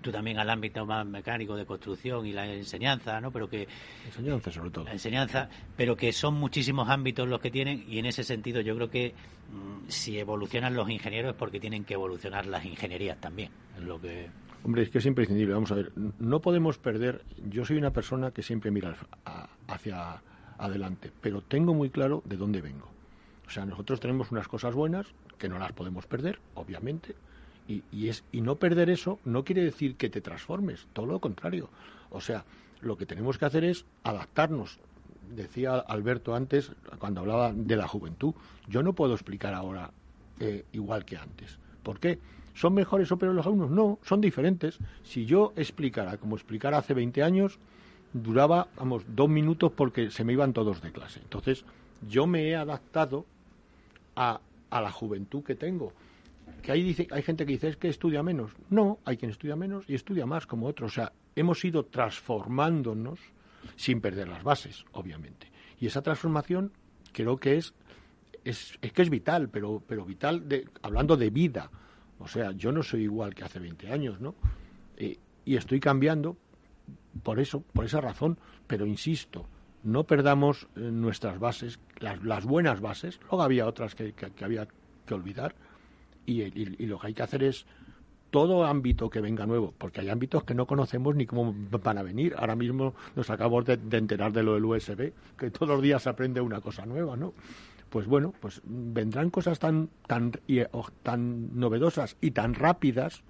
tú 0.00 0.10
también 0.10 0.38
al 0.38 0.48
ámbito 0.50 0.84
más 0.86 1.06
mecánico 1.06 1.56
de 1.56 1.66
construcción 1.66 2.26
y 2.26 2.32
la 2.32 2.46
enseñanza, 2.46 3.20
¿no? 3.20 3.30
Pero 3.30 3.48
que 3.48 3.66
enseñanza 4.04 4.50
sobre 4.50 4.70
todo. 4.70 4.84
La 4.84 4.92
enseñanza, 4.92 5.48
pero 5.76 5.96
que 5.96 6.12
son 6.12 6.34
muchísimos 6.34 6.88
ámbitos 6.88 7.28
los 7.28 7.40
que 7.40 7.50
tienen 7.50 7.84
y 7.88 7.98
en 7.98 8.06
ese 8.06 8.24
sentido 8.24 8.60
yo 8.60 8.74
creo 8.76 8.90
que 8.90 9.14
mm, 9.50 9.88
si 9.88 10.18
evolucionan 10.18 10.74
los 10.74 10.88
ingenieros 10.90 11.32
es 11.32 11.36
porque 11.36 11.60
tienen 11.60 11.84
que 11.84 11.94
evolucionar 11.94 12.46
las 12.46 12.64
ingenierías 12.64 13.20
también, 13.20 13.50
es 13.76 13.82
lo 13.82 14.00
que 14.00 14.28
Hombre, 14.64 14.82
es 14.82 14.90
que 14.90 14.98
es 14.98 15.06
imprescindible. 15.06 15.54
Vamos 15.54 15.70
a 15.70 15.76
ver, 15.76 15.92
no 16.18 16.40
podemos 16.40 16.78
perder. 16.78 17.24
Yo 17.48 17.64
soy 17.64 17.76
una 17.76 17.92
persona 17.92 18.32
que 18.32 18.42
siempre 18.42 18.70
mira 18.70 18.96
hacia 19.68 20.20
adelante, 20.58 21.12
pero 21.20 21.42
tengo 21.42 21.74
muy 21.74 21.90
claro 21.90 22.22
de 22.24 22.36
dónde 22.36 22.60
vengo. 22.60 22.88
O 23.46 23.50
sea, 23.50 23.64
nosotros 23.64 24.00
tenemos 24.00 24.30
unas 24.32 24.48
cosas 24.48 24.74
buenas 24.74 25.06
que 25.38 25.48
no 25.48 25.58
las 25.58 25.72
podemos 25.72 26.06
perder, 26.06 26.38
obviamente, 26.54 27.14
y, 27.68 28.08
es, 28.08 28.24
y 28.32 28.40
no 28.40 28.56
perder 28.56 28.88
eso 28.88 29.18
no 29.24 29.44
quiere 29.44 29.62
decir 29.62 29.96
que 29.96 30.08
te 30.08 30.20
transformes, 30.20 30.86
todo 30.94 31.06
lo 31.06 31.20
contrario. 31.20 31.68
O 32.10 32.20
sea, 32.20 32.44
lo 32.80 32.96
que 32.96 33.06
tenemos 33.06 33.36
que 33.36 33.44
hacer 33.44 33.64
es 33.64 33.84
adaptarnos. 34.04 34.78
Decía 35.34 35.76
Alberto 35.76 36.34
antes, 36.34 36.72
cuando 36.98 37.20
hablaba 37.20 37.52
de 37.52 37.76
la 37.76 37.86
juventud, 37.86 38.34
yo 38.66 38.82
no 38.82 38.94
puedo 38.94 39.12
explicar 39.12 39.52
ahora 39.52 39.90
eh, 40.40 40.64
igual 40.72 41.04
que 41.04 41.18
antes. 41.18 41.58
¿Por 41.82 42.00
qué? 42.00 42.18
¿Son 42.54 42.72
mejores 42.72 43.12
o 43.12 43.18
peores 43.18 43.36
los 43.36 43.46
alumnos? 43.46 43.70
No, 43.70 43.98
son 44.02 44.20
diferentes. 44.20 44.78
Si 45.04 45.26
yo 45.26 45.52
explicara 45.54 46.16
como 46.16 46.36
explicara 46.36 46.78
hace 46.78 46.94
20 46.94 47.22
años, 47.22 47.58
duraba, 48.14 48.68
vamos, 48.76 49.04
dos 49.14 49.28
minutos 49.28 49.70
porque 49.72 50.10
se 50.10 50.24
me 50.24 50.32
iban 50.32 50.54
todos 50.54 50.80
de 50.80 50.90
clase. 50.90 51.20
Entonces, 51.20 51.64
yo 52.08 52.26
me 52.26 52.48
he 52.48 52.56
adaptado 52.56 53.26
a, 54.16 54.40
a 54.70 54.80
la 54.80 54.90
juventud 54.90 55.44
que 55.44 55.54
tengo 55.54 55.92
que 56.62 56.72
hay, 56.72 56.82
dice, 56.82 57.06
hay 57.10 57.22
gente 57.22 57.46
que 57.46 57.52
dice 57.52 57.68
es 57.68 57.76
que 57.76 57.88
estudia 57.88 58.22
menos. 58.22 58.52
No, 58.70 58.98
hay 59.04 59.16
quien 59.16 59.30
estudia 59.30 59.56
menos 59.56 59.84
y 59.88 59.94
estudia 59.94 60.26
más 60.26 60.46
como 60.46 60.66
otros. 60.66 60.92
O 60.92 60.94
sea, 60.94 61.12
hemos 61.34 61.64
ido 61.64 61.86
transformándonos 61.86 63.18
sin 63.76 64.00
perder 64.00 64.28
las 64.28 64.42
bases, 64.42 64.84
obviamente. 64.92 65.50
Y 65.80 65.86
esa 65.86 66.02
transformación 66.02 66.72
creo 67.12 67.38
que 67.38 67.56
es, 67.56 67.74
es, 68.44 68.78
que 68.80 69.02
es 69.02 69.10
vital, 69.10 69.48
pero, 69.48 69.82
pero 69.86 70.04
vital 70.04 70.48
de, 70.48 70.68
hablando 70.82 71.16
de 71.16 71.30
vida. 71.30 71.70
O 72.18 72.26
sea, 72.26 72.52
yo 72.52 72.72
no 72.72 72.82
soy 72.82 73.02
igual 73.02 73.34
que 73.34 73.44
hace 73.44 73.60
20 73.60 73.92
años, 73.92 74.20
¿no? 74.20 74.34
Eh, 74.96 75.18
y 75.44 75.56
estoy 75.56 75.80
cambiando 75.80 76.36
por 77.22 77.40
eso, 77.40 77.60
por 77.60 77.84
esa 77.84 78.00
razón, 78.00 78.38
pero 78.66 78.86
insisto, 78.86 79.46
no 79.82 80.04
perdamos 80.04 80.68
eh, 80.76 80.80
nuestras 80.80 81.38
bases, 81.38 81.78
las, 81.98 82.22
las, 82.22 82.44
buenas 82.44 82.80
bases, 82.80 83.20
luego 83.22 83.42
había 83.42 83.66
otras 83.66 83.94
que 83.94 84.14
había 84.42 84.66
que 85.06 85.14
olvidar, 85.14 85.54
y, 86.28 86.86
lo 86.86 86.98
que 86.98 87.08
hay 87.08 87.14
que 87.14 87.22
hacer 87.22 87.42
es 87.42 87.66
todo 88.30 88.64
ámbito 88.64 89.08
que 89.08 89.20
venga 89.20 89.46
nuevo, 89.46 89.72
porque 89.78 90.00
hay 90.00 90.10
ámbitos 90.10 90.44
que 90.44 90.54
no 90.54 90.66
conocemos 90.66 91.16
ni 91.16 91.26
cómo 91.26 91.54
van 91.82 91.98
a 91.98 92.02
venir. 92.02 92.34
Ahora 92.36 92.56
mismo 92.56 92.94
nos 93.16 93.30
acabamos 93.30 93.64
de, 93.64 93.78
enterar 93.96 94.32
de 94.32 94.42
lo 94.42 94.54
del 94.54 94.64
USB, 94.64 95.12
que 95.38 95.50
todos 95.50 95.68
los 95.68 95.82
días 95.82 96.02
se 96.02 96.10
aprende 96.10 96.40
una 96.40 96.60
cosa 96.60 96.84
nueva, 96.84 97.16
¿no? 97.16 97.32
Pues 97.88 98.06
bueno, 98.06 98.34
pues 98.38 98.60
vendrán 98.64 99.30
cosas 99.30 99.58
tan, 99.58 99.88
tan, 100.06 100.32
tan 101.02 101.58
novedosas 101.58 102.18
y 102.20 102.32
tan 102.32 102.52
rápidas 102.52 103.22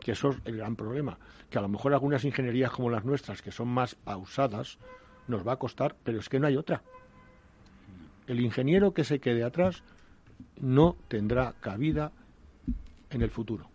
que 0.00 0.12
eso 0.12 0.30
es 0.30 0.38
el 0.44 0.56
gran 0.56 0.74
problema. 0.74 1.18
Que 1.48 1.58
a 1.58 1.62
lo 1.62 1.68
mejor 1.68 1.94
algunas 1.94 2.24
ingenierías 2.24 2.72
como 2.72 2.90
las 2.90 3.04
nuestras, 3.04 3.42
que 3.42 3.52
son 3.52 3.68
más 3.68 3.94
pausadas, 3.94 4.78
nos 5.28 5.46
va 5.46 5.52
a 5.52 5.56
costar, 5.56 5.94
pero 6.02 6.18
es 6.18 6.28
que 6.28 6.40
no 6.40 6.48
hay 6.48 6.56
otra. 6.56 6.82
El 8.26 8.40
ingeniero 8.40 8.92
que 8.92 9.04
se 9.04 9.20
quede 9.20 9.44
atrás 9.44 9.84
no 10.60 10.96
tendrá 11.08 11.54
cabida 11.60 12.12
en 13.10 13.22
el 13.22 13.30
futuro. 13.30 13.70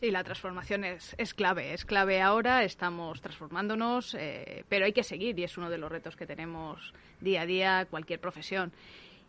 Sí, 0.00 0.10
la 0.10 0.24
transformación 0.24 0.84
es, 0.84 1.14
es 1.16 1.32
clave, 1.32 1.72
es 1.72 1.84
clave 1.84 2.20
ahora, 2.20 2.64
estamos 2.64 3.20
transformándonos, 3.22 4.14
eh, 4.14 4.64
pero 4.68 4.84
hay 4.84 4.92
que 4.92 5.02
seguir 5.02 5.38
y 5.38 5.44
es 5.44 5.56
uno 5.56 5.70
de 5.70 5.78
los 5.78 5.90
retos 5.90 6.16
que 6.16 6.26
tenemos 6.26 6.92
día 7.20 7.42
a 7.42 7.46
día 7.46 7.86
cualquier 7.88 8.20
profesión. 8.20 8.72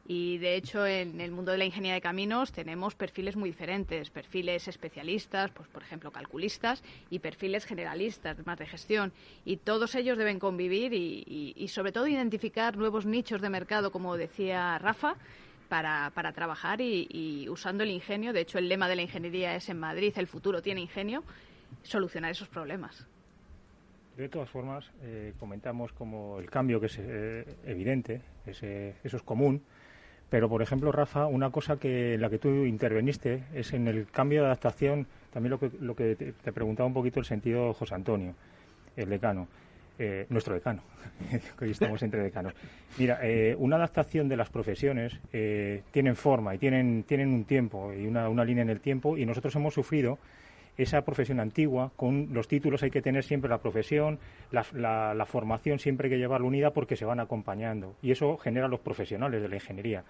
Y 0.07 0.37
de 0.37 0.55
hecho, 0.55 0.85
en 0.85 1.19
el 1.19 1.31
mundo 1.31 1.51
de 1.51 1.57
la 1.57 1.65
ingeniería 1.65 1.95
de 1.95 2.01
caminos 2.01 2.51
tenemos 2.51 2.93
perfiles 2.93 3.35
muy 3.35 3.49
diferentes, 3.49 4.11
perfiles 4.11 4.67
especialistas, 4.67 5.49
pues 5.51 5.67
por 5.67 5.81
ejemplo 5.81 6.11
calculistas, 6.11 6.83
y 7.09 7.19
perfiles 7.19 7.65
generalistas, 7.65 8.45
más 8.45 8.59
de 8.59 8.67
gestión. 8.67 9.13
Y 9.45 9.57
todos 9.57 9.95
ellos 9.95 10.17
deben 10.17 10.39
convivir 10.39 10.93
y, 10.93 11.53
y 11.55 11.67
sobre 11.69 11.91
todo 11.91 12.07
identificar 12.07 12.77
nuevos 12.77 13.05
nichos 13.05 13.41
de 13.41 13.49
mercado, 13.49 13.91
como 13.91 14.15
decía 14.15 14.77
Rafa, 14.77 15.15
para, 15.65 16.11
para 16.13 16.31
trabajar 16.31 16.81
y, 16.81 17.47
usando 17.49 17.83
el 17.83 17.91
ingenio, 17.91 18.33
de 18.33 18.41
hecho 18.41 18.57
el 18.57 18.69
lema 18.69 18.87
de 18.87 18.95
la 18.95 19.01
ingeniería 19.01 19.55
es 19.55 19.69
en 19.69 19.79
Madrid, 19.79 20.13
el 20.17 20.27
futuro 20.27 20.61
tiene 20.61 20.81
ingenio, 20.81 21.23
solucionar 21.83 22.31
esos 22.31 22.47
problemas. 22.47 23.05
De 24.17 24.29
todas 24.29 24.49
formas, 24.49 24.89
eh, 25.03 25.33
comentamos 25.39 25.91
como 25.91 26.39
el 26.39 26.49
cambio 26.49 26.79
que 26.79 26.85
es 26.85 26.97
eh, 26.99 27.45
evidente, 27.65 28.21
ese, 28.45 28.95
eso 29.03 29.17
es 29.17 29.23
común, 29.23 29.61
pero 30.29 30.47
por 30.47 30.61
ejemplo, 30.61 30.91
Rafa, 30.91 31.25
una 31.25 31.49
cosa 31.49 31.77
que 31.77 32.15
en 32.15 32.21
la 32.21 32.29
que 32.29 32.39
tú 32.39 32.49
interveniste 32.65 33.43
es 33.53 33.73
en 33.73 33.87
el 33.87 34.07
cambio 34.07 34.41
de 34.41 34.47
adaptación, 34.47 35.07
también 35.31 35.51
lo 35.51 35.59
que, 35.59 35.71
lo 35.79 35.95
que 35.95 36.15
te, 36.15 36.31
te 36.31 36.53
preguntaba 36.53 36.87
un 36.87 36.93
poquito 36.93 37.19
el 37.19 37.25
sentido 37.25 37.73
José 37.73 37.95
Antonio, 37.95 38.35
el 38.95 39.09
decano. 39.09 39.47
Eh, 39.97 40.25
nuestro 40.27 40.53
decano, 40.53 40.81
hoy 41.61 41.71
estamos 41.71 42.03
entre 42.03 42.21
decanos. 42.21 42.53
Mira, 42.97 43.19
eh, 43.23 43.55
una 43.57 43.77
adaptación 43.77 44.27
de 44.27 44.35
las 44.35 44.49
profesiones 44.49 45.17
eh, 45.31 45.83
tienen 45.91 46.17
forma 46.17 46.53
y 46.53 46.57
tienen, 46.57 47.03
tienen 47.03 47.29
un 47.29 47.45
tiempo 47.45 47.93
y 47.93 48.05
una, 48.05 48.27
una 48.27 48.43
línea 48.43 48.63
en 48.63 48.69
el 48.69 48.81
tiempo 48.81 49.17
y 49.17 49.25
nosotros 49.25 49.55
hemos 49.55 49.73
sufrido 49.73 50.19
esa 50.77 51.03
profesión 51.05 51.39
antigua, 51.39 51.93
con 51.95 52.33
los 52.33 52.49
títulos 52.49 52.83
hay 52.83 52.91
que 52.91 53.01
tener 53.01 53.23
siempre 53.23 53.49
la 53.49 53.59
profesión, 53.59 54.19
la, 54.51 54.65
la, 54.73 55.13
la 55.13 55.25
formación 55.25 55.79
siempre 55.79 56.07
hay 56.07 56.15
que 56.15 56.19
llevarla 56.19 56.45
unida 56.45 56.71
porque 56.71 56.97
se 56.97 57.05
van 57.05 57.21
acompañando 57.21 57.95
y 58.01 58.11
eso 58.11 58.35
genera 58.37 58.67
los 58.67 58.81
profesionales 58.81 59.41
de 59.41 59.47
la 59.47 59.55
ingeniería. 59.55 60.03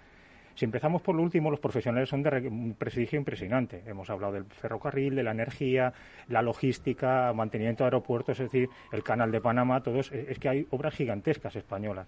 Si 0.56 0.64
empezamos 0.64 1.02
por 1.02 1.16
lo 1.16 1.22
último, 1.22 1.52
los 1.52 1.60
profesionales 1.60 2.08
son 2.08 2.24
de 2.24 2.48
un 2.48 2.76
prestigio 2.76 3.20
impresionante. 3.20 3.84
Hemos 3.86 4.10
hablado 4.10 4.34
del 4.34 4.46
ferrocarril, 4.46 5.14
de 5.14 5.24
la 5.24 5.32
energía, 5.32 5.94
la 6.30 6.42
logística, 6.42 7.34
mantenimiento 7.34 7.84
de 7.84 7.88
aeropuertos, 7.88 8.40
es 8.40 8.50
decir, 8.50 8.70
el 8.94 9.04
canal 9.04 9.32
de 9.32 9.42
Panamá, 9.42 9.84
todos. 9.84 10.14
Es 10.14 10.40
que 10.40 10.48
hay 10.48 10.68
obras 10.72 10.96
gigantescas 10.96 11.58
españolas. 11.58 12.08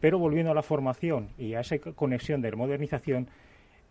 Pero 0.00 0.18
volviendo 0.18 0.50
a 0.50 0.54
la 0.54 0.62
formación 0.62 1.28
y 1.38 1.54
a 1.54 1.60
esa 1.60 1.78
conexión 1.78 2.42
de 2.42 2.50
modernización, 2.50 3.28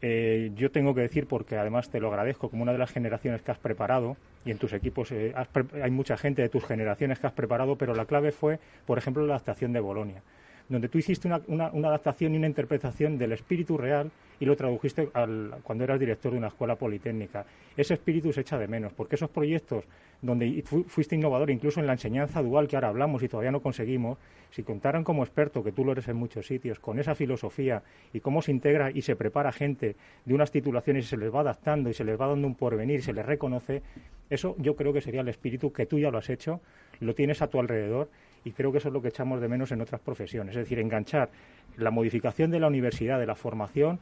eh, 0.02 0.52
yo 0.56 0.70
tengo 0.70 0.94
que 0.94 1.00
decir, 1.00 1.26
porque 1.26 1.56
además 1.56 1.90
te 1.90 2.02
lo 2.02 2.10
agradezco, 2.10 2.50
como 2.50 2.64
una 2.64 2.74
de 2.74 2.78
las 2.78 2.92
generaciones 2.92 3.42
que 3.42 3.52
has 3.52 3.58
preparado, 3.58 4.18
y 4.44 4.52
en 4.52 4.58
tus 4.58 4.74
equipos 4.74 5.14
eh, 5.14 5.34
hay 5.82 5.92
mucha 5.92 6.18
gente 6.18 6.42
de 6.42 6.50
tus 6.50 6.66
generaciones 6.66 7.20
que 7.20 7.28
has 7.28 7.34
preparado, 7.34 7.78
pero 7.78 7.96
la 7.96 8.04
clave 8.04 8.34
fue, 8.34 8.60
por 8.86 8.98
ejemplo, 8.98 9.26
la 9.26 9.36
adaptación 9.36 9.72
de 9.72 9.80
Bolonia. 9.80 10.22
Donde 10.70 10.90
tú 10.90 10.98
hiciste 10.98 11.30
una, 11.48 11.68
adaptación 11.68 12.34
y 12.34 12.38
una 12.38 12.48
interpretación 12.48 13.18
del 13.18 13.34
espíritu 13.34 13.78
real 13.78 14.12
y 14.40 14.46
lo 14.46 14.56
tradujiste 14.56 15.10
al, 15.14 15.56
cuando 15.64 15.84
eras 15.84 16.00
director 16.00 16.32
de 16.32 16.38
una 16.38 16.48
escuela 16.48 16.76
politécnica. 16.76 17.46
Ese 17.78 17.94
espíritu 17.94 18.34
se 18.34 18.42
echa 18.42 18.58
de 18.58 18.68
menos, 18.68 18.94
porque 18.94 19.16
esos 19.16 19.30
proyectos 19.30 19.86
donde 20.22 20.64
fuiste 20.88 21.16
innovador, 21.16 21.50
incluso 21.52 21.80
en 21.80 21.86
la 21.86 21.94
enseñanza 21.94 22.42
dual 22.42 22.68
que 22.68 22.76
ahora 22.76 22.88
hablamos 22.88 23.22
y 23.24 23.28
todavía 23.28 23.52
no 23.52 23.62
conseguimos, 23.62 24.18
si 24.52 24.64
contaran 24.64 25.04
como 25.04 25.24
experto, 25.24 25.64
que 25.64 25.72
tú 25.72 25.84
lo 25.84 25.92
eres 25.92 26.08
en 26.08 26.16
muchos 26.16 26.48
sitios, 26.48 26.80
con 26.80 27.00
esa 27.00 27.14
filosofía 27.14 27.84
y 28.14 28.22
cómo 28.22 28.42
se 28.42 28.52
integra 28.52 28.90
y 28.92 29.02
se 29.02 29.16
prepara 29.16 29.52
gente 29.52 29.96
de 30.24 30.34
unas 30.34 30.52
titulaciones 30.52 31.06
y 31.06 31.08
se 31.10 31.18
les 31.18 31.34
va 31.34 31.42
adaptando 31.42 31.90
y 31.90 31.94
se 31.94 32.04
les 32.04 32.20
va 32.20 32.28
dando 32.28 32.48
un 32.48 32.56
porvenir 32.56 33.00
y 33.00 33.04
se 33.04 33.14
les 33.14 33.26
reconoce, 33.26 33.82
eso 34.30 34.56
yo 34.60 34.76
creo 34.76 34.94
que 34.94 35.02
sería 35.02 35.22
el 35.22 35.28
espíritu 35.28 35.74
que 35.74 35.86
tú 35.86 36.00
ya 36.00 36.10
lo 36.10 36.18
has 36.18 36.30
hecho, 36.30 36.62
lo 37.00 37.14
tienes 37.16 37.42
a 37.42 37.48
tu 37.48 37.60
alrededor 37.60 38.10
y 38.44 38.52
creo 38.52 38.72
que 38.72 38.78
eso 38.80 38.90
es 38.90 38.94
lo 38.94 39.02
que 39.02 39.10
echamos 39.10 39.42
de 39.42 39.48
menos 39.48 39.72
en 39.72 39.82
otras 39.82 40.02
profesiones, 40.02 40.56
es 40.56 40.64
decir, 40.64 40.80
enganchar 40.80 41.30
la 41.78 41.92
modificación 41.92 42.52
de 42.52 42.60
la 42.60 42.68
universidad, 42.68 43.20
de 43.20 43.26
la 43.26 43.36
formación, 43.36 44.00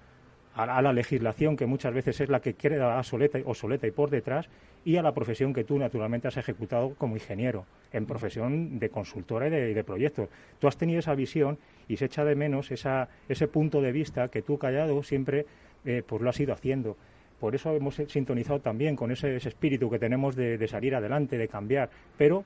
a, 0.54 0.82
la 0.82 0.92
legislación, 0.92 1.56
que 1.56 1.66
muchas 1.66 1.94
veces 1.94 2.20
es 2.20 2.30
la 2.30 2.42
que 2.42 2.56
queda 2.56 2.98
obsoleta, 3.00 3.40
obsoleta 3.46 3.88
y 3.88 3.92
por 3.92 4.10
detrás, 4.10 4.50
y 4.84 4.98
a 4.98 5.02
la 5.02 5.14
profesión 5.14 5.54
que 5.54 5.64
tú 5.64 5.78
naturalmente 5.78 6.28
has 6.28 6.38
ejecutado 6.38 6.94
como 6.96 7.16
ingeniero, 7.16 7.66
en 7.94 8.06
profesión 8.06 8.80
de 8.80 8.90
consultora 8.90 9.48
y 9.48 9.74
de, 9.74 9.84
proyectos. 9.84 10.30
Tú 10.60 10.68
has 10.68 10.76
tenido 10.76 11.00
esa 11.00 11.16
visión 11.16 11.58
y 11.88 11.98
se 11.98 12.06
echa 12.06 12.26
de 12.26 12.36
menos 12.36 12.72
esa, 12.72 13.08
ese 13.30 13.48
punto 13.48 13.82
de 13.82 13.92
vista 13.92 14.28
que 14.28 14.42
tú 14.42 14.58
callado 14.58 15.02
siempre 15.04 15.46
eh, 15.86 16.04
pues 16.06 16.22
lo 16.22 16.30
has 16.30 16.40
ido 16.40 16.54
haciendo. 16.54 16.98
Por 17.40 17.56
eso 17.56 17.74
hemos 17.76 17.96
sintonizado 17.96 18.60
también 18.60 18.96
con 18.96 19.12
ese, 19.12 19.36
espíritu 19.38 19.90
que 19.90 20.00
tenemos 20.00 20.36
de, 20.36 20.58
de 20.58 20.68
salir 20.68 20.96
adelante, 20.96 21.38
de 21.38 21.48
cambiar, 21.48 21.90
pero 22.18 22.44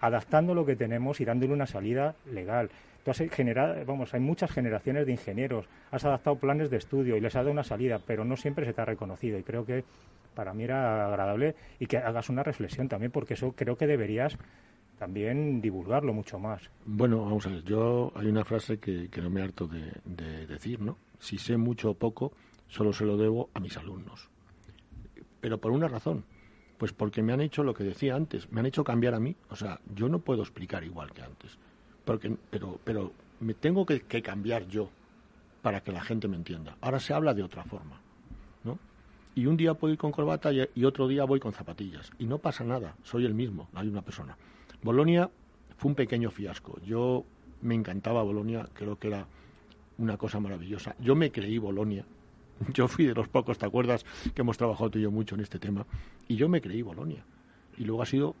adaptando 0.00 0.54
lo 0.54 0.64
que 0.64 0.76
tenemos 0.76 1.20
y 1.20 1.24
dándole 1.24 1.52
una 1.52 1.66
salida 1.66 2.14
legal. 2.30 2.70
Tú 3.04 3.10
has 3.10 3.18
generado, 3.18 3.82
vamos, 3.86 4.12
hay 4.12 4.20
muchas 4.20 4.50
generaciones 4.50 5.06
de 5.06 5.12
ingenieros, 5.12 5.66
has 5.90 6.04
adaptado 6.04 6.36
planes 6.36 6.70
de 6.70 6.76
estudio 6.76 7.16
y 7.16 7.20
les 7.20 7.34
has 7.34 7.40
dado 7.40 7.52
una 7.52 7.64
salida, 7.64 7.98
pero 8.06 8.24
no 8.24 8.36
siempre 8.36 8.66
se 8.66 8.72
te 8.72 8.82
ha 8.82 8.84
reconocido 8.84 9.38
y 9.38 9.42
creo 9.42 9.64
que 9.64 9.84
para 10.34 10.52
mí 10.52 10.64
era 10.64 11.06
agradable 11.06 11.54
y 11.78 11.86
que 11.86 11.96
hagas 11.96 12.28
una 12.28 12.42
reflexión 12.42 12.88
también, 12.88 13.10
porque 13.10 13.34
eso 13.34 13.52
creo 13.52 13.76
que 13.76 13.86
deberías 13.86 14.36
también 14.98 15.62
divulgarlo 15.62 16.12
mucho 16.12 16.38
más. 16.38 16.70
Bueno, 16.84 17.24
vamos 17.24 17.46
a 17.46 17.50
ver, 17.50 17.64
yo 17.64 18.12
hay 18.14 18.26
una 18.26 18.44
frase 18.44 18.78
que, 18.78 19.08
no 19.16 19.30
me 19.30 19.42
harto 19.42 19.66
de, 19.66 19.92
de 20.04 20.46
decir, 20.46 20.80
¿no? 20.80 20.98
Si 21.18 21.38
sé 21.38 21.56
mucho 21.56 21.90
o 21.90 21.94
poco, 21.94 22.32
solo 22.68 22.92
se 22.92 23.06
lo 23.06 23.16
debo 23.16 23.48
a 23.54 23.60
mis 23.60 23.76
alumnos. 23.78 24.28
Pero 25.40 25.58
por 25.58 25.72
una 25.72 25.88
razón, 25.88 26.24
pues 26.80 26.92
porque 26.92 27.22
me 27.22 27.32
han 27.32 27.40
hecho 27.40 27.62
lo 27.62 27.74
que 27.74 27.84
decía 27.84 28.16
antes, 28.16 28.50
me 28.50 28.58
han 28.58 28.66
hecho 28.66 28.82
cambiar 28.82 29.14
a 29.14 29.20
mí. 29.20 29.36
O 29.50 29.54
sea, 29.54 29.78
yo 29.94 30.08
no 30.08 30.18
puedo 30.18 30.42
explicar 30.42 30.82
igual 30.82 31.12
que 31.12 31.22
antes 31.22 31.56
pero, 32.50 32.78
pero 32.82 33.12
me 33.40 33.54
tengo 33.54 33.86
que, 33.86 34.00
cambiar 34.22 34.66
yo 34.66 34.88
para 35.62 35.82
que 35.82 35.92
la 35.92 36.02
gente 36.02 36.28
me 36.28 36.36
entienda. 36.36 36.76
Ahora 36.80 37.00
se 37.00 37.12
habla 37.12 37.34
de 37.34 37.42
otra 37.42 37.64
forma, 37.64 38.00
¿no? 38.64 38.78
Y 39.34 39.46
un 39.46 39.56
día 39.56 39.74
puedo 39.74 39.92
ir 39.92 39.98
con 39.98 40.12
corbata 40.12 40.50
y, 40.52 40.84
otro 40.84 41.06
día 41.08 41.24
voy 41.24 41.40
con 41.40 41.52
zapatillas. 41.52 42.10
Y 42.18 42.26
no 42.26 42.38
pasa 42.38 42.64
nada, 42.64 42.96
soy 43.02 43.24
el 43.24 43.34
mismo, 43.34 43.68
hay 43.74 43.88
una 43.88 44.02
persona. 44.02 44.36
Bolonia 44.82 45.30
fue 45.76 45.90
un 45.90 45.94
pequeño 45.94 46.30
fiasco. 46.30 46.80
Yo 46.84 47.24
me 47.62 47.74
encantaba 47.74 48.22
Bolonia, 48.22 48.68
creo 48.72 48.98
que 48.98 49.08
era 49.08 49.26
una 49.98 50.16
cosa 50.16 50.40
maravillosa. 50.40 50.94
Yo 50.98 51.14
me 51.14 51.30
creí 51.30 51.58
Bolonia. 51.58 52.04
Yo 52.74 52.88
fui 52.88 53.06
de 53.06 53.14
los 53.14 53.28
pocos, 53.28 53.58
¿te 53.58 53.66
acuerdas? 53.66 54.04
Que 54.34 54.42
hemos 54.42 54.56
trabajado 54.56 54.90
tú 54.90 54.98
y 54.98 55.02
yo 55.02 55.10
mucho 55.10 55.34
en 55.34 55.40
este 55.40 55.58
tema. 55.58 55.86
Y 56.28 56.36
yo 56.36 56.48
me 56.48 56.60
creí 56.60 56.82
Bolonia. 56.82 57.24
Y 57.78 57.84
luego 57.84 58.02
ha 58.02 58.06
sido 58.06 58.34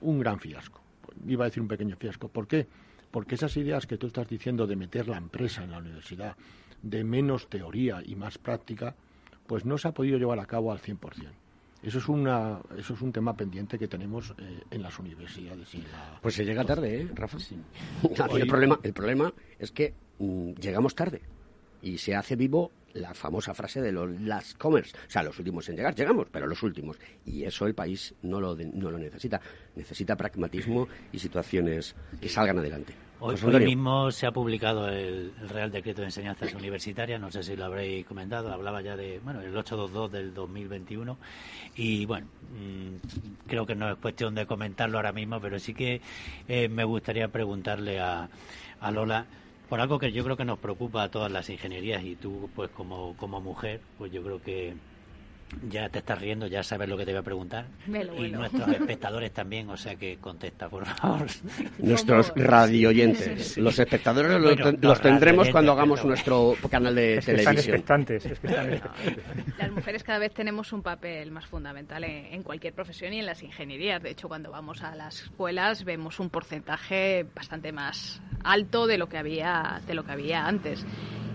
un 0.00 0.18
gran 0.18 0.38
fiasco 0.38 0.80
iba 1.26 1.44
a 1.44 1.48
decir 1.48 1.62
un 1.62 1.68
pequeño 1.68 1.96
fiasco. 1.96 2.28
¿Por 2.28 2.46
qué? 2.46 2.66
Porque 3.10 3.34
esas 3.34 3.56
ideas 3.56 3.86
que 3.86 3.96
tú 3.96 4.06
estás 4.06 4.28
diciendo 4.28 4.66
de 4.66 4.76
meter 4.76 5.08
la 5.08 5.16
empresa 5.16 5.64
en 5.64 5.70
la 5.70 5.78
universidad, 5.78 6.36
de 6.82 7.04
menos 7.04 7.48
teoría 7.48 8.02
y 8.04 8.14
más 8.14 8.38
práctica, 8.38 8.94
pues 9.46 9.64
no 9.64 9.78
se 9.78 9.88
ha 9.88 9.92
podido 9.92 10.18
llevar 10.18 10.38
a 10.38 10.46
cabo 10.46 10.70
al 10.70 10.80
100%. 10.80 10.98
Eso 11.80 11.98
es, 11.98 12.08
una, 12.08 12.60
eso 12.76 12.94
es 12.94 13.00
un 13.00 13.12
tema 13.12 13.36
pendiente 13.36 13.78
que 13.78 13.86
tenemos 13.86 14.34
eh, 14.36 14.62
en 14.70 14.82
las 14.82 14.98
universidades. 14.98 15.68
Pues 16.20 16.34
se 16.34 16.44
llega 16.44 16.64
tarde, 16.64 17.02
¿eh, 17.02 17.08
Rafa? 17.14 17.38
Sí. 17.38 17.56
el, 18.34 18.46
problema, 18.48 18.80
el 18.82 18.92
problema 18.92 19.32
es 19.58 19.70
que 19.70 19.94
mm, 20.18 20.54
llegamos 20.54 20.96
tarde 20.96 21.22
y 21.80 21.98
se 21.98 22.16
hace 22.16 22.34
vivo 22.34 22.72
la 22.98 23.14
famosa 23.14 23.54
frase 23.54 23.80
de 23.80 23.92
los 23.92 24.08
last 24.20 24.56
comers, 24.58 24.92
o 24.94 25.10
sea, 25.10 25.22
los 25.22 25.38
últimos 25.38 25.68
en 25.68 25.76
llegar, 25.76 25.94
llegamos, 25.94 26.26
pero 26.30 26.46
los 26.46 26.62
últimos. 26.62 26.98
Y 27.24 27.44
eso 27.44 27.66
el 27.66 27.74
país 27.74 28.14
no 28.22 28.40
lo, 28.40 28.56
no 28.56 28.90
lo 28.90 28.98
necesita. 28.98 29.40
Necesita 29.76 30.16
pragmatismo 30.16 30.88
y 31.12 31.18
situaciones 31.18 31.94
que 32.20 32.28
salgan 32.28 32.58
adelante. 32.58 32.94
Hoy, 33.20 33.34
hoy 33.44 33.64
mismo 33.64 34.12
se 34.12 34.28
ha 34.28 34.30
publicado 34.30 34.88
el, 34.88 35.32
Real 35.48 35.72
Decreto 35.72 36.02
de 36.02 36.06
Enseñanzas 36.06 36.54
Universitarias, 36.54 37.20
no 37.20 37.32
sé 37.32 37.42
si 37.42 37.56
lo 37.56 37.64
habréis 37.64 38.06
comentado, 38.06 38.52
hablaba 38.52 38.80
ya 38.80 38.96
de, 38.96 39.18
bueno, 39.18 39.40
el 39.40 39.56
822 39.56 40.12
del 40.12 40.34
2021 40.34 41.18
y 41.74 42.06
bueno, 42.06 42.28
mm, 42.52 43.48
creo 43.48 43.66
que 43.66 43.74
no 43.74 43.90
es 43.90 43.96
cuestión 43.96 44.36
de 44.36 44.46
comentarlo 44.46 44.98
ahora 44.98 45.10
mismo, 45.10 45.40
pero 45.40 45.58
sí 45.58 45.74
que 45.74 46.00
eh, 46.46 46.68
me 46.68 46.84
gustaría 46.84 47.26
preguntarle 47.26 47.98
a, 47.98 48.28
a 48.78 48.90
Lola 48.92 49.26
por 49.68 49.80
algo 49.80 49.98
que 49.98 50.12
yo 50.12 50.24
creo 50.24 50.36
que 50.36 50.44
nos 50.44 50.58
preocupa 50.58 51.02
a 51.02 51.10
todas 51.10 51.30
las 51.30 51.48
ingenierías 51.50 52.02
y 52.04 52.16
tú 52.16 52.50
pues 52.54 52.70
como, 52.70 53.16
como 53.16 53.40
mujer 53.40 53.82
pues 53.96 54.10
yo 54.12 54.22
creo 54.22 54.40
que 54.40 54.76
ya 55.68 55.88
te 55.88 55.98
estás 56.00 56.20
riendo, 56.20 56.46
ya 56.46 56.62
sabes 56.62 56.88
lo 56.88 56.96
que 56.96 57.04
te 57.04 57.12
voy 57.12 57.20
a 57.20 57.22
preguntar. 57.22 57.66
y 57.86 58.30
nuestros 58.30 58.68
espectadores 58.72 59.32
también, 59.32 59.68
o 59.70 59.76
sea 59.76 59.96
que 59.96 60.18
contesta, 60.18 60.68
por 60.68 60.86
favor. 60.86 61.26
Nuestros 61.78 62.32
radioyentes. 62.34 63.56
Los 63.58 63.78
espectadores 63.78 64.40
los, 64.80 65.00
tendremos 65.00 65.48
cuando 65.50 65.72
hagamos 65.72 66.04
nuestro 66.04 66.54
canal 66.70 66.94
de 66.94 67.20
televisión. 67.24 67.84
Las 69.58 69.72
mujeres 69.72 70.02
cada 70.02 70.18
vez 70.18 70.32
tenemos 70.32 70.72
un 70.72 70.82
papel 70.82 71.30
más 71.30 71.46
fundamental 71.46 72.04
en, 72.04 72.42
cualquier 72.42 72.72
profesión 72.72 73.12
y 73.12 73.18
en 73.18 73.26
las 73.26 73.42
ingenierías. 73.42 74.02
De 74.02 74.10
hecho, 74.10 74.28
cuando 74.28 74.50
vamos 74.50 74.82
a 74.82 74.94
las 74.94 75.22
escuelas 75.22 75.84
vemos 75.84 76.20
un 76.20 76.30
porcentaje 76.30 77.26
bastante 77.34 77.72
más 77.72 78.20
alto 78.44 78.86
de 78.86 78.98
lo 78.98 79.08
que 79.08 79.18
había, 79.18 79.80
de 79.86 79.94
lo 79.94 80.04
que 80.04 80.12
había 80.12 80.46
antes. 80.46 80.84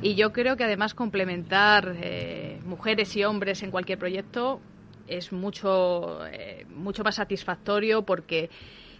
Y 0.04 0.16
yo 0.16 0.34
creo 0.34 0.58
que 0.58 0.66
además 0.66 0.94
complementar 0.94 1.96
eh, 1.96 2.60
mujeres 2.66 3.16
y 3.16 3.24
hombres 3.24 3.64
en 3.64 3.72
cualquier 3.72 3.98
proyecto 3.98 4.60
es 5.08 5.32
mucho, 5.32 6.26
eh, 6.28 6.66
mucho 6.70 7.06
más 7.06 7.16
satisfactorio 7.16 8.02
porque 8.02 8.50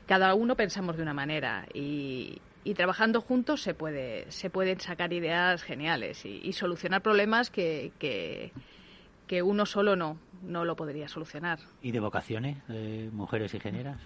cada 0.06 0.34
uno 0.34 0.56
pensamos 0.56 0.96
de 0.96 1.04
una 1.04 1.14
manera 1.14 1.66
y, 1.74 2.40
trabajando 2.76 3.20
juntos 3.20 3.62
se 3.62 3.74
puede 3.74 4.32
se 4.32 4.50
pueden 4.50 4.80
sacar 4.80 5.12
ideas 5.12 5.62
geniales 5.62 6.26
y, 6.26 6.54
solucionar 6.54 7.02
problemas 7.02 7.50
que, 7.50 7.92
que, 8.00 9.42
uno 9.44 9.66
solo 9.66 9.96
no 9.96 10.18
no 10.42 10.64
lo 10.64 10.76
podría 10.76 11.08
solucionar. 11.08 11.60
¿Y 11.82 11.92
de 11.92 12.00
vocaciones, 12.00 12.58
mujeres 13.12 13.54
ingenieras? 13.54 14.00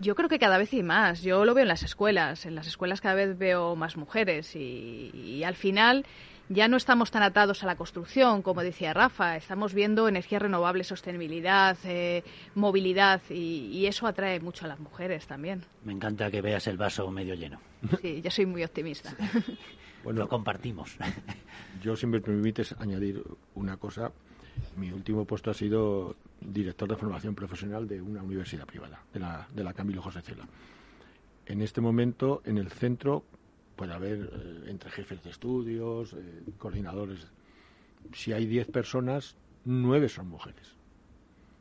Yo 0.00 0.14
creo 0.14 0.28
que 0.28 0.38
cada 0.38 0.58
vez 0.58 0.72
hay 0.72 0.84
más. 0.84 1.22
Yo 1.22 1.44
lo 1.44 1.54
veo 1.54 1.62
en 1.62 1.68
las 1.68 1.82
escuelas. 1.82 2.46
En 2.46 2.54
las 2.54 2.68
escuelas 2.68 3.00
cada 3.00 3.16
vez 3.16 3.36
veo 3.36 3.74
más 3.74 3.96
mujeres 3.96 4.54
y, 4.54 5.10
y 5.12 5.42
al 5.42 5.56
final 5.56 6.06
ya 6.48 6.68
no 6.68 6.76
estamos 6.76 7.10
tan 7.10 7.22
atados 7.22 7.62
a 7.62 7.66
la 7.66 7.76
construcción, 7.76 8.42
como 8.42 8.62
decía 8.62 8.94
Rafa, 8.94 9.36
estamos 9.36 9.74
viendo 9.74 10.08
energías 10.08 10.42
renovables, 10.42 10.86
sostenibilidad, 10.86 11.76
eh, 11.84 12.24
movilidad 12.54 13.20
y, 13.30 13.86
eso 13.86 14.06
atrae 14.06 14.38
mucho 14.40 14.66
a 14.66 14.68
las 14.68 14.80
mujeres 14.80 15.26
también. 15.26 15.62
Me 15.84 15.92
encanta 15.92 16.30
que 16.30 16.42
veas 16.42 16.66
el 16.66 16.76
vaso 16.76 17.10
medio 17.10 17.34
lleno. 17.34 17.58
Sí, 18.02 18.20
yo 18.22 18.30
soy 18.30 18.46
muy 18.46 18.64
optimista. 18.64 19.14
Bueno, 20.04 20.20
lo 20.20 20.28
compartimos. 20.28 20.96
Yo, 21.82 21.96
siempre 21.96 22.20
me 22.20 22.26
permites 22.26 22.72
añadir 22.78 23.22
una 23.56 23.76
cosa, 23.76 24.12
mi 24.76 24.90
último 24.90 25.24
puesto 25.24 25.50
ha 25.50 25.54
sido 25.54 26.16
director 26.40 26.88
de 26.88 26.96
formación 26.96 27.34
profesional 27.34 27.88
de 27.88 28.00
una 28.00 28.22
universidad 28.22 28.64
privada, 28.64 29.02
de 29.12 29.20
la, 29.20 29.48
de 29.52 29.64
la 29.64 29.74
Camilo 29.74 30.00
José 30.00 30.22
Cela. 30.22 30.46
En 31.46 31.62
este 31.62 31.80
momento, 31.80 32.42
en 32.44 32.58
el 32.58 32.70
centro, 32.70 33.24
puede 33.78 33.94
haber 33.94 34.18
eh, 34.30 34.70
entre 34.70 34.90
jefes 34.90 35.22
de 35.22 35.30
estudios, 35.30 36.12
eh, 36.12 36.42
coordinadores. 36.58 37.28
Si 38.12 38.32
hay 38.32 38.44
10 38.44 38.66
personas, 38.70 39.36
9 39.64 40.08
son 40.08 40.28
mujeres. 40.28 40.74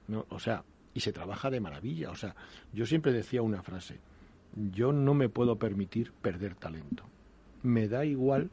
¿no? 0.07 0.26
O 0.30 0.39
sea, 0.39 0.63
y 0.93 0.99
se 0.99 1.13
trabaja 1.13 1.49
de 1.51 1.61
maravilla. 1.61 2.09
O 2.09 2.15
sea, 2.15 2.36
yo 2.74 2.86
siempre 2.86 3.13
decía 3.13 3.43
una 3.43 3.61
frase, 3.61 3.99
yo 4.74 4.91
no 4.91 5.13
me 5.13 5.30
puedo 5.30 5.57
permitir 5.57 6.11
perder 6.11 6.55
talento. 6.55 7.03
Me 7.61 7.88
da 7.88 8.03
igual 8.03 8.49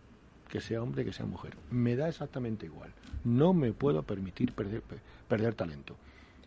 que 0.49 0.61
sea 0.61 0.83
hombre 0.83 1.05
que 1.05 1.13
sea 1.15 1.25
mujer. 1.25 1.57
Me 1.71 1.97
da 1.97 2.09
exactamente 2.09 2.67
igual. 2.67 2.93
No 3.25 3.55
me 3.55 3.73
puedo 3.73 4.03
permitir 4.03 4.53
perder, 4.53 4.83
perder 5.27 5.55
talento. 5.55 5.97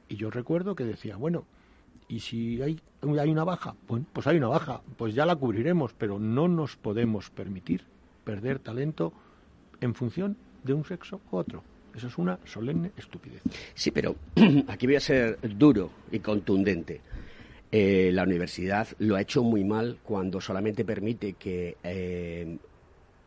Y 0.08 0.18
yo 0.18 0.30
recuerdo 0.30 0.76
que 0.76 0.86
decía, 0.86 1.18
bueno, 1.18 1.46
y 2.08 2.20
si 2.20 2.62
hay, 2.62 2.80
hay 3.02 3.30
una 3.30 3.44
baja, 3.44 3.76
bueno, 3.88 4.06
pues 4.14 4.28
hay 4.28 4.38
una 4.38 4.48
baja, 4.48 4.82
pues 4.98 5.14
ya 5.14 5.26
la 5.26 5.36
cubriremos, 5.36 5.94
pero 5.94 6.20
no 6.20 6.48
nos 6.48 6.76
podemos 6.76 7.30
permitir 7.30 7.84
perder 8.24 8.60
talento 8.60 9.14
en 9.82 9.94
función 9.94 10.38
de 10.64 10.74
un 10.74 10.86
sexo 10.86 11.22
u 11.32 11.38
otro. 11.38 11.64
Eso 11.96 12.08
es 12.08 12.18
una 12.18 12.38
solemne 12.46 12.92
estupidez. 12.96 13.42
Sí, 13.74 13.92
pero 13.92 14.16
aquí 14.68 14.86
voy 14.86 14.96
a 14.98 15.00
ser 15.00 15.40
duro 15.58 15.90
y 16.12 16.20
contundente. 16.20 17.02
Eh, 17.72 18.12
la 18.14 18.24
universidad 18.24 18.88
lo 19.00 19.16
ha 19.16 19.22
hecho 19.22 19.44
muy 19.44 19.64
mal 19.64 20.00
cuando 20.04 20.40
solamente 20.40 20.86
permite 20.86 21.34
que 21.34 21.78
eh, 21.84 22.58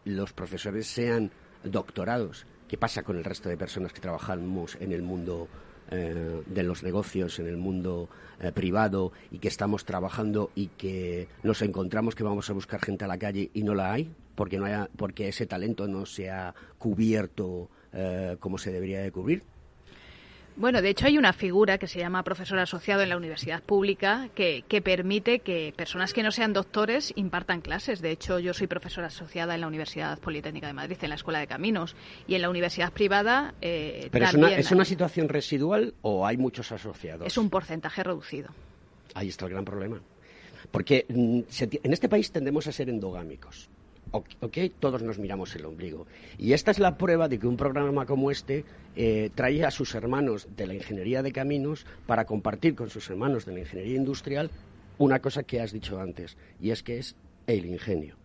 los 0.05 0.33
profesores 0.33 0.87
sean 0.87 1.31
doctorados. 1.65 2.47
¿Qué 2.69 2.79
pasa 2.79 3.03
con 3.03 3.17
el 3.17 3.25
resto 3.25 3.49
de 3.49 3.57
personas 3.57 3.93
que 3.93 4.01
trabajamos 4.01 4.77
en 4.81 4.93
el 4.93 5.03
mundo 5.03 5.49
eh, 5.91 6.43
de 6.47 6.63
los 6.63 6.83
negocios, 6.83 7.39
en 7.39 7.47
el 7.47 7.57
mundo 7.57 8.09
eh, 8.41 8.53
privado 8.53 9.13
y 9.31 9.39
que 9.39 9.49
estamos 9.49 9.85
trabajando 9.85 10.51
y 10.55 10.69
que 10.69 11.29
nos 11.43 11.63
encontramos 11.63 12.15
que 12.15 12.25
vamos 12.25 12.49
a 12.51 12.53
buscar 12.53 12.81
gente 12.85 13.05
a 13.05 13.09
la 13.09 13.19
calle 13.19 13.51
y 13.55 13.63
no 13.63 13.75
la 13.75 13.93
hay 13.93 14.11
porque 14.35 14.59
no 14.59 14.65
haya, 14.65 14.89
porque 14.97 15.29
ese 15.29 15.47
talento 15.47 15.87
no 15.87 16.07
se 16.07 16.31
ha 16.31 16.55
cubierto 16.79 17.69
eh, 17.93 18.37
como 18.39 18.59
se 18.59 18.73
debería 18.73 19.01
de 19.01 19.11
cubrir? 19.11 19.43
Bueno, 20.61 20.83
de 20.83 20.91
hecho 20.91 21.07
hay 21.07 21.17
una 21.17 21.33
figura 21.33 21.79
que 21.79 21.87
se 21.87 21.99
llama 21.99 22.23
profesor 22.23 22.59
asociado 22.59 23.01
en 23.01 23.09
la 23.09 23.17
universidad 23.17 23.63
pública 23.63 24.29
que, 24.35 24.63
que, 24.69 24.83
permite 24.83 25.39
que 25.39 25.73
personas 25.75 26.13
que 26.13 26.23
no 26.23 26.31
sean 26.31 26.53
doctores 26.53 27.15
impartan 27.17 27.63
clases. 27.63 28.03
De 28.03 28.11
hecho, 28.11 28.39
yo 28.39 28.53
soy 28.53 28.67
profesora 28.67 29.07
asociada 29.07 29.55
en 29.55 29.63
la 29.63 29.67
Universidad 29.67 30.19
Politécnica 30.19 30.67
de 30.67 30.75
Madrid, 30.75 30.99
en 31.01 31.09
la 31.09 31.15
Escuela 31.15 31.39
de 31.39 31.47
Caminos, 31.47 31.97
y 32.27 32.35
en 32.35 32.43
la 32.43 32.51
universidad 32.51 32.93
privada 32.93 33.55
eh, 33.63 34.11
¿Pero 34.13 34.27
también 34.27 34.49
es 34.49 34.53
una, 34.53 34.61
es 34.61 34.71
una 34.71 34.85
situación 34.85 35.31
residual 35.31 35.95
o 36.03 36.27
hay 36.27 36.37
muchos 36.37 36.71
asociados? 36.73 37.27
es 37.27 37.39
un 37.39 37.49
porcentaje 37.49 38.03
reducido. 38.03 38.51
Ahí 39.15 39.29
está 39.29 39.47
el 39.47 39.53
gran 39.53 39.65
problema. 39.65 39.99
Porque 40.71 41.07
mm, 41.09 41.41
en 41.83 41.93
este 41.95 42.11
país 42.11 42.31
tendemos 42.31 42.67
a 42.67 42.73
ser 42.73 42.91
endogámicos. 42.91 43.71
¿Ok? 44.13 44.59
Todos 44.79 45.03
nos 45.03 45.19
miramos 45.19 45.55
el 45.57 45.65
ombligo. 45.65 46.07
Y 46.39 46.53
esta 46.53 46.71
es 46.71 46.79
la 46.79 46.97
prueba 46.97 47.29
de 47.29 47.39
que 47.39 47.47
un 47.47 47.57
programa 47.57 48.07
como 48.07 48.31
este 48.31 48.65
eh, 48.97 49.31
trae 49.35 49.65
a 49.65 49.71
sus 49.71 49.95
hermanos 49.95 50.49
de 50.57 50.67
la 50.67 50.75
ingeniería 50.75 51.23
de 51.23 51.33
caminos 51.33 51.87
para 52.07 52.25
compartir 52.25 52.75
con 52.75 52.91
sus 52.91 53.09
hermanos 53.11 53.47
de 53.47 53.53
la 53.53 53.61
ingeniería 53.61 53.97
industrial 53.97 54.51
una 54.99 55.21
cosa 55.21 55.43
que 55.43 55.61
has 55.61 55.73
dicho 55.73 56.01
antes, 56.01 56.37
y 56.61 56.71
es 56.71 56.83
que 56.83 56.99
es 56.99 57.17
el 57.47 57.65
ingenio. 57.65 58.17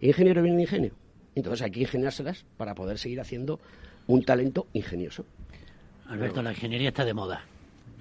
Ingeniero 0.00 0.42
viene 0.42 0.56
el 0.56 0.62
ingenio. 0.62 0.92
Entonces 1.34 1.62
hay 1.62 1.70
que 1.70 1.80
ingeniárselas 1.80 2.46
para 2.56 2.74
poder 2.74 2.98
seguir 2.98 3.20
haciendo 3.20 3.60
un 4.06 4.24
talento 4.24 4.66
ingenioso. 4.72 5.26
Alberto, 6.06 6.42
la 6.42 6.52
ingeniería 6.52 6.88
está 6.88 7.04
de 7.04 7.14
moda. 7.14 7.44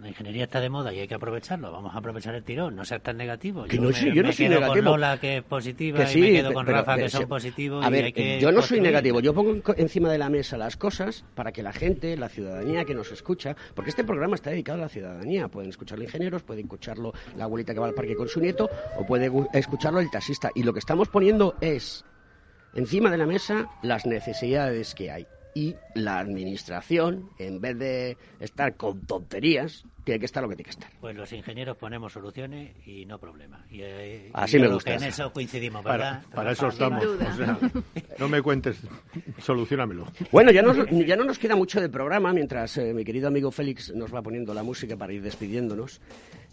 La 0.04 0.10
ingeniería 0.10 0.44
está 0.44 0.60
de 0.60 0.70
moda 0.70 0.94
y 0.94 1.00
hay 1.00 1.08
que 1.08 1.16
aprovecharlo. 1.16 1.72
Vamos 1.72 1.96
a 1.96 1.98
aprovechar 1.98 2.36
el 2.36 2.44
tirón, 2.44 2.76
no 2.76 2.84
seas 2.84 3.02
tan 3.02 3.16
negativo. 3.16 3.64
Que 3.64 3.78
no 3.78 3.88
me, 3.88 3.94
soy- 3.94 4.14
yo 4.14 4.22
no 4.22 4.34
soy 4.34 4.46
quedo 4.48 4.60
negativo. 4.60 4.84
con 4.92 5.00
Lola, 5.02 5.18
que 5.18 5.38
es 5.38 5.44
positiva, 5.44 5.98
Que 6.00 6.04
y 6.04 6.08
sí, 6.08 6.20
me 6.22 6.32
quedo 6.34 6.54
con 6.54 6.66
pero- 6.66 6.78
Rafa, 6.80 6.96
pero 6.96 7.06
que 7.06 7.10
son 7.10 7.22
se- 7.22 7.28
positivos. 7.28 7.86
A 7.86 7.88
y 7.88 7.92
ver, 7.92 8.04
hay 8.06 8.12
que 8.14 8.40
yo 8.42 8.52
no 8.52 8.62
soy 8.62 8.82
negativo. 8.82 9.22
Yo 9.22 9.34
pongo 9.34 9.62
encima 9.78 10.12
de 10.12 10.18
la 10.18 10.30
mesa 10.30 10.58
las 10.58 10.76
cosas 10.76 11.24
para 11.36 11.54
que 11.54 11.64
la 11.64 11.72
gente, 11.72 12.18
la 12.18 12.28
ciudadanía 12.28 12.84
que 12.84 12.94
nos 12.94 13.12
escucha, 13.14 13.56
porque 13.74 13.92
este 13.92 14.04
programa 14.04 14.36
está 14.36 14.50
dedicado 14.50 14.80
a 14.80 14.82
la 14.82 14.90
ciudadanía. 14.90 15.48
Pueden 15.48 15.70
escucharlo 15.70 16.04
ingenieros, 16.04 16.44
pueden 16.44 16.66
escucharlo 16.66 17.14
la 17.38 17.46
abuelita 17.46 17.74
que 17.74 17.80
va 17.80 17.88
al 17.88 17.94
parque 17.94 18.16
con 18.16 18.28
su 18.28 18.42
nieto, 18.42 18.70
o 18.98 19.06
puede 19.06 19.32
escucharlo 19.54 20.02
el 20.02 20.12
taxista. 20.12 20.52
Y 20.54 20.64
lo 20.64 20.74
que 20.74 20.80
estamos 20.80 21.08
poniendo 21.08 21.56
es 21.62 22.04
encima 22.74 23.10
de 23.10 23.18
la 23.18 23.26
mesa 23.26 23.68
las 23.82 24.06
necesidades 24.06 24.94
que 24.96 25.12
hay. 25.12 25.28
Y 25.56 25.76
la 25.94 26.18
administración, 26.20 27.30
en 27.38 27.62
vez 27.62 27.78
de 27.78 28.18
estar 28.40 28.76
con 28.76 29.02
tonterías, 29.06 29.84
tiene 30.04 30.20
que 30.20 30.26
estar 30.26 30.42
lo 30.42 30.50
que 30.50 30.56
tiene 30.56 30.66
que 30.66 30.72
estar. 30.72 30.90
Pues 31.00 31.16
los 31.16 31.32
ingenieros 31.32 31.78
ponemos 31.78 32.12
soluciones 32.12 32.76
y 32.88 33.06
no 33.06 33.20
problemas. 33.20 33.62
Y, 33.72 33.82
eh, 33.84 34.32
Así 34.34 34.58
y 34.58 34.62
yo 34.62 34.68
me 34.68 34.74
gusta. 34.74 34.92
que 34.92 34.98
en 34.98 35.04
eso 35.10 35.32
coincidimos, 35.32 35.84
¿verdad? 35.84 36.24
para 36.34 36.52
eso 36.54 36.68
estamos. 36.68 37.06
O 37.06 37.18
sea, 37.36 37.60
no 38.18 38.28
me 38.30 38.42
cuentes, 38.42 38.78
solucionamelo. 39.40 40.08
Bueno, 40.32 40.52
ya, 40.52 40.62
nos- 40.62 40.90
ya 40.90 41.16
no 41.16 41.24
nos 41.24 41.38
queda 41.40 41.56
mucho 41.56 41.80
de 41.80 41.90
programa 41.90 42.34
mientras 42.34 42.78
eh, 42.78 42.94
mi 42.94 43.04
querido 43.04 43.28
amigo 43.28 43.52
Félix 43.52 43.94
nos 43.94 44.14
va 44.14 44.22
poniendo 44.22 44.54
la 44.54 44.64
música 44.64 44.98
para 44.98 45.14
ir 45.14 45.22
despidiéndonos. 45.22 46.02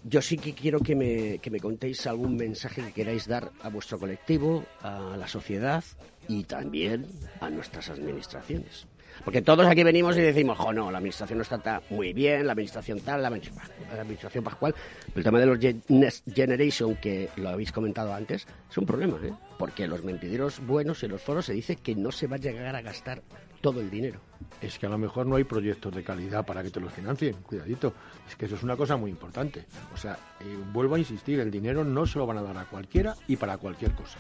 Yo 0.05 0.22
sí 0.22 0.38
que 0.38 0.55
quiero 0.55 0.80
que 0.80 0.94
me, 0.96 1.38
que 1.38 1.51
me 1.51 1.61
contéis 1.61 2.07
algún 2.07 2.36
mensaje 2.36 2.82
que 2.82 2.92
queráis 2.92 3.26
dar 3.26 3.51
a 3.62 3.68
vuestro 3.68 3.98
colectivo, 3.98 4.64
a 4.82 5.16
la 5.18 5.28
sociedad 5.28 5.84
y 6.26 6.44
también 6.44 7.07
a 7.40 7.51
nuestras 7.51 7.90
administraciones. 7.90 8.86
Porque 9.25 9.43
todos 9.43 9.66
aquí 9.66 9.83
venimos 9.85 10.16
y 10.16 10.21
decimos, 10.21 10.57
jo, 10.59 10.73
no, 10.73 10.91
la 10.91 10.99
administración 10.99 11.39
no 11.39 11.43
está 11.43 11.59
ta- 11.59 11.83
muy 11.91 12.12
bien, 12.12 12.47
la 12.47 12.53
administración 12.53 13.01
tal, 13.01 13.23
la, 13.23 13.31
admi- 13.31 13.51
la 13.95 14.01
administración 14.03 14.43
pascual. 14.43 14.75
Pero 15.07 15.18
el 15.18 15.25
tema 15.25 15.39
de 15.41 15.47
los 15.47 15.59
Next 15.89 16.27
Generation, 16.35 16.97
que 16.97 17.29
lo 17.37 17.51
habéis 17.51 17.71
comentado 17.73 18.14
antes, 18.14 18.47
es 18.71 18.79
un 18.79 18.87
problema, 18.87 19.18
¿eh? 19.23 19.33
Porque 19.59 19.87
los 19.87 20.03
mentideros 20.05 20.64
buenos 20.66 21.03
en 21.03 21.11
los 21.11 21.21
foros 21.23 21.45
se 21.47 21.53
dice 21.53 21.77
que 21.77 21.95
no 21.95 22.11
se 22.12 22.27
va 22.27 22.37
a 22.37 22.39
llegar 22.39 22.75
a 22.75 22.81
gastar 22.83 23.23
todo 23.61 23.81
el 23.83 23.91
dinero. 23.91 24.21
Es 24.62 24.79
que 24.79 24.87
a 24.87 24.89
lo 24.89 24.97
mejor 24.97 25.27
no 25.27 25.37
hay 25.37 25.45
proyectos 25.45 25.95
de 25.95 26.03
calidad 26.03 26.47
para 26.47 26.62
que 26.62 26.71
te 26.71 26.81
los 26.81 26.93
financien. 26.93 27.35
Cuidadito. 27.43 27.93
Es 28.27 28.37
que 28.37 28.47
eso 28.47 28.55
es 28.55 28.62
una 28.62 28.75
cosa 28.77 28.97
muy 28.97 29.11
importante. 29.11 29.66
O 29.93 29.99
sea, 29.99 30.14
eh, 30.41 30.45
vuelvo 30.73 30.95
a 30.95 30.99
insistir, 30.99 31.41
el 31.41 31.51
dinero 31.51 31.85
no 31.85 32.07
se 32.07 32.18
lo 32.18 32.27
van 32.27 32.39
a 32.39 32.43
dar 32.43 32.57
a 32.57 32.64
cualquiera 32.64 33.14
y 33.29 33.37
para 33.37 33.59
cualquier 33.59 33.93
cosa. 33.93 34.18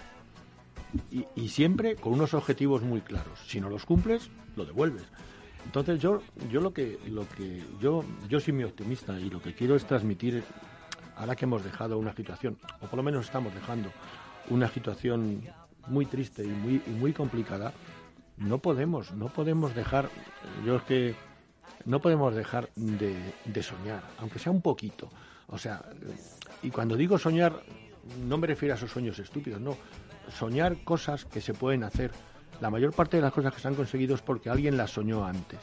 Y, 1.10 1.24
y 1.36 1.48
siempre 1.48 1.96
con 1.96 2.12
unos 2.12 2.34
objetivos 2.34 2.82
muy 2.82 3.00
claros. 3.00 3.38
Si 3.46 3.60
no 3.60 3.70
los 3.70 3.84
cumples, 3.84 4.30
lo 4.56 4.64
devuelves. 4.64 5.04
Entonces 5.64 6.00
yo, 6.00 6.22
yo 6.50 6.60
lo 6.60 6.72
que, 6.72 6.98
lo 7.08 7.28
que, 7.28 7.62
yo, 7.80 8.04
yo 8.28 8.40
soy 8.40 8.52
muy 8.52 8.64
optimista 8.64 9.18
y 9.18 9.30
lo 9.30 9.40
que 9.40 9.54
quiero 9.54 9.76
es 9.76 9.84
transmitir, 9.84 10.42
ahora 11.16 11.36
que 11.36 11.44
hemos 11.44 11.62
dejado 11.62 11.98
una 11.98 12.14
situación, 12.14 12.58
o 12.80 12.86
por 12.86 12.96
lo 12.96 13.02
menos 13.02 13.26
estamos 13.26 13.54
dejando 13.54 13.90
una 14.48 14.68
situación 14.68 15.42
muy 15.86 16.06
triste 16.06 16.44
y 16.44 16.48
muy, 16.48 16.82
muy 16.98 17.12
complicada, 17.12 17.72
no 18.36 18.58
podemos, 18.58 19.12
no 19.12 19.28
podemos 19.28 19.74
dejar, 19.74 20.08
yo 20.64 20.76
es 20.76 20.82
que 20.82 21.14
no 21.84 22.00
podemos 22.00 22.34
dejar 22.34 22.70
de, 22.74 23.16
de 23.44 23.62
soñar, 23.62 24.02
aunque 24.18 24.38
sea 24.38 24.52
un 24.52 24.62
poquito. 24.62 25.10
O 25.48 25.58
sea, 25.58 25.82
y 26.62 26.70
cuando 26.70 26.96
digo 26.96 27.18
soñar, 27.18 27.62
no 28.26 28.38
me 28.38 28.46
refiero 28.46 28.74
a 28.74 28.78
esos 28.78 28.90
sueños 28.90 29.18
estúpidos, 29.18 29.60
no. 29.60 29.76
Soñar 30.30 30.82
cosas 30.84 31.24
que 31.24 31.40
se 31.40 31.54
pueden 31.54 31.84
hacer. 31.84 32.12
La 32.60 32.70
mayor 32.70 32.92
parte 32.92 33.16
de 33.16 33.22
las 33.22 33.32
cosas 33.32 33.54
que 33.54 33.60
se 33.60 33.68
han 33.68 33.74
conseguido 33.74 34.14
es 34.14 34.22
porque 34.22 34.50
alguien 34.50 34.76
las 34.76 34.90
soñó 34.90 35.24
antes. 35.24 35.60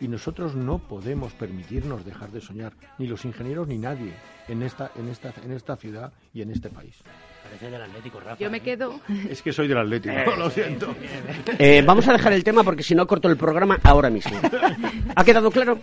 Y 0.00 0.08
nosotros 0.08 0.54
no 0.54 0.78
podemos 0.78 1.32
permitirnos 1.32 2.04
dejar 2.04 2.30
de 2.30 2.40
soñar, 2.40 2.74
ni 2.98 3.06
los 3.06 3.24
ingenieros 3.24 3.66
ni 3.66 3.78
nadie, 3.78 4.14
en 4.48 4.62
esta, 4.62 4.90
en 4.96 5.08
esta, 5.08 5.32
en 5.42 5.52
esta 5.52 5.76
ciudad 5.76 6.12
y 6.34 6.42
en 6.42 6.50
este 6.50 6.68
país. 6.68 7.02
Parece 7.46 7.70
del 7.70 7.82
Atlético, 7.82 8.20
Rafa. 8.20 8.36
Yo 8.42 8.50
me 8.50 8.58
¿eh? 8.58 8.60
quedo. 8.62 9.00
Es 9.30 9.42
que 9.42 9.52
soy 9.52 9.68
del 9.68 9.78
Atlético, 9.78 10.14
Eh, 10.14 10.24
lo 10.38 10.50
siento. 10.50 10.94
Eh, 11.58 11.82
vamos 11.86 12.06
a 12.08 12.12
dejar 12.12 12.32
el 12.32 12.42
tema 12.44 12.64
porque 12.64 12.82
si 12.82 12.94
no 12.94 13.06
corto 13.06 13.28
el 13.28 13.36
programa 13.36 13.78
ahora 13.82 14.10
mismo. 14.10 14.38
¿Ha 15.14 15.24
quedado 15.24 15.50
claro? 15.50 15.78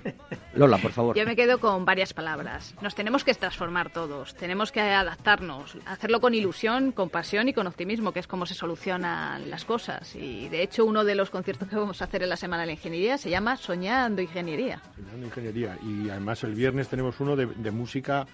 Lola, 0.54 0.78
por 0.78 0.92
favor. 0.92 1.16
Yo 1.16 1.24
me 1.26 1.36
quedo 1.36 1.58
con 1.58 1.84
varias 1.84 2.12
palabras. 2.12 2.74
Nos 2.80 2.94
tenemos 2.94 3.24
que 3.24 3.34
transformar 3.34 3.90
todos, 3.90 4.34
tenemos 4.34 4.72
que 4.72 4.80
adaptarnos, 4.80 5.76
hacerlo 5.86 6.20
con 6.20 6.34
ilusión, 6.34 6.92
con 6.92 7.08
pasión 7.10 7.48
y 7.48 7.52
con 7.52 7.66
optimismo, 7.66 8.12
que 8.12 8.20
es 8.20 8.26
como 8.26 8.46
se 8.46 8.54
solucionan 8.54 9.48
las 9.50 9.64
cosas. 9.64 10.14
Y 10.14 10.48
de 10.48 10.62
hecho, 10.62 10.84
uno 10.84 11.04
de 11.04 11.14
los 11.14 11.30
conciertos 11.30 11.68
que 11.68 11.76
vamos 11.76 12.00
a 12.02 12.04
hacer 12.04 12.22
en 12.22 12.28
la 12.28 12.36
Semana 12.36 12.62
de 12.62 12.66
la 12.66 12.72
Ingeniería 12.72 13.18
se 13.18 13.30
llama 13.30 13.56
Soñando 13.56 14.20
Ingeniería. 14.22 14.80
Estudiando 14.90 15.26
ingeniería. 15.26 15.78
Y 15.82 16.10
además 16.10 16.42
el 16.44 16.54
viernes 16.54 16.88
tenemos 16.88 17.18
uno 17.20 17.36
de, 17.36 17.46
de 17.46 17.70
música 17.70 18.26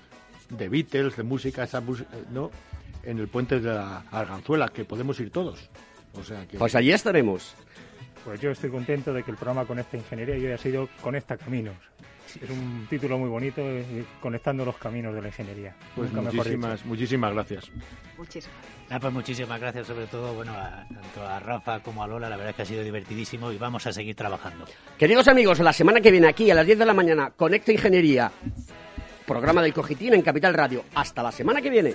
de 0.50 0.68
Beatles, 0.68 1.16
de 1.16 1.22
música, 1.22 1.64
esa 1.64 1.80
música, 1.80 2.08
¿no? 2.32 2.50
En 3.08 3.18
el 3.18 3.28
puente 3.28 3.58
de 3.58 3.72
la 3.72 4.04
Arganzuela, 4.10 4.68
que 4.68 4.84
podemos 4.84 5.18
ir 5.18 5.30
todos. 5.30 5.70
O 6.12 6.22
sea 6.22 6.46
que. 6.46 6.58
Pues 6.58 6.74
allí 6.74 6.92
estaremos. 6.92 7.54
Pues 8.22 8.38
yo 8.38 8.50
estoy 8.50 8.68
contento 8.68 9.14
de 9.14 9.22
que 9.22 9.30
el 9.30 9.38
programa 9.38 9.64
Conecta 9.64 9.96
Ingeniería 9.96 10.36
y 10.36 10.44
hoy 10.44 10.52
ha 10.52 10.58
sido 10.58 10.90
Conecta 11.00 11.38
Caminos. 11.38 11.76
Es 12.42 12.50
un 12.50 12.86
título 12.90 13.16
muy 13.16 13.30
bonito, 13.30 13.62
eh, 13.62 14.04
conectando 14.20 14.62
los 14.62 14.76
caminos 14.76 15.14
de 15.14 15.22
la 15.22 15.28
ingeniería. 15.28 15.74
Pues 15.96 16.12
Nunca 16.12 16.30
muchísimas, 16.30 16.84
muchísimas 16.84 17.32
gracias. 17.32 17.70
Muchísimas. 18.18 18.58
Ah, 18.90 19.00
pues 19.00 19.12
muchísimas 19.14 19.58
gracias, 19.58 19.86
sobre 19.86 20.06
todo, 20.08 20.34
bueno, 20.34 20.52
a, 20.52 20.86
tanto 20.86 21.26
a 21.26 21.40
Rafa 21.40 21.80
como 21.80 22.04
a 22.04 22.06
Lola. 22.06 22.28
La 22.28 22.36
verdad 22.36 22.50
es 22.50 22.56
que 22.56 22.62
ha 22.62 22.66
sido 22.66 22.84
divertidísimo 22.84 23.50
y 23.50 23.56
vamos 23.56 23.86
a 23.86 23.92
seguir 23.94 24.14
trabajando. 24.14 24.66
Queridos 24.98 25.26
amigos, 25.28 25.60
la 25.60 25.72
semana 25.72 26.02
que 26.02 26.10
viene 26.10 26.28
aquí 26.28 26.50
a 26.50 26.54
las 26.54 26.66
10 26.66 26.80
de 26.80 26.84
la 26.84 26.92
mañana, 26.92 27.30
Conecta 27.34 27.72
Ingeniería, 27.72 28.30
programa 29.26 29.62
del 29.62 29.72
Cogitín 29.72 30.12
en 30.12 30.20
Capital 30.20 30.52
Radio. 30.52 30.84
Hasta 30.94 31.22
la 31.22 31.32
semana 31.32 31.62
que 31.62 31.70
viene. 31.70 31.94